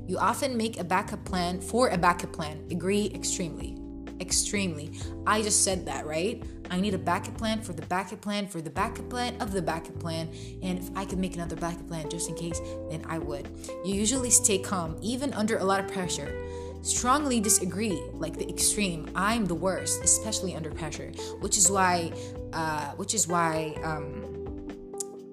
You 0.09 0.19
often 0.19 0.57
make 0.57 0.79
a 0.79 0.85
backup 0.85 1.25
plan 1.25 1.61
for 1.61 1.89
a 1.89 1.99
backup 1.99 2.33
plan. 2.33 2.65
Agree 2.71 3.11
extremely 3.15 3.76
extremely. 4.21 4.93
I 5.27 5.43
just 5.43 5.65
said 5.65 5.87
that, 5.87 6.07
right? 6.07 6.43
I 6.71 6.81
need 6.81 6.95
a 6.95 6.99
backup 6.99 7.37
plan 7.39 7.63
for 7.63 7.73
the 7.73 7.83
backup 7.83 8.21
plan 8.21 8.49
for 8.49 8.61
the 8.61 8.71
backup 8.71 9.09
plan 9.09 9.41
of 9.41 9.53
the 9.53 9.63
backup 9.63 9.99
plan. 9.99 10.29
And 10.63 10.79
if 10.79 10.91
I 10.97 11.05
could 11.05 11.19
make 11.19 11.35
another 11.35 11.57
backup 11.57 11.87
plan 11.89 12.09
just 12.11 12.29
in 12.29 12.35
case, 12.35 12.61
then 12.91 13.05
I 13.09 13.19
would. 13.19 13.49
You 13.85 13.95
usually 13.95 14.31
stay 14.31 14.59
calm, 14.59 14.97
even 15.01 15.33
under 15.35 15.59
a 15.59 15.65
lot 15.65 15.81
of 15.81 15.89
pressure. 15.89 16.35
Strongly 16.83 17.41
disagree, 17.41 18.01
like 18.13 18.37
the 18.39 18.49
extreme. 18.49 19.11
I'm 19.15 19.45
the 19.47 19.55
worst, 19.55 20.05
especially 20.05 20.55
under 20.55 20.71
pressure, 20.71 21.11
which 21.41 21.59
is 21.59 21.71
why, 21.71 22.13
uh, 22.53 22.93
which 22.93 23.13
is 23.15 23.27
why, 23.27 23.75
um, 23.83 24.69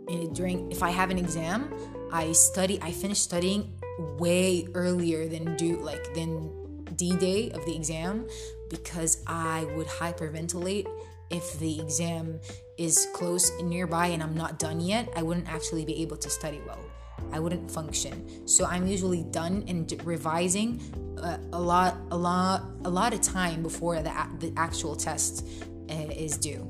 eh, 0.10 0.28
during 0.34 0.72
if 0.72 0.82
I 0.82 0.90
have 0.90 1.12
an 1.12 1.20
exam, 1.20 1.72
I 2.12 2.32
study. 2.32 2.80
I 2.82 2.92
finish 2.92 3.20
studying 3.20 3.72
way 4.18 4.68
earlier 4.74 5.28
than 5.28 5.56
do 5.56 5.78
like 5.80 6.14
than 6.16 6.86
D 6.96 7.16
day 7.18 7.52
of 7.52 7.66
the 7.66 7.76
exam 7.76 8.26
because 8.74 9.24
I 9.28 9.66
would 9.76 9.88
hyperventilate 9.88 10.88
if 11.30 11.60
the 11.60 11.80
exam 11.80 12.40
is 12.78 13.08
close 13.14 13.52
and 13.60 13.70
nearby 13.70 14.08
and 14.08 14.22
I'm 14.22 14.36
not 14.36 14.60
done 14.60 14.80
yet. 14.80 15.10
I 15.16 15.22
wouldn't 15.22 15.48
actually 15.48 15.86
be 15.86 16.02
able 16.02 16.18
to 16.18 16.30
study 16.30 16.62
well. 16.66 16.80
I 17.32 17.40
wouldn't 17.40 17.70
function. 17.70 18.48
So 18.48 18.66
I'm 18.66 18.88
usually 18.88 19.24
done 19.24 19.64
and 19.68 19.92
revising 20.04 20.80
uh, 21.22 21.38
a 21.54 21.60
lot, 21.60 21.98
a 22.12 22.18
lot, 22.18 22.64
a 22.86 22.90
lot 22.90 23.14
of 23.14 23.22
time 23.22 23.62
before 23.64 24.02
the, 24.02 24.12
the 24.40 24.54
actual 24.58 24.96
test 24.96 25.48
uh, 25.90 25.94
is 25.94 26.38
due. 26.38 26.68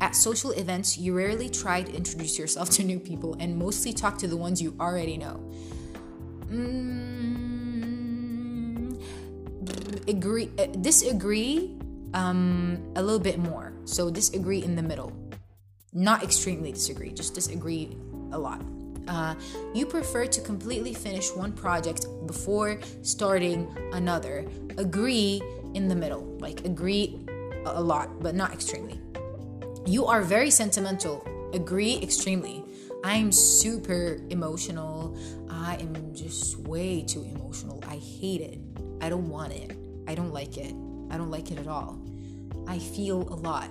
At 0.00 0.14
social 0.14 0.50
events, 0.52 0.98
you 0.98 1.16
rarely 1.16 1.48
try 1.48 1.82
to 1.82 1.92
introduce 1.92 2.38
yourself 2.38 2.70
to 2.76 2.84
new 2.84 3.00
people 3.00 3.36
and 3.40 3.56
mostly 3.56 3.92
talk 3.92 4.18
to 4.18 4.28
the 4.28 4.36
ones 4.36 4.60
you 4.60 4.76
already 4.78 5.16
know. 5.16 5.40
Mm, 6.50 7.35
agree 10.08 10.50
uh, 10.58 10.66
disagree 10.66 11.76
um, 12.14 12.82
a 12.96 13.02
little 13.02 13.20
bit 13.20 13.38
more. 13.38 13.72
So 13.84 14.10
disagree 14.10 14.62
in 14.62 14.76
the 14.76 14.82
middle. 14.82 15.12
Not 15.92 16.22
extremely 16.22 16.72
disagree 16.72 17.12
just 17.12 17.34
disagree 17.34 17.96
a 18.32 18.38
lot. 18.38 18.60
Uh, 19.08 19.34
you 19.72 19.86
prefer 19.86 20.26
to 20.26 20.40
completely 20.40 20.92
finish 20.92 21.30
one 21.30 21.52
project 21.52 22.06
before 22.26 22.80
starting 23.02 23.68
another. 23.92 24.46
Agree 24.78 25.42
in 25.74 25.88
the 25.88 25.94
middle 25.94 26.24
like 26.40 26.64
agree 26.64 27.18
a 27.66 27.80
lot 27.80 28.20
but 28.20 28.34
not 28.34 28.52
extremely. 28.52 29.00
You 29.86 30.06
are 30.06 30.22
very 30.22 30.50
sentimental. 30.50 31.26
Agree 31.52 31.98
extremely. 32.02 32.64
I'm 33.04 33.30
super 33.30 34.18
emotional. 34.30 35.16
I 35.48 35.76
am 35.76 36.14
just 36.14 36.58
way 36.58 37.02
too 37.02 37.22
emotional. 37.22 37.82
I 37.86 37.96
hate 37.96 38.40
it. 38.40 38.58
I 39.00 39.08
don't 39.08 39.28
want 39.28 39.52
it 39.52 39.75
I 40.06 40.14
don't 40.14 40.32
like 40.32 40.56
it. 40.56 40.74
I 41.10 41.16
don't 41.16 41.30
like 41.30 41.50
it 41.50 41.58
at 41.58 41.68
all. 41.68 41.98
I 42.66 42.78
feel 42.78 43.22
a 43.22 43.36
lot. 43.36 43.68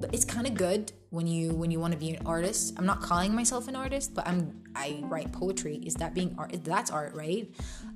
But 0.00 0.14
it's 0.14 0.24
kind 0.24 0.46
of 0.46 0.54
good 0.54 0.92
when 1.10 1.26
you 1.26 1.52
when 1.52 1.70
you 1.70 1.78
want 1.78 1.92
to 1.92 1.98
be 1.98 2.10
an 2.10 2.26
artist. 2.26 2.74
I'm 2.78 2.86
not 2.86 3.02
calling 3.02 3.34
myself 3.34 3.68
an 3.68 3.76
artist, 3.76 4.14
but 4.14 4.26
I'm 4.26 4.62
I 4.74 5.00
write 5.02 5.32
poetry. 5.32 5.76
Is 5.84 5.94
that 5.94 6.14
being 6.14 6.34
art? 6.38 6.56
That's 6.64 6.90
art, 6.90 7.14
right? 7.14 7.50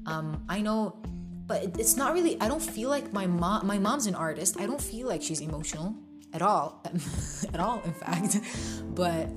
Um, 0.07 0.45
I 0.49 0.61
know, 0.61 1.03
but 1.47 1.79
it's 1.79 1.97
not 1.97 2.13
really. 2.13 2.39
I 2.41 2.49
don't 2.49 2.63
feel 2.63 2.91
like 2.91 3.13
my 3.13 3.27
mom. 3.27 3.67
My 3.67 3.79
mom's 3.79 4.07
an 4.07 4.15
artist. 4.15 4.61
I 4.61 4.67
don't 4.67 4.81
feel 4.81 5.09
like 5.09 5.23
she's 5.23 5.41
emotional 5.41 5.97
at 6.35 6.43
all, 6.43 6.83
at 7.55 7.61
all. 7.61 7.81
In 7.85 7.95
fact, 7.95 8.41
but 8.95 9.29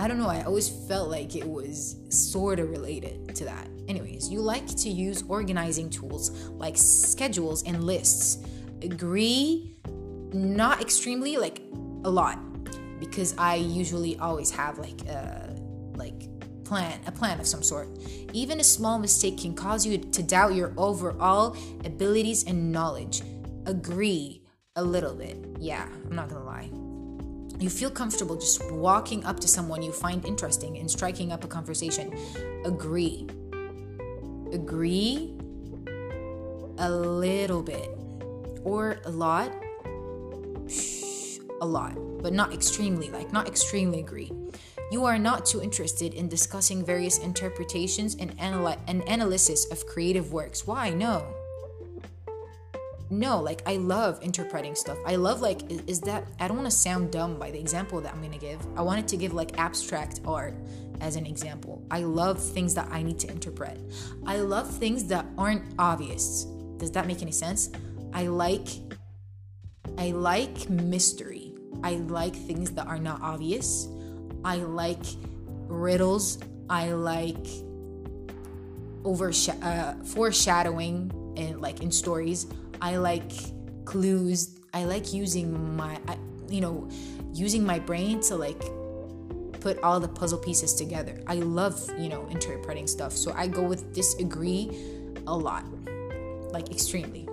I 0.00 0.08
don't 0.08 0.18
know. 0.18 0.28
I 0.28 0.44
always 0.44 0.66
felt 0.66 1.10
like 1.10 1.36
it 1.36 1.46
was 1.46 1.96
sort 2.08 2.58
of 2.58 2.70
related 2.70 3.34
to 3.34 3.44
that. 3.44 3.68
Anyways, 3.86 4.30
you 4.30 4.40
like 4.40 4.66
to 4.66 4.88
use 4.88 5.22
organizing 5.28 5.90
tools 5.90 6.30
like 6.52 6.78
schedules 6.78 7.62
and 7.64 7.84
lists. 7.84 8.38
Agree, 8.80 9.76
not 10.32 10.80
extremely, 10.80 11.36
like 11.36 11.60
a 12.04 12.10
lot, 12.10 12.38
because 12.98 13.34
I 13.36 13.56
usually 13.56 14.18
always 14.18 14.50
have 14.52 14.78
like 14.78 15.02
a 15.02 15.54
like 15.96 16.30
plan, 16.64 16.98
a 17.06 17.12
plan 17.12 17.38
of 17.38 17.46
some 17.46 17.62
sort. 17.62 17.88
Even 18.32 18.58
a 18.60 18.64
small 18.64 18.98
mistake 18.98 19.36
can 19.36 19.52
cause 19.52 19.84
you 19.84 19.98
to 19.98 20.22
doubt 20.22 20.54
your 20.54 20.72
overall 20.78 21.54
abilities 21.84 22.44
and 22.44 22.72
knowledge. 22.72 23.20
Agree 23.66 24.46
a 24.76 24.82
little 24.82 25.14
bit. 25.14 25.36
Yeah, 25.58 25.86
I'm 26.06 26.16
not 26.16 26.30
gonna 26.30 26.46
lie. 26.46 26.70
You 27.60 27.68
feel 27.68 27.90
comfortable 27.90 28.36
just 28.36 28.72
walking 28.72 29.22
up 29.26 29.38
to 29.40 29.46
someone 29.46 29.82
you 29.82 29.92
find 29.92 30.24
interesting 30.24 30.78
and 30.78 30.90
striking 30.90 31.30
up 31.30 31.44
a 31.44 31.46
conversation. 31.46 32.10
Agree. 32.64 33.26
Agree 34.50 35.34
a 36.78 36.90
little 36.90 37.62
bit 37.62 37.90
or 38.64 38.98
a 39.04 39.10
lot. 39.10 39.52
A 41.60 41.66
lot, 41.66 41.94
but 42.22 42.32
not 42.32 42.54
extremely, 42.54 43.10
like 43.10 43.30
not 43.30 43.46
extremely 43.46 44.00
agree. 44.00 44.32
You 44.90 45.04
are 45.04 45.18
not 45.18 45.44
too 45.44 45.60
interested 45.60 46.14
in 46.14 46.28
discussing 46.28 46.82
various 46.82 47.18
interpretations 47.18 48.16
and, 48.18 48.36
analy- 48.38 48.78
and 48.88 49.02
analysis 49.02 49.70
of 49.70 49.86
creative 49.86 50.32
works. 50.32 50.66
Why? 50.66 50.88
No 50.88 51.39
no 53.10 53.40
like 53.40 53.62
i 53.66 53.76
love 53.76 54.22
interpreting 54.22 54.74
stuff. 54.74 54.96
I 55.04 55.16
love 55.16 55.40
like 55.40 55.70
is, 55.70 55.82
is 55.86 56.00
that 56.02 56.24
i 56.38 56.46
don't 56.46 56.56
want 56.56 56.70
to 56.70 56.76
sound 56.76 57.10
dumb 57.10 57.38
by 57.38 57.50
the 57.50 57.58
example 57.58 58.00
that 58.00 58.12
i'm 58.14 58.22
gonna 58.22 58.38
give. 58.38 58.60
I 58.76 58.82
wanted 58.82 59.08
to 59.08 59.16
give 59.16 59.34
like 59.34 59.58
abstract 59.58 60.20
art 60.24 60.54
as 61.00 61.16
an 61.16 61.26
example. 61.26 61.82
I 61.90 62.00
love 62.00 62.42
things 62.42 62.74
that 62.74 62.88
i 62.90 63.02
need 63.02 63.18
to 63.20 63.30
interpret. 63.30 63.78
I 64.26 64.36
love 64.36 64.70
things 64.70 65.04
that 65.06 65.26
aren't 65.36 65.74
obvious. 65.78 66.44
Does 66.76 66.92
that 66.92 67.06
make 67.06 67.20
any 67.22 67.32
sense? 67.32 67.70
I 68.12 68.26
like 68.26 68.68
i 69.98 70.12
like 70.12 70.70
mystery. 70.70 71.54
I 71.82 71.94
like 71.94 72.34
things 72.34 72.70
that 72.72 72.86
are 72.86 72.98
not 72.98 73.20
obvious. 73.22 73.88
I 74.44 74.56
like 74.56 75.02
riddles. 75.66 76.38
I 76.68 76.92
like 76.92 77.44
oversh- 79.02 79.62
uh, 79.62 80.04
foreshadowing 80.04 81.12
and 81.36 81.60
like 81.60 81.82
in 81.82 81.90
stories 81.90 82.46
I 82.80 82.96
like 82.96 83.32
clues. 83.84 84.58
I 84.72 84.84
like 84.84 85.12
using 85.12 85.76
my, 85.76 85.98
I, 86.08 86.16
you 86.48 86.60
know, 86.60 86.88
using 87.32 87.64
my 87.64 87.78
brain 87.78 88.20
to 88.22 88.36
like 88.36 88.62
put 89.60 89.78
all 89.82 90.00
the 90.00 90.08
puzzle 90.08 90.38
pieces 90.38 90.74
together. 90.74 91.20
I 91.26 91.34
love, 91.36 91.78
you 91.98 92.08
know, 92.08 92.26
interpreting 92.30 92.86
stuff. 92.86 93.12
So 93.12 93.32
I 93.32 93.46
go 93.46 93.62
with 93.62 93.92
disagree 93.92 94.70
a 95.26 95.36
lot, 95.36 95.64
like 96.52 96.70
extremely. 96.70 97.28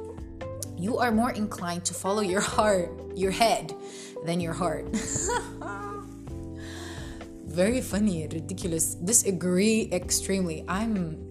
You 0.77 0.97
are 0.97 1.11
more 1.11 1.31
inclined 1.31 1.85
to 1.85 1.93
follow 1.93 2.21
your 2.21 2.41
heart, 2.41 2.91
your 3.15 3.31
head, 3.31 3.73
than 4.25 4.39
your 4.39 4.53
heart. 4.53 4.85
Very 7.45 7.81
funny, 7.81 8.27
ridiculous. 8.27 8.93
Disagree 8.93 9.89
extremely. 9.91 10.63
I'm 10.67 11.26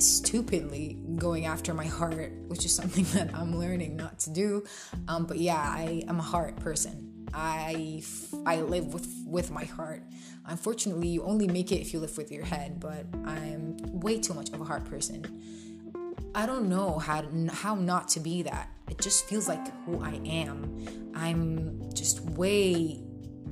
stupidly 0.00 0.98
going 1.16 1.46
after 1.46 1.74
my 1.74 1.86
heart, 1.86 2.32
which 2.48 2.64
is 2.64 2.74
something 2.80 3.04
that 3.14 3.34
I'm 3.34 3.58
learning 3.58 3.96
not 3.96 4.18
to 4.20 4.30
do. 4.30 4.64
Um, 5.06 5.26
but 5.26 5.38
yeah, 5.38 5.56
I 5.60 6.04
am 6.08 6.18
a 6.18 6.22
heart 6.22 6.56
person. 6.56 7.26
I 7.34 8.02
I 8.46 8.62
live 8.62 8.94
with 8.94 9.08
with 9.26 9.50
my 9.50 9.64
heart. 9.64 10.02
Unfortunately, 10.46 11.08
you 11.08 11.22
only 11.24 11.46
make 11.46 11.72
it 11.72 11.80
if 11.80 11.92
you 11.92 12.00
live 12.00 12.16
with 12.16 12.32
your 12.32 12.44
head. 12.44 12.80
But 12.80 13.04
I'm 13.26 13.76
way 14.00 14.18
too 14.18 14.34
much 14.34 14.48
of 14.50 14.60
a 14.60 14.64
heart 14.64 14.84
person. 14.86 15.42
I 16.34 16.46
don't 16.46 16.68
know 16.68 16.98
how 16.98 17.24
how 17.50 17.74
not 17.74 18.08
to 18.10 18.20
be 18.20 18.42
that. 18.42 18.70
It 18.90 18.98
just 18.98 19.26
feels 19.26 19.48
like 19.48 19.66
who 19.84 20.02
I 20.02 20.20
am. 20.24 21.12
I'm 21.14 21.92
just 21.92 22.20
way 22.20 23.02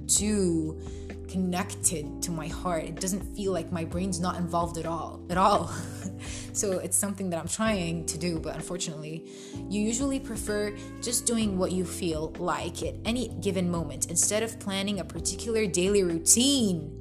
too 0.07 0.81
connected 1.29 2.23
to 2.23 2.31
my 2.31 2.49
heart. 2.49 2.85
It 2.85 3.01
doesn't 3.01 3.37
feel 3.37 3.53
like 3.53 3.73
my 3.73 3.85
brain's 3.85 4.21
not 4.21 4.37
involved 4.37 4.79
at 4.79 4.87
all. 4.87 5.21
At 5.29 5.37
all. 5.37 5.71
so 6.53 6.79
it's 6.79 6.97
something 6.97 7.31
that 7.31 7.39
I'm 7.39 7.49
trying 7.49 8.07
to 8.07 8.19
do, 8.19 8.39
but 8.39 8.55
unfortunately, 8.55 9.31
you 9.69 9.81
usually 9.81 10.21
prefer 10.21 10.77
just 11.03 11.27
doing 11.27 11.59
what 11.59 11.73
you 11.73 11.85
feel 11.85 12.33
like 12.39 12.83
at 12.83 12.95
any 13.05 13.29
given 13.41 13.71
moment 13.71 14.07
instead 14.11 14.43
of 14.43 14.59
planning 14.59 15.01
a 15.01 15.05
particular 15.05 15.67
daily 15.67 16.03
routine. 16.03 16.93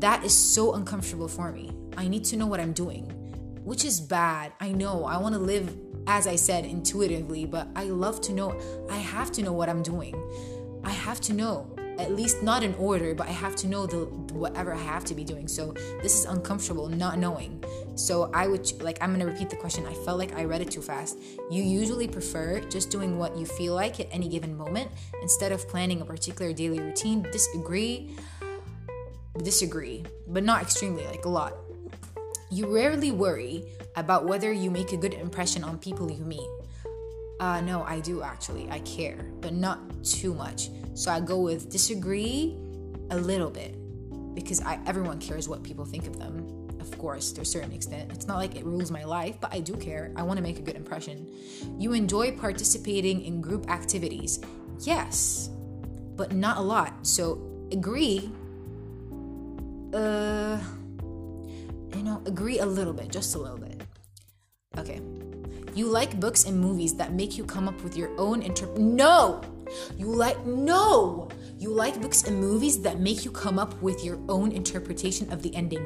That 0.00 0.24
is 0.24 0.34
so 0.34 0.74
uncomfortable 0.74 1.28
for 1.28 1.52
me. 1.52 1.72
I 1.96 2.08
need 2.08 2.24
to 2.26 2.36
know 2.36 2.46
what 2.46 2.60
I'm 2.60 2.72
doing, 2.72 3.04
which 3.64 3.84
is 3.84 4.00
bad. 4.00 4.52
I 4.60 4.72
know. 4.72 5.04
I 5.04 5.16
want 5.18 5.34
to 5.34 5.40
live 5.40 5.76
as 6.06 6.26
I 6.26 6.36
said 6.36 6.64
intuitively, 6.64 7.46
but 7.46 7.68
I 7.74 7.84
love 7.84 8.20
to 8.22 8.32
know. 8.32 8.58
I 8.90 8.96
have 8.96 9.32
to 9.32 9.42
know 9.42 9.52
what 9.52 9.68
I'm 9.68 9.82
doing. 9.82 10.14
I 10.84 10.90
have 10.90 11.20
to 11.22 11.32
know 11.32 11.74
at 11.98 12.12
least 12.12 12.42
not 12.42 12.62
in 12.62 12.74
order, 12.74 13.14
but 13.14 13.28
I 13.28 13.32
have 13.32 13.56
to 13.56 13.68
know 13.68 13.86
the 13.86 14.04
whatever 14.34 14.74
I 14.74 14.78
have 14.78 15.04
to 15.06 15.14
be 15.14 15.24
doing. 15.24 15.48
So 15.48 15.72
this 16.02 16.18
is 16.18 16.24
uncomfortable 16.24 16.88
not 16.88 17.18
knowing. 17.18 17.62
So 17.94 18.30
I 18.34 18.46
would 18.46 18.82
like 18.82 18.98
I'm 19.00 19.12
gonna 19.12 19.26
repeat 19.26 19.50
the 19.50 19.56
question. 19.56 19.86
I 19.86 19.94
felt 19.94 20.18
like 20.18 20.34
I 20.34 20.44
read 20.44 20.60
it 20.60 20.70
too 20.70 20.82
fast. 20.82 21.18
You 21.50 21.62
usually 21.62 22.08
prefer 22.08 22.60
just 22.60 22.90
doing 22.90 23.18
what 23.18 23.36
you 23.36 23.46
feel 23.46 23.74
like 23.74 24.00
at 24.00 24.08
any 24.10 24.28
given 24.28 24.56
moment 24.56 24.90
instead 25.22 25.52
of 25.52 25.66
planning 25.68 26.00
a 26.00 26.04
particular 26.04 26.52
daily 26.52 26.80
routine. 26.80 27.22
Disagree, 27.22 28.16
disagree, 29.42 30.04
but 30.26 30.42
not 30.42 30.62
extremely, 30.62 31.06
like 31.06 31.24
a 31.24 31.28
lot. 31.28 31.54
You 32.50 32.72
rarely 32.74 33.10
worry 33.10 33.64
about 33.96 34.26
whether 34.26 34.52
you 34.52 34.70
make 34.70 34.92
a 34.92 34.96
good 34.96 35.14
impression 35.14 35.62
on 35.64 35.78
people 35.78 36.10
you 36.10 36.24
meet. 36.24 36.48
Uh, 37.40 37.60
no, 37.60 37.82
I 37.84 38.00
do 38.00 38.22
actually. 38.22 38.68
I 38.70 38.80
care, 38.80 39.30
but 39.40 39.52
not 39.52 39.78
too 40.04 40.34
much. 40.34 40.70
So 40.94 41.10
I 41.10 41.20
go 41.20 41.40
with 41.40 41.70
disagree 41.70 42.56
a 43.10 43.16
little 43.16 43.50
bit 43.50 43.76
because 44.34 44.60
I 44.60 44.80
everyone 44.86 45.20
cares 45.20 45.48
what 45.48 45.62
people 45.62 45.84
think 45.84 46.06
of 46.06 46.18
them. 46.18 46.63
Of 46.94 47.00
course, 47.00 47.32
to 47.32 47.40
a 47.40 47.44
certain 47.44 47.72
extent. 47.72 48.12
It's 48.12 48.28
not 48.28 48.36
like 48.36 48.54
it 48.54 48.64
rules 48.64 48.92
my 48.92 49.02
life, 49.02 49.34
but 49.40 49.52
I 49.52 49.58
do 49.58 49.74
care. 49.74 50.12
I 50.14 50.22
want 50.22 50.36
to 50.36 50.44
make 50.44 50.60
a 50.60 50.62
good 50.62 50.76
impression. 50.76 51.26
You 51.76 51.92
enjoy 51.92 52.36
participating 52.36 53.24
in 53.24 53.40
group 53.40 53.68
activities. 53.68 54.38
Yes, 54.78 55.50
but 56.14 56.32
not 56.32 56.58
a 56.58 56.60
lot. 56.60 57.04
So 57.04 57.42
agree 57.72 58.30
uh 59.92 60.60
you 61.96 62.02
know, 62.04 62.22
agree 62.26 62.60
a 62.60 62.66
little 62.66 62.92
bit, 62.92 63.10
just 63.10 63.34
a 63.34 63.38
little 63.38 63.58
bit. 63.58 63.82
Okay. 64.78 65.00
You 65.74 65.86
like 65.86 66.20
books 66.20 66.44
and 66.44 66.60
movies 66.60 66.94
that 66.94 67.12
make 67.12 67.36
you 67.36 67.44
come 67.44 67.66
up 67.66 67.82
with 67.82 67.96
your 67.96 68.10
own 68.18 68.40
interpret. 68.40 68.78
No! 68.78 69.42
You 69.96 70.06
like, 70.06 70.46
no! 70.46 71.28
You 71.58 71.70
like 71.70 72.00
books 72.00 72.24
and 72.24 72.38
movies 72.38 72.82
that 72.82 73.00
make 73.00 73.24
you 73.24 73.32
come 73.32 73.58
up 73.58 73.80
with 73.82 74.04
your 74.04 74.18
own 74.28 74.52
interpretation 74.52 75.32
of 75.32 75.42
the 75.42 75.54
ending. 75.54 75.82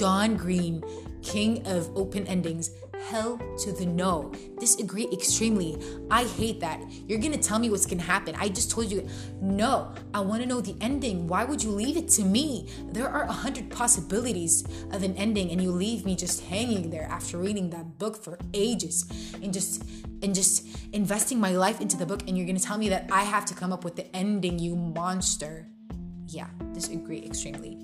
John 0.00 0.34
Green, 0.34 0.82
king 1.20 1.66
of 1.66 1.94
open 1.94 2.26
endings, 2.26 2.70
hell 3.10 3.38
to 3.58 3.70
the 3.70 3.84
no. 3.84 4.32
Disagree 4.58 5.06
extremely. 5.12 5.76
I 6.10 6.24
hate 6.24 6.58
that. 6.60 6.80
You're 7.06 7.18
gonna 7.18 7.36
tell 7.36 7.58
me 7.58 7.68
what's 7.68 7.84
gonna 7.84 8.00
happen. 8.00 8.34
I 8.38 8.48
just 8.48 8.70
told 8.70 8.90
you, 8.90 9.06
no, 9.42 9.92
I 10.14 10.20
wanna 10.20 10.46
know 10.46 10.62
the 10.62 10.74
ending. 10.80 11.26
Why 11.26 11.44
would 11.44 11.62
you 11.62 11.70
leave 11.70 11.98
it 11.98 12.08
to 12.16 12.24
me? 12.24 12.66
There 12.92 13.10
are 13.10 13.24
a 13.24 13.32
hundred 13.32 13.68
possibilities 13.68 14.64
of 14.90 15.02
an 15.02 15.14
ending, 15.18 15.50
and 15.50 15.62
you 15.62 15.70
leave 15.70 16.06
me 16.06 16.16
just 16.16 16.44
hanging 16.44 16.88
there 16.88 17.06
after 17.10 17.36
reading 17.36 17.68
that 17.68 17.98
book 17.98 18.24
for 18.24 18.38
ages 18.54 19.04
and 19.42 19.52
just 19.52 19.84
and 20.22 20.34
just 20.34 20.66
investing 20.94 21.38
my 21.38 21.50
life 21.50 21.82
into 21.82 21.98
the 21.98 22.06
book, 22.06 22.22
and 22.26 22.38
you're 22.38 22.46
gonna 22.46 22.58
tell 22.58 22.78
me 22.78 22.88
that 22.88 23.10
I 23.12 23.24
have 23.24 23.44
to 23.44 23.54
come 23.54 23.70
up 23.70 23.84
with 23.84 23.96
the 23.96 24.16
ending, 24.16 24.58
you 24.58 24.76
monster. 24.76 25.66
Yeah, 26.26 26.46
disagree 26.72 27.22
extremely. 27.22 27.76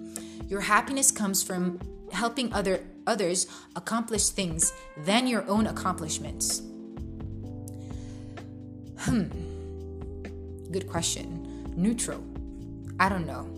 Your 0.48 0.60
happiness 0.60 1.10
comes 1.10 1.42
from 1.42 1.80
helping 2.12 2.52
other 2.52 2.84
others 3.06 3.46
accomplish 3.74 4.28
things 4.28 4.72
than 4.98 5.26
your 5.26 5.44
own 5.48 5.66
accomplishments? 5.66 6.62
Hmm. 8.98 9.24
Good 10.70 10.88
question. 10.88 11.72
Neutral. 11.76 12.24
I 12.98 13.08
don't 13.08 13.26
know. 13.26 13.48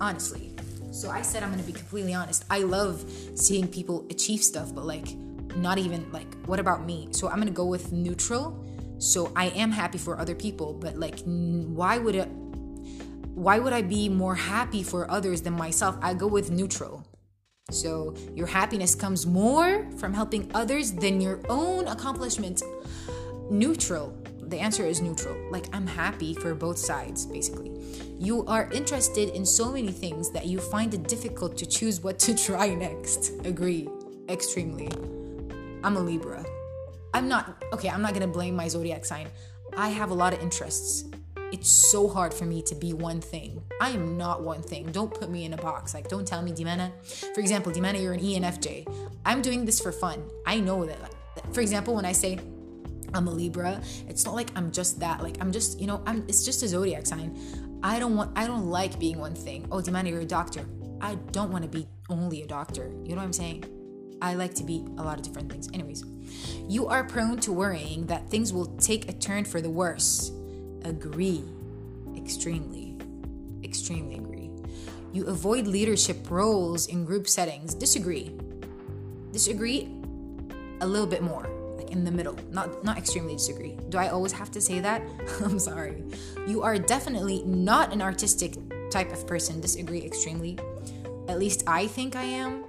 Honestly. 0.00 0.54
So 0.92 1.10
I 1.10 1.22
said 1.22 1.42
I'm 1.42 1.50
going 1.50 1.60
to 1.60 1.66
be 1.66 1.72
completely 1.72 2.14
honest. 2.14 2.44
I 2.50 2.60
love 2.60 3.04
seeing 3.34 3.66
people 3.66 4.06
achieve 4.10 4.42
stuff, 4.42 4.74
but 4.74 4.84
like 4.84 5.14
not 5.56 5.78
even 5.78 6.10
like 6.12 6.32
what 6.46 6.58
about 6.60 6.84
me? 6.84 7.08
So 7.10 7.28
I'm 7.28 7.36
going 7.36 7.48
to 7.48 7.52
go 7.52 7.66
with 7.66 7.92
neutral. 7.92 8.64
So 8.98 9.32
I 9.34 9.46
am 9.50 9.70
happy 9.70 9.98
for 9.98 10.18
other 10.18 10.34
people, 10.34 10.72
but 10.72 10.96
like 10.96 11.20
why 11.24 11.98
would 11.98 12.14
it 12.14 12.28
why 13.34 13.58
would 13.58 13.72
I 13.72 13.82
be 13.82 14.08
more 14.08 14.36
happy 14.36 14.82
for 14.82 15.10
others 15.10 15.42
than 15.42 15.54
myself? 15.54 15.98
I 16.00 16.14
go 16.14 16.26
with 16.26 16.50
neutral. 16.50 17.04
So 17.70 18.14
your 18.34 18.46
happiness 18.46 18.94
comes 18.94 19.26
more 19.26 19.90
from 19.98 20.14
helping 20.14 20.50
others 20.54 20.92
than 20.92 21.20
your 21.20 21.40
own 21.48 21.88
accomplishments. 21.88 22.62
Neutral. 23.50 24.16
The 24.38 24.58
answer 24.60 24.86
is 24.86 25.00
neutral. 25.00 25.36
Like 25.50 25.66
I'm 25.74 25.86
happy 25.86 26.34
for 26.34 26.54
both 26.54 26.78
sides, 26.78 27.26
basically. 27.26 27.72
You 28.18 28.46
are 28.46 28.70
interested 28.70 29.30
in 29.30 29.44
so 29.44 29.72
many 29.72 29.90
things 29.90 30.30
that 30.30 30.46
you 30.46 30.60
find 30.60 30.94
it 30.94 31.08
difficult 31.08 31.56
to 31.58 31.66
choose 31.66 32.02
what 32.02 32.20
to 32.20 32.36
try 32.46 32.72
next. 32.72 33.32
Agree. 33.44 33.88
Extremely. 34.28 34.88
I'm 35.82 35.96
a 35.96 36.00
Libra. 36.00 36.44
I'm 37.12 37.28
not, 37.28 37.64
okay, 37.72 37.88
I'm 37.88 38.02
not 38.02 38.14
gonna 38.14 38.28
blame 38.28 38.54
my 38.54 38.68
zodiac 38.68 39.04
sign. 39.04 39.28
I 39.76 39.88
have 39.88 40.10
a 40.10 40.14
lot 40.14 40.32
of 40.32 40.40
interests 40.40 41.04
it's 41.54 41.70
so 41.70 42.08
hard 42.08 42.34
for 42.34 42.46
me 42.46 42.60
to 42.62 42.74
be 42.74 42.92
one 42.92 43.20
thing. 43.20 43.62
I 43.80 43.90
am 43.90 44.16
not 44.16 44.42
one 44.42 44.60
thing. 44.60 44.90
Don't 44.90 45.14
put 45.14 45.30
me 45.30 45.44
in 45.44 45.52
a 45.52 45.56
box. 45.56 45.94
Like, 45.94 46.08
don't 46.08 46.26
tell 46.26 46.42
me, 46.42 46.50
Dimana. 46.50 46.90
For 47.32 47.40
example, 47.40 47.70
Dimana, 47.70 48.02
you're 48.02 48.12
an 48.12 48.18
ENFJ. 48.18 48.92
I'm 49.24 49.40
doing 49.40 49.64
this 49.64 49.80
for 49.80 49.92
fun. 49.92 50.28
I 50.44 50.58
know 50.58 50.84
that. 50.84 51.14
For 51.52 51.60
example, 51.60 51.94
when 51.94 52.04
I 52.04 52.10
say 52.10 52.40
I'm 53.14 53.28
a 53.28 53.30
Libra, 53.30 53.80
it's 54.08 54.24
not 54.24 54.34
like 54.34 54.50
I'm 54.56 54.72
just 54.72 54.98
that. 54.98 55.22
Like, 55.22 55.36
I'm 55.40 55.52
just, 55.52 55.80
you 55.80 55.86
know, 55.86 56.02
I'm. 56.06 56.24
It's 56.26 56.44
just 56.44 56.64
a 56.64 56.66
zodiac 56.66 57.06
sign. 57.06 57.38
I 57.84 58.00
don't 58.00 58.16
want. 58.16 58.36
I 58.36 58.48
don't 58.48 58.66
like 58.66 58.98
being 58.98 59.20
one 59.20 59.36
thing. 59.36 59.68
Oh, 59.70 59.76
Dimana, 59.76 60.10
you're 60.10 60.22
a 60.22 60.26
doctor. 60.26 60.66
I 61.00 61.14
don't 61.30 61.52
want 61.52 61.62
to 61.62 61.70
be 61.70 61.86
only 62.10 62.42
a 62.42 62.48
doctor. 62.48 62.90
You 63.04 63.10
know 63.10 63.18
what 63.18 63.26
I'm 63.26 63.32
saying? 63.32 63.64
I 64.20 64.34
like 64.34 64.54
to 64.54 64.64
be 64.64 64.84
a 64.98 65.04
lot 65.04 65.18
of 65.18 65.24
different 65.24 65.52
things. 65.52 65.68
Anyways, 65.72 66.02
you 66.68 66.88
are 66.88 67.04
prone 67.04 67.38
to 67.40 67.52
worrying 67.52 68.06
that 68.06 68.28
things 68.28 68.52
will 68.52 68.66
take 68.78 69.08
a 69.08 69.12
turn 69.12 69.44
for 69.44 69.60
the 69.60 69.70
worse 69.70 70.32
agree. 70.84 71.44
Extremely, 72.16 72.96
extremely 73.64 74.16
agree. 74.16 74.50
You 75.12 75.26
avoid 75.26 75.66
leadership 75.66 76.30
roles 76.30 76.86
in 76.86 77.04
group 77.04 77.28
settings. 77.28 77.74
Disagree. 77.74 78.34
Disagree 79.32 79.88
a 80.80 80.86
little 80.86 81.06
bit 81.06 81.22
more, 81.22 81.48
like 81.76 81.90
in 81.90 82.04
the 82.04 82.10
middle. 82.10 82.36
Not 82.50 82.84
not 82.84 82.98
extremely 82.98 83.34
disagree. 83.34 83.76
Do 83.88 83.98
I 83.98 84.08
always 84.08 84.32
have 84.32 84.50
to 84.52 84.60
say 84.60 84.80
that? 84.80 85.02
I'm 85.44 85.58
sorry. 85.58 86.04
You 86.46 86.62
are 86.62 86.78
definitely 86.78 87.42
not 87.44 87.92
an 87.92 88.02
artistic 88.02 88.56
type 88.90 89.12
of 89.12 89.26
person. 89.26 89.60
Disagree 89.60 90.02
extremely. 90.02 90.58
At 91.28 91.38
least 91.38 91.64
I 91.66 91.86
think 91.86 92.16
I 92.16 92.24
am. 92.24 92.64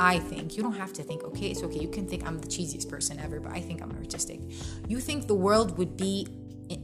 I 0.00 0.18
think. 0.18 0.56
You 0.56 0.62
don't 0.62 0.76
have 0.76 0.94
to 0.94 1.02
think, 1.02 1.24
okay, 1.24 1.48
it's 1.50 1.62
okay. 1.62 1.78
You 1.78 1.88
can 1.88 2.06
think 2.06 2.26
I'm 2.26 2.38
the 2.38 2.48
cheesiest 2.48 2.88
person 2.88 3.20
ever, 3.20 3.38
but 3.38 3.52
I 3.52 3.60
think 3.60 3.82
I'm 3.82 3.92
artistic. 3.92 4.40
You 4.88 4.98
think 4.98 5.26
the 5.26 5.34
world 5.34 5.76
would 5.76 5.98
be 5.98 6.26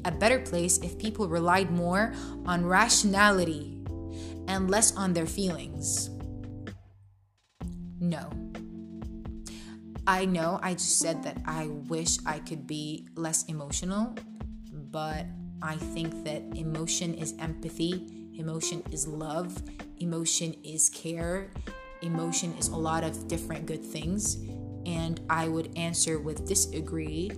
a 0.05 0.11
better 0.11 0.39
place 0.39 0.79
if 0.79 0.99
people 0.99 1.29
relied 1.29 1.71
more 1.71 2.13
on 2.45 2.67
rationality 2.67 3.81
and 4.49 4.71
less 4.71 4.95
on 4.97 5.13
their 5.13 5.27
feelings? 5.27 6.11
No. 8.01 8.31
I 10.07 10.25
know 10.25 10.61
I 10.63 10.75
just 10.75 11.01
said 11.01 11.23
that 11.25 11.39
I 11.47 11.67
wish 11.67 12.19
I 12.25 12.39
could 12.39 12.67
be 12.67 13.09
less 13.17 13.45
emotional, 13.45 14.15
but 14.73 15.27
I 15.63 15.77
think 15.77 16.25
that 16.25 16.43
emotion 16.55 17.15
is 17.15 17.35
empathy, 17.41 18.31
emotion 18.39 18.85
is 18.93 19.09
love, 19.09 19.61
emotion 19.99 20.55
is 20.63 20.89
care, 20.91 21.51
emotion 22.03 22.55
is 22.59 22.69
a 22.69 22.77
lot 22.77 23.03
of 23.03 23.27
different 23.27 23.67
good 23.67 23.85
things. 23.85 24.37
And 24.85 25.21
I 25.29 25.49
would 25.49 25.77
answer 25.77 26.21
with 26.21 26.47
disagree 26.47 27.33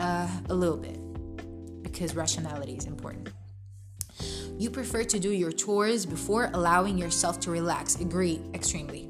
uh, 0.00 0.28
a 0.48 0.54
little 0.54 0.76
bit 0.76 0.98
because 1.82 2.16
rationality 2.16 2.74
is 2.74 2.86
important. 2.86 3.28
You 4.58 4.70
prefer 4.70 5.04
to 5.04 5.18
do 5.18 5.30
your 5.30 5.52
chores 5.52 6.04
before 6.04 6.50
allowing 6.52 6.98
yourself 6.98 7.40
to 7.40 7.50
relax. 7.50 8.00
Agree, 8.00 8.40
extremely. 8.52 9.08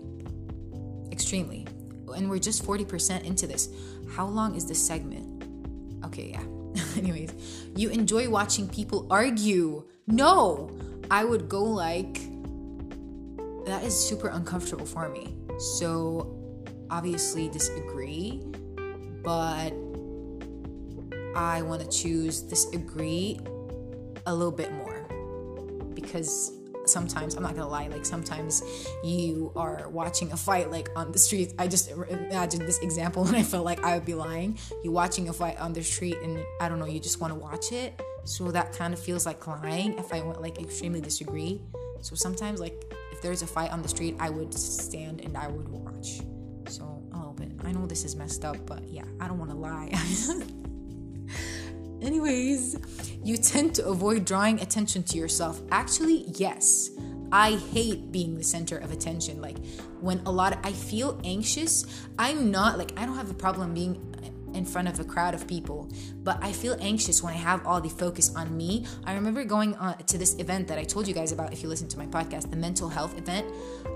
Extremely. 1.10 1.66
And 2.14 2.28
we're 2.28 2.38
just 2.38 2.64
40% 2.64 3.24
into 3.24 3.46
this. 3.46 3.68
How 4.14 4.26
long 4.26 4.54
is 4.54 4.66
this 4.66 4.84
segment? 4.84 5.44
Okay, 6.04 6.30
yeah. 6.30 6.42
Anyways, 6.96 7.32
you 7.76 7.90
enjoy 7.90 8.28
watching 8.28 8.68
people 8.68 9.06
argue. 9.10 9.84
No, 10.06 10.70
I 11.10 11.24
would 11.24 11.48
go 11.48 11.62
like, 11.62 12.20
that 13.66 13.84
is 13.84 13.98
super 13.98 14.28
uncomfortable 14.28 14.86
for 14.86 15.08
me. 15.08 15.36
So, 15.58 16.62
obviously, 16.90 17.48
disagree, 17.48 18.42
but 19.22 19.72
I 21.34 21.62
want 21.62 21.82
to 21.82 21.88
choose 21.88 22.40
disagree 22.40 23.40
a 24.26 24.34
little 24.34 24.52
bit 24.52 24.72
more 24.72 25.06
because 25.94 26.52
sometimes 26.86 27.34
I'm 27.34 27.42
not 27.42 27.54
gonna 27.54 27.68
lie, 27.68 27.86
like 27.88 28.04
sometimes 28.04 28.62
you 29.04 29.52
are 29.56 29.88
watching 29.88 30.32
a 30.32 30.36
fight 30.36 30.70
like 30.70 30.88
on 30.96 31.12
the 31.12 31.18
street. 31.18 31.54
I 31.58 31.68
just 31.68 31.90
imagine 31.90 32.66
this 32.66 32.78
example 32.78 33.24
and 33.26 33.36
I 33.36 33.42
felt 33.42 33.64
like 33.64 33.82
I 33.84 33.94
would 33.94 34.06
be 34.06 34.14
lying. 34.14 34.58
You 34.82 34.90
watching 34.90 35.28
a 35.28 35.32
fight 35.32 35.58
on 35.60 35.72
the 35.72 35.82
street 35.82 36.18
and 36.22 36.42
I 36.60 36.68
don't 36.68 36.78
know, 36.78 36.86
you 36.86 37.00
just 37.00 37.20
want 37.20 37.32
to 37.32 37.38
watch 37.38 37.72
it. 37.72 38.00
So 38.24 38.50
that 38.50 38.72
kind 38.72 38.92
of 38.92 39.00
feels 39.00 39.26
like 39.26 39.46
lying 39.46 39.98
if 39.98 40.12
I 40.12 40.20
want 40.20 40.40
like 40.40 40.60
extremely 40.60 41.00
disagree. 41.00 41.60
So 42.00 42.14
sometimes 42.14 42.60
like 42.60 42.92
if 43.12 43.20
there's 43.22 43.42
a 43.42 43.46
fight 43.46 43.72
on 43.72 43.82
the 43.82 43.88
street, 43.88 44.16
I 44.18 44.30
would 44.30 44.52
stand 44.52 45.20
and 45.20 45.36
I 45.36 45.48
would 45.48 45.68
watch. 45.68 46.20
So 46.68 47.02
oh, 47.12 47.16
a 47.16 47.18
little 47.18 47.32
bit. 47.32 47.52
I 47.64 47.72
know 47.72 47.86
this 47.86 48.04
is 48.04 48.16
messed 48.16 48.44
up, 48.44 48.56
but 48.66 48.88
yeah, 48.88 49.04
I 49.20 49.28
don't 49.28 49.38
want 49.38 49.50
to 49.50 49.56
lie. 49.56 49.90
Anyways, 52.02 52.76
you 53.22 53.36
tend 53.36 53.74
to 53.76 53.86
avoid 53.86 54.24
drawing 54.24 54.60
attention 54.60 55.02
to 55.04 55.18
yourself. 55.18 55.60
Actually, 55.70 56.24
yes. 56.36 56.90
I 57.32 57.56
hate 57.56 58.10
being 58.10 58.36
the 58.36 58.42
center 58.42 58.78
of 58.78 58.90
attention. 58.90 59.40
Like 59.40 59.58
when 60.00 60.20
a 60.26 60.32
lot 60.32 60.52
of, 60.52 60.58
I 60.64 60.72
feel 60.72 61.20
anxious, 61.24 61.84
I'm 62.18 62.50
not 62.50 62.78
like 62.78 62.98
I 62.98 63.06
don't 63.06 63.16
have 63.16 63.30
a 63.30 63.34
problem 63.34 63.74
being 63.74 64.10
in 64.54 64.64
front 64.64 64.88
of 64.88 64.98
a 64.98 65.04
crowd 65.04 65.34
of 65.34 65.46
people, 65.46 65.88
but 66.24 66.42
I 66.42 66.52
feel 66.52 66.76
anxious 66.80 67.22
when 67.22 67.32
I 67.32 67.36
have 67.36 67.64
all 67.66 67.80
the 67.80 67.88
focus 67.88 68.34
on 68.34 68.56
me. 68.56 68.84
I 69.04 69.14
remember 69.14 69.44
going 69.44 69.76
on 69.76 69.96
to 69.98 70.18
this 70.18 70.34
event 70.38 70.66
that 70.68 70.78
I 70.78 70.84
told 70.84 71.06
you 71.06 71.14
guys 71.14 71.30
about 71.30 71.52
if 71.52 71.62
you 71.62 71.68
listen 71.68 71.88
to 71.88 71.98
my 71.98 72.06
podcast, 72.06 72.50
the 72.50 72.56
mental 72.56 72.88
health 72.88 73.16
event. 73.16 73.46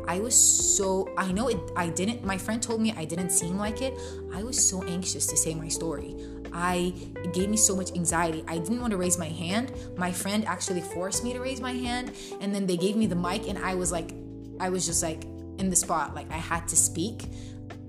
I 0.06 0.20
was 0.20 0.34
so 0.34 1.12
I 1.18 1.32
know 1.32 1.48
it 1.48 1.58
I 1.76 1.88
didn't 1.88 2.24
my 2.24 2.38
friend 2.38 2.62
told 2.62 2.80
me 2.80 2.92
I 2.96 3.04
didn't 3.04 3.30
seem 3.30 3.58
like 3.58 3.82
it. 3.82 3.98
I 4.32 4.42
was 4.42 4.62
so 4.62 4.82
anxious 4.84 5.26
to 5.26 5.36
say 5.36 5.54
my 5.54 5.68
story. 5.68 6.16
I 6.54 6.94
it 7.16 7.34
gave 7.34 7.50
me 7.50 7.56
so 7.56 7.74
much 7.74 7.92
anxiety. 7.92 8.44
I 8.48 8.58
didn't 8.58 8.80
want 8.80 8.92
to 8.92 8.96
raise 8.96 9.18
my 9.18 9.28
hand. 9.28 9.72
My 9.96 10.12
friend 10.12 10.44
actually 10.46 10.80
forced 10.80 11.24
me 11.24 11.32
to 11.32 11.40
raise 11.40 11.60
my 11.60 11.72
hand, 11.72 12.12
and 12.40 12.54
then 12.54 12.66
they 12.66 12.76
gave 12.76 12.96
me 12.96 13.06
the 13.06 13.16
mic, 13.16 13.48
and 13.48 13.58
I 13.58 13.74
was 13.74 13.90
like, 13.90 14.12
I 14.60 14.70
was 14.70 14.86
just 14.86 15.02
like 15.02 15.24
in 15.58 15.70
the 15.70 15.76
spot, 15.76 16.14
like 16.14 16.30
I 16.30 16.36
had 16.36 16.68
to 16.68 16.76
speak. 16.76 17.24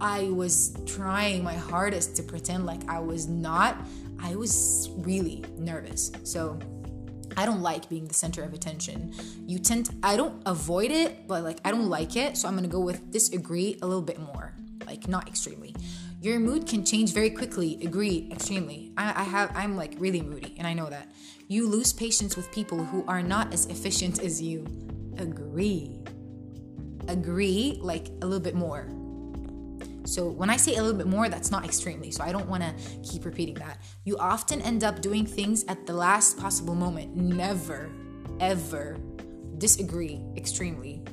I 0.01 0.23
was 0.25 0.75
trying 0.85 1.43
my 1.43 1.53
hardest 1.53 2.15
to 2.17 2.23
pretend 2.23 2.65
like 2.65 2.89
I 2.89 2.99
was 2.99 3.27
not. 3.27 3.77
I 4.19 4.35
was 4.35 4.89
really 4.97 5.43
nervous. 5.57 6.11
So 6.23 6.59
I 7.37 7.45
don't 7.45 7.61
like 7.61 7.89
being 7.89 8.07
the 8.07 8.13
center 8.13 8.43
of 8.43 8.53
attention. 8.53 9.13
You 9.45 9.59
tend 9.59 9.87
to, 9.87 9.93
I 10.03 10.15
don't 10.15 10.41
avoid 10.45 10.91
it, 10.91 11.27
but 11.27 11.43
like 11.43 11.59
I 11.65 11.71
don't 11.71 11.89
like 11.89 12.15
it. 12.15 12.37
So 12.37 12.47
I'm 12.47 12.55
to 12.63 12.67
go 12.67 12.79
with 12.79 13.11
disagree 13.11 13.77
a 13.81 13.85
little 13.85 14.01
bit 14.01 14.19
more. 14.19 14.53
Like 14.85 15.07
not 15.07 15.27
extremely. 15.27 15.75
Your 16.25 16.39
mood 16.39 16.65
can 16.65 16.83
change 16.83 17.13
very 17.13 17.29
quickly. 17.29 17.77
Agree, 17.83 18.27
extremely. 18.31 18.91
I, 18.97 19.21
I 19.21 19.23
have 19.25 19.51
I'm 19.55 19.77
like 19.77 19.93
really 19.99 20.23
moody, 20.23 20.55
and 20.57 20.65
I 20.65 20.73
know 20.73 20.89
that. 20.89 21.11
You 21.47 21.69
lose 21.69 21.93
patience 21.93 22.35
with 22.35 22.51
people 22.51 22.83
who 22.83 23.05
are 23.07 23.21
not 23.21 23.53
as 23.53 23.67
efficient 23.67 24.23
as 24.23 24.41
you. 24.41 24.65
Agree. 25.19 25.99
Agree, 27.07 27.77
like 27.79 28.07
a 28.23 28.25
little 28.25 28.39
bit 28.39 28.55
more. 28.55 28.87
So 30.05 30.27
when 30.27 30.49
I 30.49 30.57
say 30.57 30.77
a 30.77 30.81
little 30.81 30.97
bit 30.97 31.05
more, 31.05 31.29
that's 31.29 31.51
not 31.51 31.63
extremely. 31.63 32.09
So 32.09 32.23
I 32.23 32.31
don't 32.31 32.49
want 32.49 32.63
to 32.63 32.73
keep 33.07 33.23
repeating 33.23 33.53
that. 33.55 33.83
You 34.03 34.17
often 34.17 34.63
end 34.63 34.83
up 34.83 35.03
doing 35.03 35.27
things 35.27 35.63
at 35.67 35.85
the 35.85 35.93
last 35.93 36.39
possible 36.39 36.73
moment. 36.73 37.15
Never, 37.15 37.91
ever 38.39 38.97
disagree 39.59 40.23
extremely. 40.35 41.03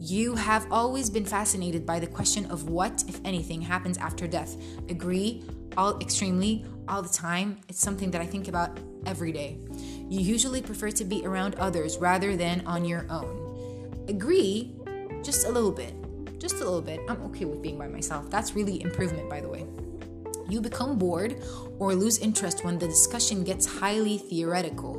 You 0.00 0.36
have 0.36 0.66
always 0.70 1.10
been 1.10 1.24
fascinated 1.24 1.84
by 1.84 1.98
the 1.98 2.06
question 2.06 2.46
of 2.52 2.68
what, 2.68 3.02
if 3.08 3.20
anything, 3.24 3.60
happens 3.60 3.98
after 3.98 4.28
death. 4.28 4.56
Agree, 4.88 5.42
all 5.76 5.98
extremely, 6.00 6.64
all 6.86 7.02
the 7.02 7.08
time. 7.08 7.58
It's 7.68 7.80
something 7.80 8.10
that 8.12 8.20
I 8.20 8.26
think 8.26 8.46
about 8.46 8.78
every 9.06 9.32
day. 9.32 9.58
You 10.08 10.20
usually 10.20 10.62
prefer 10.62 10.90
to 10.92 11.04
be 11.04 11.26
around 11.26 11.56
others 11.56 11.98
rather 11.98 12.36
than 12.36 12.64
on 12.64 12.84
your 12.84 13.06
own. 13.10 14.04
Agree, 14.08 14.76
just 15.22 15.46
a 15.46 15.50
little 15.50 15.72
bit. 15.72 15.94
Just 16.38 16.56
a 16.56 16.58
little 16.58 16.80
bit. 16.80 17.00
I'm 17.08 17.20
okay 17.24 17.44
with 17.44 17.60
being 17.60 17.76
by 17.76 17.88
myself. 17.88 18.30
That's 18.30 18.54
really 18.54 18.80
improvement, 18.80 19.28
by 19.28 19.40
the 19.40 19.48
way. 19.48 19.66
You 20.48 20.60
become 20.60 20.96
bored 20.96 21.42
or 21.80 21.94
lose 21.94 22.18
interest 22.18 22.64
when 22.64 22.78
the 22.78 22.86
discussion 22.86 23.42
gets 23.42 23.66
highly 23.66 24.18
theoretical. 24.18 24.94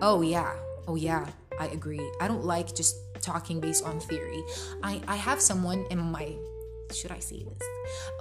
Oh, 0.00 0.22
yeah. 0.22 0.54
Oh, 0.86 0.94
yeah. 0.94 1.26
I 1.58 1.66
agree. 1.68 2.00
I 2.20 2.28
don't 2.28 2.44
like 2.44 2.74
just 2.74 2.96
talking 3.24 3.60
based 3.60 3.84
on 3.84 4.00
theory. 4.00 4.42
I, 4.82 5.00
I 5.08 5.16
have 5.16 5.40
someone 5.40 5.86
in 5.90 5.98
my 5.98 6.36
should 6.92 7.10
I 7.10 7.18
say 7.18 7.42
this? 7.42 7.68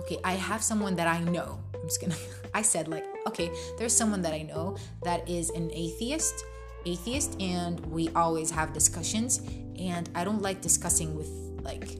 Okay, 0.02 0.18
I 0.24 0.34
have 0.34 0.64
someone 0.64 0.96
that 0.96 1.08
I 1.08 1.20
know. 1.20 1.60
I'm 1.76 1.84
just 1.84 2.02
gonna 2.02 2.16
I 2.54 2.62
said 2.62 2.88
like, 2.88 3.06
okay, 3.28 3.52
there's 3.78 3.96
someone 3.96 4.22
that 4.22 4.34
I 4.34 4.44
know 4.44 4.78
that 5.04 5.28
is 5.28 5.50
an 5.52 5.70
atheist, 5.74 6.46
atheist, 6.86 7.40
and 7.42 7.80
we 7.88 8.10
always 8.16 8.50
have 8.52 8.74
discussions. 8.74 9.42
And 9.78 10.10
I 10.16 10.24
don't 10.24 10.42
like 10.42 10.62
discussing 10.62 11.16
with 11.16 11.30
like 11.62 11.98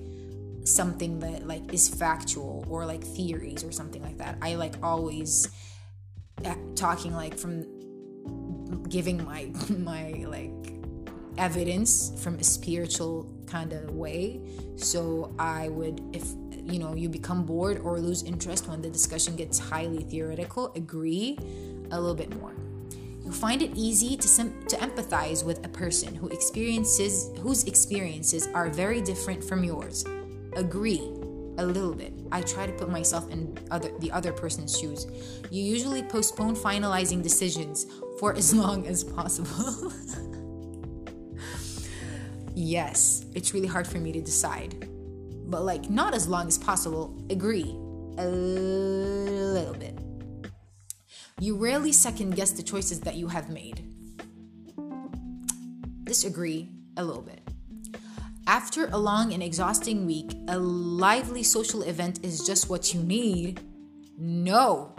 something 0.64 1.20
that 1.20 1.46
like 1.46 1.74
is 1.74 1.90
factual 1.90 2.66
or 2.70 2.86
like 2.86 3.04
theories 3.04 3.64
or 3.64 3.72
something 3.72 4.02
like 4.02 4.18
that. 4.18 4.38
I 4.42 4.56
like 4.56 4.76
always 4.82 5.50
uh, 6.46 6.56
talking 6.76 7.14
like 7.14 7.38
from 7.38 7.66
giving 8.90 9.24
my 9.24 9.52
my 9.70 10.24
like 10.28 10.73
evidence 11.38 12.12
from 12.22 12.36
a 12.36 12.44
spiritual 12.44 13.28
kind 13.46 13.74
of 13.74 13.92
way. 13.92 14.42
So 14.76 15.34
I 15.40 15.70
would, 15.70 16.02
if 16.14 16.28
you 16.64 16.80
know, 16.80 16.96
you 16.96 17.10
become 17.10 17.46
bored 17.46 17.80
or 17.84 18.00
lose 18.00 18.24
interest 18.24 18.68
when 18.68 18.82
the 18.82 18.90
discussion 18.90 19.36
gets 19.36 19.60
highly 19.60 20.04
theoretical, 20.04 20.72
agree 20.76 21.38
a 21.92 22.00
little 22.00 22.16
bit 22.16 22.36
more. 22.40 22.54
You 23.24 23.32
find 23.32 23.62
it 23.62 23.72
easy 23.76 24.18
to 24.18 24.28
to 24.28 24.76
empathize 24.78 25.46
with 25.46 25.66
a 25.66 25.70
person 25.70 26.14
who 26.16 26.28
experiences 26.30 27.32
whose 27.40 27.64
experiences 27.66 28.48
are 28.54 28.70
very 28.70 29.02
different 29.02 29.44
from 29.44 29.64
yours. 29.64 30.06
Agree 30.56 31.02
a 31.58 31.66
little 31.66 31.94
bit. 31.94 32.14
I 32.32 32.42
try 32.42 32.66
to 32.66 32.74
put 32.74 32.90
myself 32.90 33.30
in 33.30 33.58
other 33.72 33.92
the 34.00 34.12
other 34.12 34.34
person's 34.34 34.78
shoes. 34.78 35.08
You 35.52 35.64
usually 35.64 36.04
postpone 36.04 36.56
finalizing 36.56 37.22
decisions 37.22 37.86
for 38.20 38.34
as 38.36 38.54
long 38.64 38.88
as 38.88 39.04
possible. 39.04 39.92
yes, 42.56 43.26
it's 43.34 43.54
really 43.54 43.68
hard 43.68 43.88
for 43.88 43.98
me 43.98 44.12
to 44.12 44.22
decide. 44.22 44.88
But 45.50 45.64
like 45.64 45.90
not 45.90 46.14
as 46.14 46.28
long 46.28 46.48
as 46.48 46.58
possible. 46.58 47.16
Agree. 47.30 47.76
A 48.18 48.26
little 48.26 49.74
bit. 49.74 49.98
You 51.40 51.58
rarely 51.58 51.92
second 51.92 52.36
guess 52.36 52.52
the 52.52 52.64
choices 52.64 53.02
that 53.02 53.16
you 53.16 53.28
have 53.28 53.50
made. 53.50 53.84
Disagree 56.04 56.70
a 56.98 57.04
little 57.04 57.22
bit. 57.22 57.42
After 58.46 58.88
a 58.88 58.98
long 58.98 59.34
and 59.34 59.42
exhausting 59.42 60.06
week, 60.06 60.32
a 60.48 60.60
lively 60.60 61.44
social 61.44 61.82
event 61.84 62.24
is 62.24 62.46
just 62.46 62.70
what 62.70 62.94
you 62.94 63.02
need. 63.02 63.62
No. 64.18 64.94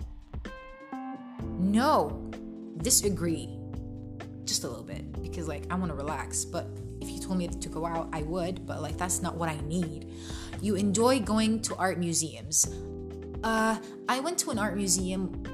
No. 1.58 2.30
Disagree. 2.78 3.48
Just 4.44 4.64
a 4.64 4.68
little 4.68 4.84
bit 4.84 5.22
because 5.22 5.46
like 5.46 5.64
I 5.70 5.76
want 5.76 5.90
to 5.90 5.96
relax, 5.96 6.44
but 6.44 6.66
if 7.04 7.10
you 7.10 7.20
told 7.20 7.38
me 7.38 7.46
to 7.48 7.68
go 7.68 7.84
out, 7.84 8.08
I 8.12 8.22
would, 8.22 8.66
but 8.66 8.80
like 8.80 8.96
that's 8.96 9.20
not 9.20 9.36
what 9.36 9.48
I 9.48 9.60
need. 9.60 10.10
You 10.60 10.74
enjoy 10.76 11.20
going 11.20 11.60
to 11.62 11.76
art 11.76 11.98
museums. 11.98 12.66
Uh, 13.44 13.76
I 14.08 14.20
went 14.20 14.38
to 14.38 14.50
an 14.50 14.58
art 14.58 14.76
museum 14.76 15.44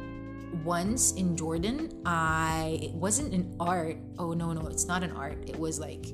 once 0.65 1.13
in 1.13 1.37
Jordan. 1.37 2.01
I 2.07 2.79
it 2.83 2.95
wasn't 2.95 3.35
an 3.35 3.57
art. 3.59 3.97
Oh 4.19 4.33
no, 4.33 4.53
no, 4.53 4.69
it's 4.69 4.87
not 4.87 5.03
an 5.03 5.11
art. 5.13 5.49
It 5.49 5.59
was 5.59 5.81
like, 5.81 6.07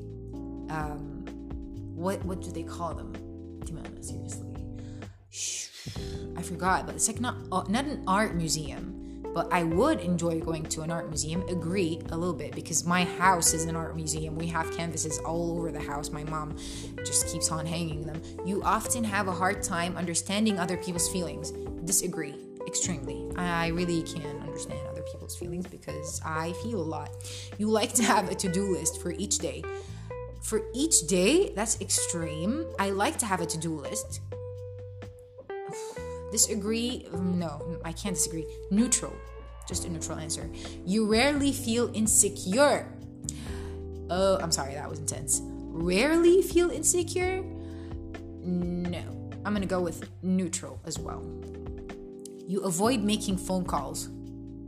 um, 0.71 1.25
what 1.95 2.25
what 2.25 2.41
do 2.41 2.51
they 2.51 2.63
call 2.63 2.95
them? 2.95 3.13
Seriously, 4.01 4.55
I 6.37 6.43
forgot. 6.43 6.87
But 6.87 6.95
it's 6.95 7.09
like 7.09 7.21
not 7.21 7.37
uh, 7.53 7.65
not 7.69 7.85
an 7.85 8.05
art 8.07 8.35
museum. 8.37 9.06
But 9.37 9.53
I 9.53 9.65
would 9.65 10.01
enjoy 10.01 10.41
going 10.41 10.63
to 10.63 10.81
an 10.81 10.91
art 10.91 11.11
museum. 11.11 11.43
Agree 11.51 12.01
a 12.09 12.17
little 12.17 12.35
bit 12.35 12.55
because 12.55 12.87
my 12.87 13.05
house 13.05 13.53
is 13.53 13.67
an 13.67 13.77
art 13.77 13.95
museum. 13.95 14.35
We 14.35 14.47
have 14.47 14.75
canvases 14.75 15.19
all 15.19 15.59
over 15.59 15.71
the 15.71 15.79
house. 15.79 16.11
My 16.11 16.25
mom 16.25 16.57
just 17.05 17.31
keeps 17.31 17.53
on 17.53 17.67
hanging 17.67 18.07
them. 18.07 18.23
You 18.47 18.63
often 18.63 19.05
have 19.05 19.29
a 19.29 19.33
hard 19.33 19.63
time 19.63 19.95
understanding 19.99 20.59
other 20.59 20.79
people's 20.79 21.13
feelings. 21.13 21.51
Disagree 21.85 22.35
extremely. 22.67 23.27
I 23.37 23.67
really 23.67 24.03
can 24.05 24.41
understand 24.41 24.81
other 24.89 25.03
people's 25.03 25.37
feelings 25.37 25.67
because 25.67 26.19
I 26.25 26.55
feel 26.63 26.81
a 26.81 26.89
lot. 26.97 27.11
You 27.59 27.69
like 27.69 27.93
to 27.97 28.05
have 28.05 28.31
a 28.31 28.35
to 28.37 28.51
do 28.51 28.73
list 28.73 29.03
for 29.03 29.13
each 29.13 29.37
day. 29.37 29.63
For 30.41 30.63
each 30.73 31.09
day, 31.09 31.53
that's 31.55 31.79
extreme. 31.83 32.65
I 32.79 32.89
like 32.89 33.19
to 33.19 33.27
have 33.27 33.43
a 33.43 33.47
to 33.47 33.59
do 33.59 33.79
list. 33.79 34.23
Disagree? 36.31 37.07
No, 37.13 37.79
I 37.85 37.93
can't 37.93 38.15
disagree. 38.15 38.47
Neutral. 38.71 39.15
Just 39.69 39.85
a 39.85 39.89
neutral 39.89 40.19
answer. 40.19 40.49
You 40.85 41.07
rarely 41.11 41.53
feel 41.53 41.91
insecure. 41.95 42.93
Oh, 44.11 44.39
I'm 44.41 44.53
sorry, 44.53 44.75
that 44.75 44.89
was 44.89 44.99
intense. 44.99 45.41
Rarely 45.45 46.43
feel 46.43 46.71
insecure? 46.71 47.43
No. 48.43 49.03
I'm 49.45 49.53
gonna 49.53 49.67
go 49.67 49.81
with 49.81 50.09
neutral 50.23 50.81
as 50.85 50.99
well. 50.99 51.23
You 52.47 52.61
avoid 52.63 53.03
making 53.03 53.39
phone 53.39 53.65
calls. 53.65 54.09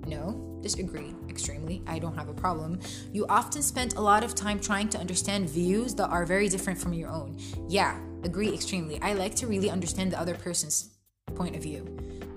No, 0.07 0.59
disagree 0.63 1.15
extremely. 1.29 1.83
I 1.87 1.99
don't 1.99 2.17
have 2.17 2.29
a 2.29 2.35
problem. 2.35 2.81
You 3.13 3.27
often 3.29 3.63
spend 3.63 3.95
a 3.95 4.01
lot 4.01 4.25
of 4.25 4.35
time 4.35 4.59
trying 4.59 4.89
to 4.91 4.99
understand 4.99 5.49
views 5.49 5.95
that 5.97 6.09
are 6.11 6.25
very 6.25 6.49
different 6.49 6.79
from 6.79 6.93
your 6.93 7.09
own. 7.09 7.37
Yeah, 7.69 7.99
agree 8.25 8.53
extremely. 8.53 9.01
I 9.03 9.13
like 9.13 9.35
to 9.37 9.47
really 9.47 9.71
understand 9.71 10.13
the 10.13 10.19
other 10.21 10.35
person's 10.35 10.91
point 11.35 11.57
of 11.57 11.63
view 11.63 11.87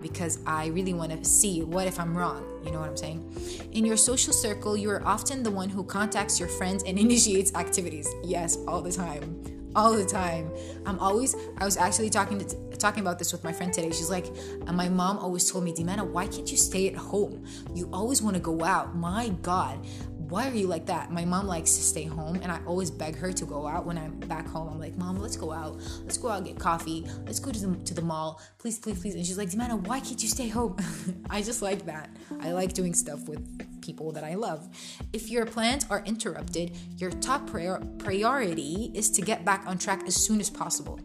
because 0.02 0.40
I 0.48 0.68
really 0.68 0.94
want 0.94 1.12
to 1.12 1.24
see 1.24 1.62
what 1.62 1.88
if 1.88 2.00
I'm 2.00 2.18
wrong. 2.18 2.44
You 2.66 2.72
know 2.72 2.80
what 2.80 2.90
I'm 2.90 2.98
saying? 2.98 3.70
In 3.72 3.86
your 3.86 3.98
social 3.98 4.34
circle, 4.34 4.76
you 4.76 4.90
are 4.90 5.06
often 5.06 5.44
the 5.44 5.52
one 5.52 5.70
who 5.70 5.84
contacts 5.84 6.40
your 6.40 6.50
friends 6.50 6.84
and 6.84 6.98
initiates 7.08 7.54
activities. 7.56 8.08
Yes, 8.24 8.58
all 8.68 8.82
the 8.82 8.92
time 8.92 9.44
all 9.76 9.94
the 9.94 10.06
time. 10.06 10.52
I'm 10.86 11.00
always 11.00 11.36
I 11.58 11.66
was 11.66 11.78
actually 11.78 12.10
talking 12.10 12.40
to, 12.40 12.78
talking 12.78 13.02
about 13.02 13.20
this 13.20 13.32
with 13.32 13.44
my 13.44 13.54
friend 13.54 13.72
today. 13.72 13.90
She's 13.90 14.10
like, 14.10 14.26
uh, 14.68 14.74
my 14.74 14.90
mom 14.90 15.18
always 15.18 15.50
told 15.50 15.64
me, 15.64 15.74
Dimana, 15.74 16.06
why 16.06 16.28
can't 16.28 16.50
you 16.52 16.58
stay 16.58 16.88
at 16.88 16.96
home? 16.96 17.46
You 17.74 17.90
always 17.94 18.22
want 18.22 18.36
to 18.36 18.42
go 18.42 18.64
out. 18.64 18.96
My 18.96 19.30
God, 19.42 19.86
why 20.32 20.48
are 20.48 20.54
you 20.54 20.68
like 20.68 20.86
that? 20.86 21.12
My 21.12 21.26
mom 21.26 21.46
likes 21.46 21.76
to 21.76 21.82
stay 21.82 22.06
home, 22.06 22.36
and 22.42 22.50
I 22.50 22.62
always 22.66 22.90
beg 22.90 23.18
her 23.18 23.34
to 23.34 23.46
go 23.46 23.68
out 23.68 23.86
when 23.86 23.98
I'm 23.98 24.18
back 24.22 24.48
home. 24.48 24.70
I'm 24.70 24.80
like, 24.80 24.96
Mom, 24.96 25.20
let's 25.20 25.36
go 25.36 25.52
out. 25.52 25.82
Let's 26.06 26.18
go 26.18 26.30
out 26.30 26.46
get 26.46 26.58
coffee. 26.58 27.06
Let's 27.26 27.40
go 27.40 27.52
to 27.52 27.60
the, 27.60 27.76
to 27.84 27.94
the 27.94 28.02
mall. 28.02 28.42
Please, 28.58 28.80
please, 28.80 28.98
please. 29.02 29.14
And 29.14 29.26
she's 29.26 29.38
like, 29.38 29.50
Dimana, 29.50 29.86
why 29.86 30.00
can't 30.00 30.24
you 30.24 30.30
stay 30.30 30.48
home? 30.48 30.78
I 31.30 31.42
just 31.42 31.62
like 31.62 31.86
that. 31.86 32.10
I 32.40 32.54
like 32.54 32.72
doing 32.72 32.94
stuff 32.94 33.28
with 33.28 33.46
people 33.82 34.14
that 34.14 34.24
I 34.24 34.36
love. 34.36 34.70
If 35.12 35.30
your 35.30 35.46
plans 35.46 35.86
are 35.90 36.02
interrupted, 36.06 36.78
your 36.98 37.12
top 37.12 37.48
prior- 37.48 37.84
priority 37.98 38.90
is 38.96 39.10
to 39.12 39.22
get 39.22 39.44
back 39.44 39.68
on 39.68 39.78
track 39.78 40.04
as 40.08 40.16
soon 40.16 40.40
as 40.40 40.50
possible. 40.50 40.98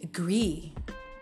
Agree. 0.00 0.72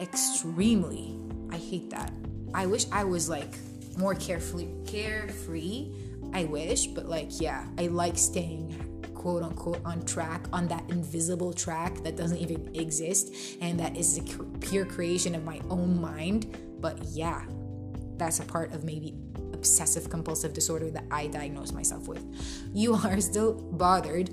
Extremely. 0.01 1.19
I 1.51 1.57
hate 1.57 1.89
that. 1.91 2.13
I 2.53 2.67
wish 2.67 2.85
I 2.93 3.05
was 3.05 3.31
like 3.31 3.55
more 3.97 4.15
carefully 4.15 4.69
carefree. 4.87 5.93
I 6.33 6.45
wish, 6.45 6.87
but 6.87 7.07
like 7.07 7.41
yeah, 7.41 7.67
I 7.79 7.89
like 7.89 8.17
staying 8.17 8.91
quote 9.15 9.43
unquote 9.43 9.81
on 9.85 10.03
track 10.07 10.47
on 10.51 10.67
that 10.69 10.83
invisible 10.89 11.53
track 11.53 12.03
that 12.03 12.17
doesn't 12.17 12.39
even 12.39 12.75
exist 12.75 13.35
and 13.61 13.79
that 13.79 13.95
is 13.95 14.17
a 14.17 14.23
pure 14.61 14.87
creation 14.87 15.35
of 15.35 15.45
my 15.45 15.61
own 15.69 16.01
mind. 16.01 16.57
But 16.81 16.99
yeah, 17.13 17.45
that's 18.17 18.41
a 18.41 18.45
part 18.45 18.73
of 18.73 18.85
maybe 18.85 19.15
obsessive 19.53 20.09
compulsive 20.09 20.55
disorder 20.55 20.91
that 20.91 21.05
I 21.11 21.27
diagnosed 21.27 21.75
myself 21.75 22.09
with. 22.09 22.25
You 22.73 22.95
are 22.95 23.21
still 23.21 23.53
bothered. 23.53 24.31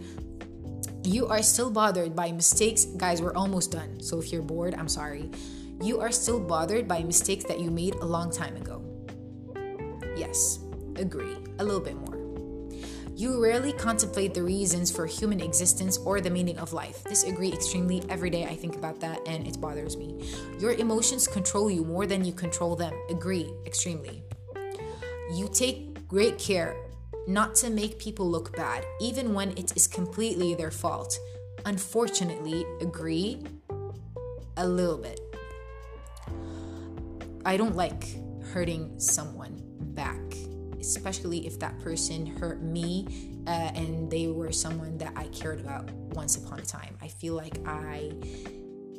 You 1.04 1.28
are 1.28 1.42
still 1.42 1.70
bothered 1.70 2.16
by 2.16 2.32
mistakes. 2.32 2.86
Guys, 2.86 3.22
we're 3.22 3.36
almost 3.36 3.72
done. 3.72 4.02
So 4.02 4.20
if 4.20 4.32
you're 4.32 4.42
bored, 4.42 4.74
I'm 4.74 4.88
sorry. 4.88 5.30
You 5.82 6.00
are 6.00 6.12
still 6.12 6.40
bothered 6.40 6.88
by 6.88 7.04
mistakes 7.04 7.44
that 7.46 7.60
you 7.60 7.72
made 7.72 7.96
a 7.96 8.06
long 8.06 8.32
time 8.32 8.56
ago. 8.56 8.82
Yes, 10.16 10.60
agree. 10.96 11.36
A 11.60 11.64
little 11.64 11.82
bit 11.82 11.96
more. 11.96 12.18
You 13.16 13.42
rarely 13.42 13.74
contemplate 13.74 14.36
the 14.36 14.44
reasons 14.44 14.92
for 14.92 15.08
human 15.08 15.42
existence 15.42 15.98
or 15.98 16.22
the 16.22 16.30
meaning 16.30 16.60
of 16.60 16.72
life. 16.72 17.04
Disagree 17.06 17.52
extremely. 17.52 18.04
Every 18.10 18.30
day 18.30 18.46
I 18.46 18.56
think 18.56 18.76
about 18.76 19.00
that 19.00 19.28
and 19.28 19.48
it 19.48 19.60
bothers 19.60 19.98
me. 19.98 20.30
Your 20.60 20.74
emotions 20.74 21.28
control 21.28 21.72
you 21.72 21.84
more 21.84 22.06
than 22.06 22.24
you 22.24 22.32
control 22.32 22.76
them. 22.76 22.94
Agree 23.10 23.52
extremely. 23.66 24.24
You 25.34 25.50
take 25.52 26.08
great 26.08 26.38
care 26.38 26.76
not 27.28 27.56
to 27.56 27.70
make 27.70 28.00
people 28.00 28.30
look 28.30 28.56
bad, 28.56 28.86
even 29.02 29.34
when 29.34 29.52
it 29.58 29.76
is 29.76 29.88
completely 29.88 30.54
their 30.54 30.72
fault. 30.72 31.20
Unfortunately, 31.66 32.66
agree 32.82 33.42
a 34.56 34.68
little 34.68 34.98
bit. 34.98 35.20
I 37.44 37.58
don't 37.58 37.76
like 37.76 38.04
hurting 38.54 39.00
someone 39.00 39.62
back, 39.94 40.22
especially 40.80 41.46
if 41.46 41.60
that 41.60 41.78
person 41.80 42.26
hurt 42.26 42.62
me 42.62 43.08
uh, 43.48 43.72
and 43.76 44.10
they 44.12 44.28
were 44.28 44.52
someone 44.52 44.98
that 44.98 45.14
I 45.16 45.26
cared 45.28 45.60
about 45.60 45.90
once 46.14 46.38
upon 46.38 46.60
a 46.60 46.66
time. 46.66 46.98
I 47.02 47.08
feel 47.08 47.34
like 47.34 47.60
I 47.66 48.12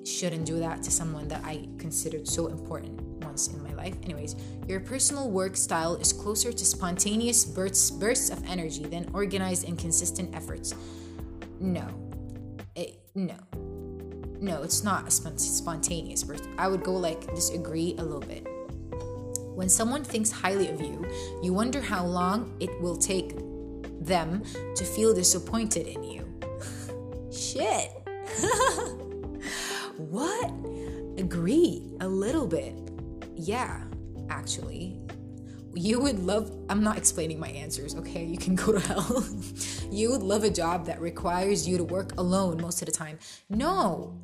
shouldn't 0.05 0.47
do 0.47 0.59
that 0.61 0.83
to 0.83 0.91
someone 0.91 1.29
that 1.29 1.45
I 1.45 1.69
considered 1.79 2.27
so 2.27 2.47
important 2.47 3.01
once 3.25 3.49
in 3.49 3.63
my 3.63 3.75
life. 3.75 3.95
Anyways, 4.03 4.37
your 4.67 4.81
personal 4.81 5.31
work 5.31 5.57
style 5.57 5.97
is 5.97 6.13
closer 6.13 6.53
to 6.53 6.65
spontaneous 6.65 7.45
bursts, 7.45 7.91
bursts 7.91 8.31
of 8.31 8.43
energy 8.49 8.85
than 8.85 9.11
organized 9.13 9.69
and 9.69 9.79
consistent 9.79 10.35
efforts. 10.35 10.75
No. 11.61 11.87
It, 12.75 13.01
no. 13.15 13.37
No, 14.41 14.63
it's 14.63 14.85
not 14.85 15.07
a 15.07 15.11
spontaneous 15.11 16.23
burst. 16.23 16.45
I 16.57 16.69
would 16.69 16.85
go 16.85 16.93
like 16.93 17.35
disagree 17.35 17.95
a 17.99 18.03
little 18.03 18.21
bit. 18.21 18.47
When 19.59 19.69
someone 19.69 20.05
thinks 20.05 20.31
highly 20.31 20.69
of 20.69 20.81
you, 20.81 21.05
you 21.43 21.53
wonder 21.53 21.81
how 21.81 22.07
long 22.07 22.55
it 22.61 22.71
will 22.81 22.97
take 22.97 23.35
them 24.01 24.45
to 24.77 24.85
feel 24.85 25.13
disappointed 25.13 25.89
in 25.89 26.05
you. 26.05 26.33
Shit. 27.33 27.91
What? 29.97 30.53
Agree 31.19 31.83
a 32.01 32.07
little 32.07 32.47
bit. 32.47 32.73
Yeah, 33.35 33.83
actually. 34.31 35.01
You 35.75 35.99
would 35.99 36.21
love, 36.21 36.57
I'm 36.71 36.85
not 36.85 36.97
explaining 36.97 37.41
my 37.41 37.49
answers, 37.49 37.97
okay? 37.97 38.25
You 38.25 38.39
can 38.39 38.55
go 38.65 38.71
to 38.71 38.79
hell. 38.79 39.27
you 39.91 40.13
would 40.13 40.23
love 40.23 40.45
a 40.45 40.51
job 40.51 40.87
that 40.87 41.01
requires 41.01 41.67
you 41.69 41.77
to 41.79 41.85
work 41.85 42.13
alone 42.17 42.63
most 42.63 42.81
of 42.81 42.87
the 42.87 42.93
time. 42.93 43.19
No, 43.51 44.21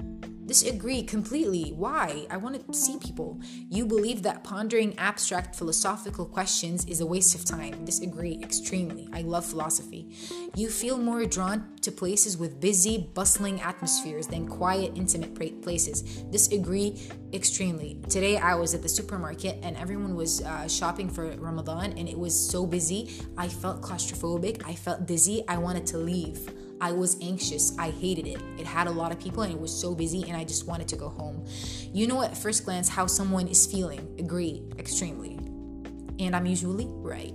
Disagree 0.55 1.03
completely. 1.03 1.73
Why? 1.73 2.29
I 2.31 2.37
want 2.37 2.65
to 2.65 2.73
see 2.73 2.97
people. 3.01 3.41
You 3.69 3.85
believe 3.85 4.23
that 4.23 4.45
pondering 4.45 4.97
abstract 4.99 5.57
philosophical 5.57 6.25
questions 6.27 6.85
is 6.85 7.01
a 7.01 7.07
waste 7.07 7.35
of 7.35 7.45
time. 7.45 7.85
Disagree 7.85 8.39
extremely. 8.41 9.09
I 9.13 9.23
love 9.23 9.45
philosophy. 9.45 10.15
You 10.55 10.69
feel 10.69 10.97
more 10.97 11.25
drawn 11.25 11.75
to 11.81 11.91
places 11.91 12.39
with 12.39 12.61
busy, 12.61 13.11
bustling 13.15 13.63
atmospheres 13.63 14.29
than 14.29 14.47
quiet, 14.47 14.93
intimate 14.95 15.35
places. 15.35 16.03
Disagree 16.31 17.03
extremely. 17.33 18.01
Today 18.09 18.37
I 18.37 18.55
was 18.55 18.75
at 18.75 18.83
the 18.83 18.89
supermarket 18.89 19.59
and 19.65 19.77
everyone 19.77 20.15
was 20.15 20.41
uh, 20.41 20.69
shopping 20.69 21.11
for 21.11 21.33
Ramadan 21.33 21.99
and 21.99 22.09
it 22.09 22.17
was 22.17 22.33
so 22.33 22.65
busy. 22.65 23.11
I 23.37 23.49
felt 23.49 23.83
claustrophobic. 23.83 24.63
I 24.65 24.77
felt 24.77 25.05
dizzy. 25.05 25.43
I 25.49 25.59
wanted 25.59 25.85
to 25.89 25.99
leave. 25.99 26.49
I 26.81 26.93
was 26.93 27.17
anxious. 27.23 27.77
I 27.79 27.91
hated 27.91 28.27
it. 28.27 28.41
It 28.59 28.67
had 28.67 28.87
a 28.87 28.91
lot 28.91 29.13
of 29.13 29.21
people 29.21 29.43
and 29.43 29.53
it 29.53 29.61
was 29.61 29.73
so 29.73 29.95
busy 29.95 30.25
and 30.29 30.37
I 30.37 30.45
just 30.45 30.67
wanted 30.67 30.89
to 30.89 30.97
go 30.97 31.09
home. 31.09 31.45
You 31.93 32.07
know 32.07 32.23
at 32.23 32.37
first 32.37 32.65
glance 32.65 32.89
how 32.89 33.07
someone 33.07 33.49
is 33.49 33.67
feeling. 33.67 34.15
Agree, 34.19 34.65
extremely. 34.79 35.39
And 36.19 36.35
I'm 36.35 36.47
usually 36.47 36.87
right. 36.89 37.35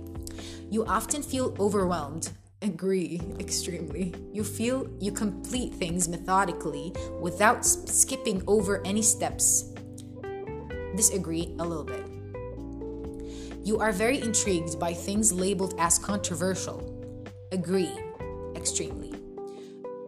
You 0.70 0.84
often 0.86 1.22
feel 1.22 1.54
overwhelmed. 1.58 2.30
Agree, 2.62 3.20
extremely. 3.38 4.14
You 4.32 4.44
feel 4.44 4.86
you 5.00 5.12
complete 5.12 5.74
things 5.74 6.08
methodically 6.08 6.92
without 7.20 7.64
skipping 7.64 8.42
over 8.46 8.82
any 8.84 9.02
steps. 9.02 9.72
Disagree 10.94 11.54
a 11.58 11.64
little 11.64 11.84
bit. 11.84 12.04
You 13.64 13.78
are 13.78 13.92
very 13.92 14.20
intrigued 14.20 14.78
by 14.78 14.92
things 14.92 15.32
labeled 15.32 15.74
as 15.78 15.98
controversial. 15.98 16.86
Agree, 17.52 17.92
extremely 18.54 19.09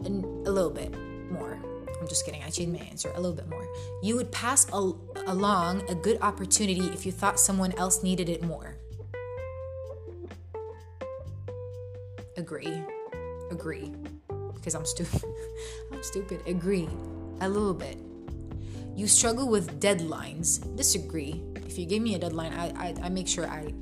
a, 0.07 0.51
little 0.51 0.71
bit 0.71 0.93
more. 1.31 1.59
I'm 2.01 2.09
just 2.09 2.25
kidding. 2.25 2.43
I 2.43 2.51
changed 2.51 2.73
my 2.73 2.85
answer 2.87 3.11
a 3.15 3.21
little 3.21 3.37
bit 3.37 3.49
more. 3.49 3.67
You 4.03 4.17
would 4.17 4.33
pass 4.33 4.67
a, 4.73 4.93
along 5.27 5.89
a 5.89 5.95
good 5.95 6.19
opportunity 6.21 6.87
if 6.89 7.07
you 7.07 7.13
thought 7.13 7.39
someone 7.39 7.73
else 7.73 8.03
needed 8.03 8.29
it 8.29 8.43
more. 8.43 8.77
Agree. 12.37 12.83
Agree. 13.51 13.93
Because 14.55 14.75
I'm 14.75 14.85
stupid. 14.85 15.23
I'm 15.93 16.03
stupid. 16.03 16.41
Agree. 16.47 16.89
A 17.41 17.49
little 17.49 17.75
bit. 17.75 17.99
You 18.95 19.07
struggle 19.07 19.49
with 19.49 19.81
deadlines. 19.81 20.77
Disagree. 20.77 21.43
If 21.57 21.79
you 21.79 21.87
give 21.87 22.03
me 22.03 22.15
a 22.15 22.19
deadline, 22.19 22.53
I, 22.53 22.69
I, 22.77 22.95
I 23.05 23.09
make 23.09 23.29
sure 23.29 23.47
I 23.47 23.73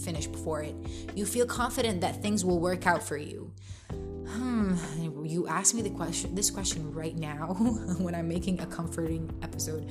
finish 0.00 0.26
before 0.26 0.62
it. 0.62 0.74
You 1.14 1.26
feel 1.26 1.46
confident 1.46 2.00
that 2.00 2.22
things 2.22 2.44
will 2.44 2.60
work 2.60 2.86
out 2.86 3.02
for 3.02 3.16
you. 3.16 3.52
You 5.30 5.46
ask 5.46 5.76
me 5.76 5.82
the 5.82 5.90
question 5.90 6.34
this 6.34 6.50
question 6.50 6.92
right 6.92 7.16
now 7.16 7.54
when 7.98 8.16
I'm 8.16 8.26
making 8.26 8.58
a 8.58 8.66
comforting 8.66 9.30
episode. 9.42 9.88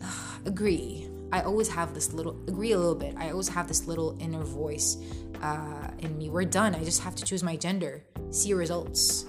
agree. 0.46 1.10
I 1.30 1.42
always 1.42 1.68
have 1.68 1.92
this 1.92 2.14
little 2.14 2.40
agree 2.48 2.72
a 2.72 2.78
little 2.78 2.94
bit. 2.94 3.14
I 3.18 3.30
always 3.30 3.48
have 3.48 3.68
this 3.68 3.86
little 3.86 4.16
inner 4.18 4.44
voice 4.44 4.96
uh, 5.42 5.90
in 5.98 6.16
me. 6.16 6.30
We're 6.30 6.44
done. 6.46 6.74
I 6.74 6.84
just 6.84 7.02
have 7.02 7.14
to 7.16 7.24
choose 7.24 7.42
my 7.42 7.56
gender. 7.56 8.02
See 8.30 8.54
results. 8.54 9.26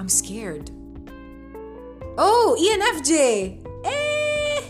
I'm 0.00 0.08
scared. 0.08 0.68
Oh, 2.18 2.56
ENFJ. 2.58 3.64
Eh. 3.84 4.62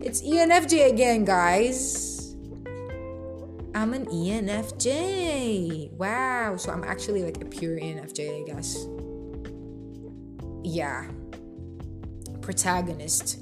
it's 0.02 0.20
ENFJ 0.20 0.90
again, 0.90 1.24
guys. 1.24 2.13
I'm 3.74 3.92
an 3.92 4.06
ENFJ. 4.06 5.92
Wow. 5.92 6.56
So 6.56 6.70
I'm 6.72 6.84
actually 6.84 7.24
like 7.24 7.42
a 7.42 7.44
pure 7.44 7.78
ENFJ, 7.78 8.42
I 8.42 8.52
guess. 8.52 8.86
Yeah. 10.62 11.06
Protagonist. 12.40 13.40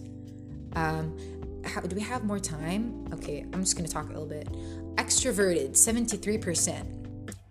Um, 0.74 1.16
how, 1.64 1.80
do 1.82 1.94
we 1.94 2.02
have 2.02 2.24
more 2.24 2.38
time? 2.38 3.06
Okay, 3.12 3.46
I'm 3.52 3.60
just 3.60 3.76
gonna 3.76 3.88
talk 3.88 4.06
a 4.06 4.12
little 4.12 4.26
bit. 4.26 4.48
Extroverted, 4.96 5.72
73%. 5.72 6.98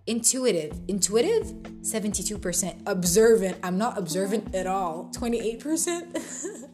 Intuitive, 0.07 0.79
intuitive, 0.87 1.45
72%. 1.81 2.81
Observant, 2.85 3.57
I'm 3.63 3.77
not 3.77 3.97
observant 3.97 4.53
at 4.55 4.67
all, 4.67 5.11
28%. 5.13 6.17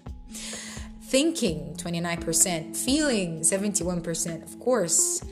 Thinking, 1.03 1.75
29%. 1.77 2.75
Feeling, 2.75 3.41
71%, 3.41 4.43
of 4.43 4.59
course. 4.59 5.23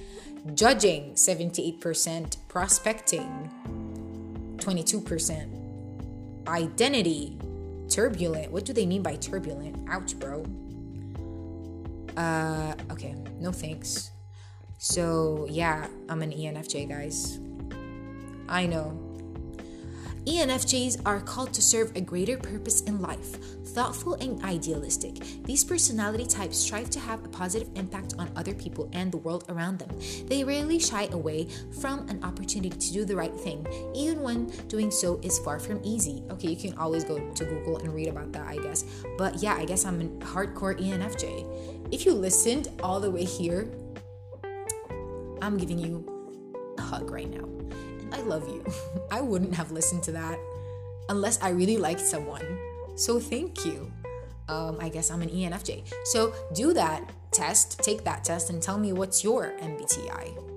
Judging, 0.54 1.14
78%. 1.14 2.38
Prospecting, 2.48 3.52
22%. 4.58 6.48
Identity, 6.48 7.38
turbulent. 7.89 8.52
What 8.52 8.66
do 8.66 8.74
they 8.74 8.86
mean 8.86 9.02
by 9.02 9.16
turbulent? 9.16 9.89
Ouch, 9.89 10.18
bro. 10.20 10.46
Uh, 12.16 12.74
okay, 12.91 13.16
no 13.39 13.52
thanks. 13.52 14.12
So, 14.78 15.48
yeah, 15.50 15.88
I'm 16.10 16.22
an 16.22 16.32
ENFJ, 16.32 16.88
guys. 16.88 17.39
I 18.48 18.66
know. 18.68 19.05
ENFJs 20.26 21.02
are 21.06 21.22
called 21.22 21.54
to 21.54 21.62
serve 21.62 21.96
a 21.96 22.02
greater 22.02 22.36
purpose 22.36 22.82
in 22.82 23.00
life, 23.00 23.36
thoughtful 23.76 24.16
and 24.16 24.44
idealistic. 24.44 25.20
These 25.44 25.64
personality 25.64 26.26
types 26.26 26.58
strive 26.58 26.90
to 26.92 27.00
have 27.00 27.24
a 27.24 27.28
positive 27.28 27.70
impact 27.76 28.16
on 28.18 28.32
other 28.36 28.56
people 28.56 28.90
and 28.94 29.12
the 29.12 29.18
world 29.18 29.46
around 29.50 29.78
them. 29.78 30.00
They 30.26 30.44
rarely 30.44 30.80
shy 30.80 31.10
away 31.12 31.48
from 31.80 32.10
an 32.10 32.24
opportunity 32.24 32.76
to 32.76 32.94
do 32.94 33.06
the 33.06 33.16
right 33.16 33.36
thing, 33.36 33.68
even 33.94 34.22
when 34.22 34.48
doing 34.68 34.90
so 34.90 35.20
is 35.22 35.38
far 35.38 35.60
from 35.60 35.80
easy. 35.84 36.24
Okay, 36.32 36.50
you 36.50 36.58
can 36.58 36.76
always 36.80 37.04
go 37.04 37.20
to 37.20 37.46
Google 37.46 37.78
and 37.78 37.94
read 37.94 38.08
about 38.08 38.32
that, 38.32 38.48
I 38.48 38.58
guess. 38.58 38.84
But 39.20 39.44
yeah, 39.44 39.54
I 39.54 39.66
guess 39.66 39.86
I'm 39.86 40.02
a 40.02 40.06
hardcore 40.26 40.76
ENFJ. 40.80 41.94
If 41.94 42.04
you 42.04 42.14
listened 42.14 42.70
all 42.82 43.00
the 43.00 43.12
way 43.12 43.26
here, 43.26 43.70
I'm 45.44 45.58
giving 45.58 45.78
you 45.78 46.04
a 46.80 46.82
hug 46.82 47.12
right 47.12 47.30
now. 47.30 47.48
I 48.12 48.22
love 48.22 48.47
you. 48.47 48.64
I 49.12 49.22
wouldn't 49.22 49.56
have 49.56 49.72
listened 49.72 50.03
to 50.03 50.12
that 50.14 50.39
unless 51.10 51.41
I 51.41 51.49
really 51.49 51.78
liked 51.78 52.01
someone. 52.01 52.45
So 52.95 53.20
thank 53.20 53.66
you. 53.66 53.91
Um, 54.47 54.78
I 54.80 54.89
guess 54.89 55.10
I'm 55.10 55.22
an 55.22 55.30
ENFJ. 55.30 55.84
So 56.06 56.34
do 56.53 56.74
that 56.74 57.12
test, 57.32 57.80
take 57.84 58.03
that 58.03 58.24
test, 58.24 58.49
and 58.49 58.62
tell 58.62 58.78
me 58.78 58.93
what's 58.93 59.24
your 59.24 59.53
MBTI. 59.60 60.56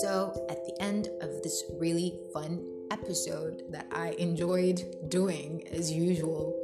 So, 0.00 0.46
at 0.50 0.64
the 0.66 0.74
end 0.80 1.08
of 1.20 1.42
this 1.42 1.64
really 1.78 2.18
fun 2.32 2.62
episode 2.90 3.62
that 3.70 3.86
I 3.92 4.10
enjoyed 4.18 4.82
doing 5.08 5.66
as 5.68 5.90
usual, 5.90 6.60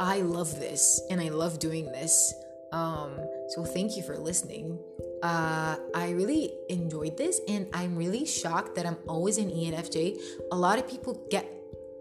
I 0.00 0.22
love 0.22 0.58
this 0.58 1.02
and 1.10 1.20
I 1.20 1.28
love 1.28 1.58
doing 1.58 1.84
this. 1.92 2.34
Um, 2.72 3.18
so 3.50 3.64
thank 3.64 3.98
you 3.98 4.02
for 4.02 4.16
listening. 4.16 4.78
Uh, 5.22 5.76
I 5.94 6.12
really 6.12 6.54
enjoyed 6.70 7.18
this 7.18 7.38
and 7.46 7.68
I'm 7.74 7.96
really 7.96 8.24
shocked 8.24 8.76
that 8.76 8.86
I'm 8.86 8.96
always 9.06 9.36
an 9.36 9.50
ENFJ. 9.50 10.18
A 10.52 10.56
lot 10.56 10.78
of 10.78 10.88
people 10.88 11.22
get 11.30 11.46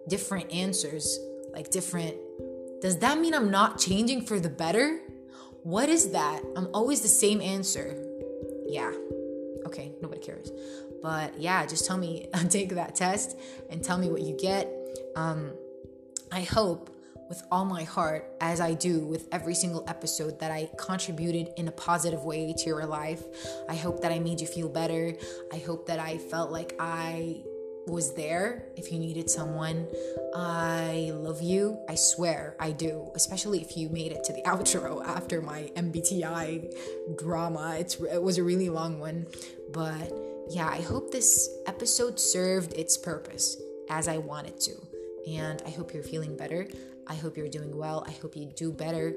different 0.08 0.50
answers, 0.54 1.20
like 1.52 1.72
different. 1.72 2.16
Does 2.82 3.00
that 3.00 3.20
mean 3.20 3.34
I'm 3.34 3.52
not 3.52 3.78
changing 3.78 4.22
for 4.22 4.40
the 4.40 4.50
better? 4.50 5.02
What 5.64 5.90
is 5.90 6.12
that? 6.12 6.42
I'm 6.56 6.70
always 6.74 7.02
the 7.02 7.10
same 7.10 7.42
answer. 7.42 8.02
Yeah. 8.66 8.94
Okay, 9.66 9.92
nobody 10.02 10.22
cares. 10.22 10.52
But 11.02 11.38
yeah, 11.38 11.66
just 11.66 11.86
tell 11.86 11.98
me, 11.98 12.30
take 12.50 12.70
that 12.70 12.96
test 12.96 13.38
and 13.70 13.84
tell 13.84 13.98
me 13.98 14.10
what 14.10 14.22
you 14.22 14.38
get. 14.38 14.72
Um, 15.18 15.52
I 16.32 16.42
hope 16.42 16.96
with 17.30 17.44
all 17.52 17.64
my 17.64 17.84
heart, 17.84 18.28
as 18.42 18.60
I 18.60 18.74
do 18.74 19.06
with 19.06 19.28
every 19.32 19.54
single 19.54 19.86
episode, 19.88 20.40
that 20.40 20.52
I 20.52 20.70
contributed 20.78 21.54
in 21.56 21.68
a 21.68 21.72
positive 21.72 22.26
way 22.26 22.54
to 22.58 22.66
your 22.66 22.86
life. 22.86 23.24
I 23.70 23.76
hope 23.76 24.02
that 24.02 24.12
I 24.12 24.20
made 24.20 24.42
you 24.42 24.48
feel 24.48 24.68
better. 24.68 25.14
I 25.54 25.58
hope 25.58 25.86
that 25.88 26.00
I 26.00 26.18
felt 26.18 26.52
like 26.52 26.76
I 26.80 27.44
was 27.88 28.14
there 28.14 28.66
if 28.76 28.92
you 28.92 29.00
needed 29.00 29.30
someone. 29.30 29.88
I 30.36 31.12
love 31.14 31.42
you. 31.42 31.80
I 31.88 31.96
swear 31.96 32.56
I 32.60 32.72
do, 32.72 33.10
especially 33.16 33.62
if 33.62 33.78
you 33.78 33.90
made 33.90 34.12
it 34.12 34.24
to 34.26 34.34
the 34.34 34.42
outro 34.46 35.06
after 35.06 35.42
my 35.42 35.72
MBTI 35.76 37.18
drama. 37.18 37.78
It's, 37.80 37.96
it 37.96 38.22
was 38.22 38.38
a 38.38 38.44
really 38.44 38.70
long 38.70 39.00
one. 39.00 39.28
But 39.72 40.12
yeah, 40.50 40.68
I 40.68 40.82
hope 40.82 41.12
this 41.12 41.50
episode 41.68 42.20
served 42.20 42.74
its 42.74 42.98
purpose 42.98 43.62
as 43.90 44.08
I 44.08 44.18
wanted 44.18 44.60
to. 44.62 44.74
And 45.28 45.62
I 45.66 45.70
hope 45.70 45.94
you're 45.94 46.04
feeling 46.04 46.36
better. 46.36 46.68
I 47.10 47.16
hope 47.16 47.36
you're 47.36 47.50
doing 47.50 47.76
well. 47.76 48.06
I 48.08 48.12
hope 48.12 48.36
you 48.36 48.46
do 48.56 48.72
better, 48.72 49.16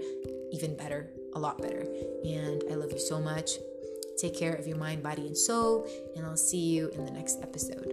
even 0.51 0.77
better, 0.77 1.11
a 1.35 1.39
lot 1.39 1.61
better. 1.61 1.87
And 2.25 2.65
I 2.71 2.75
love 2.75 2.91
you 2.91 2.99
so 2.99 3.21
much. 3.21 3.59
Take 4.19 4.37
care 4.37 4.55
of 4.55 4.67
your 4.67 4.79
mind, 4.79 5.03
body, 5.03 5.27
and 5.27 5.37
soul. 5.37 5.87
And 6.17 6.25
I'll 6.25 6.37
see 6.37 6.59
you 6.59 6.89
in 6.89 7.05
the 7.05 7.11
next 7.11 7.43
episode. 7.43 7.93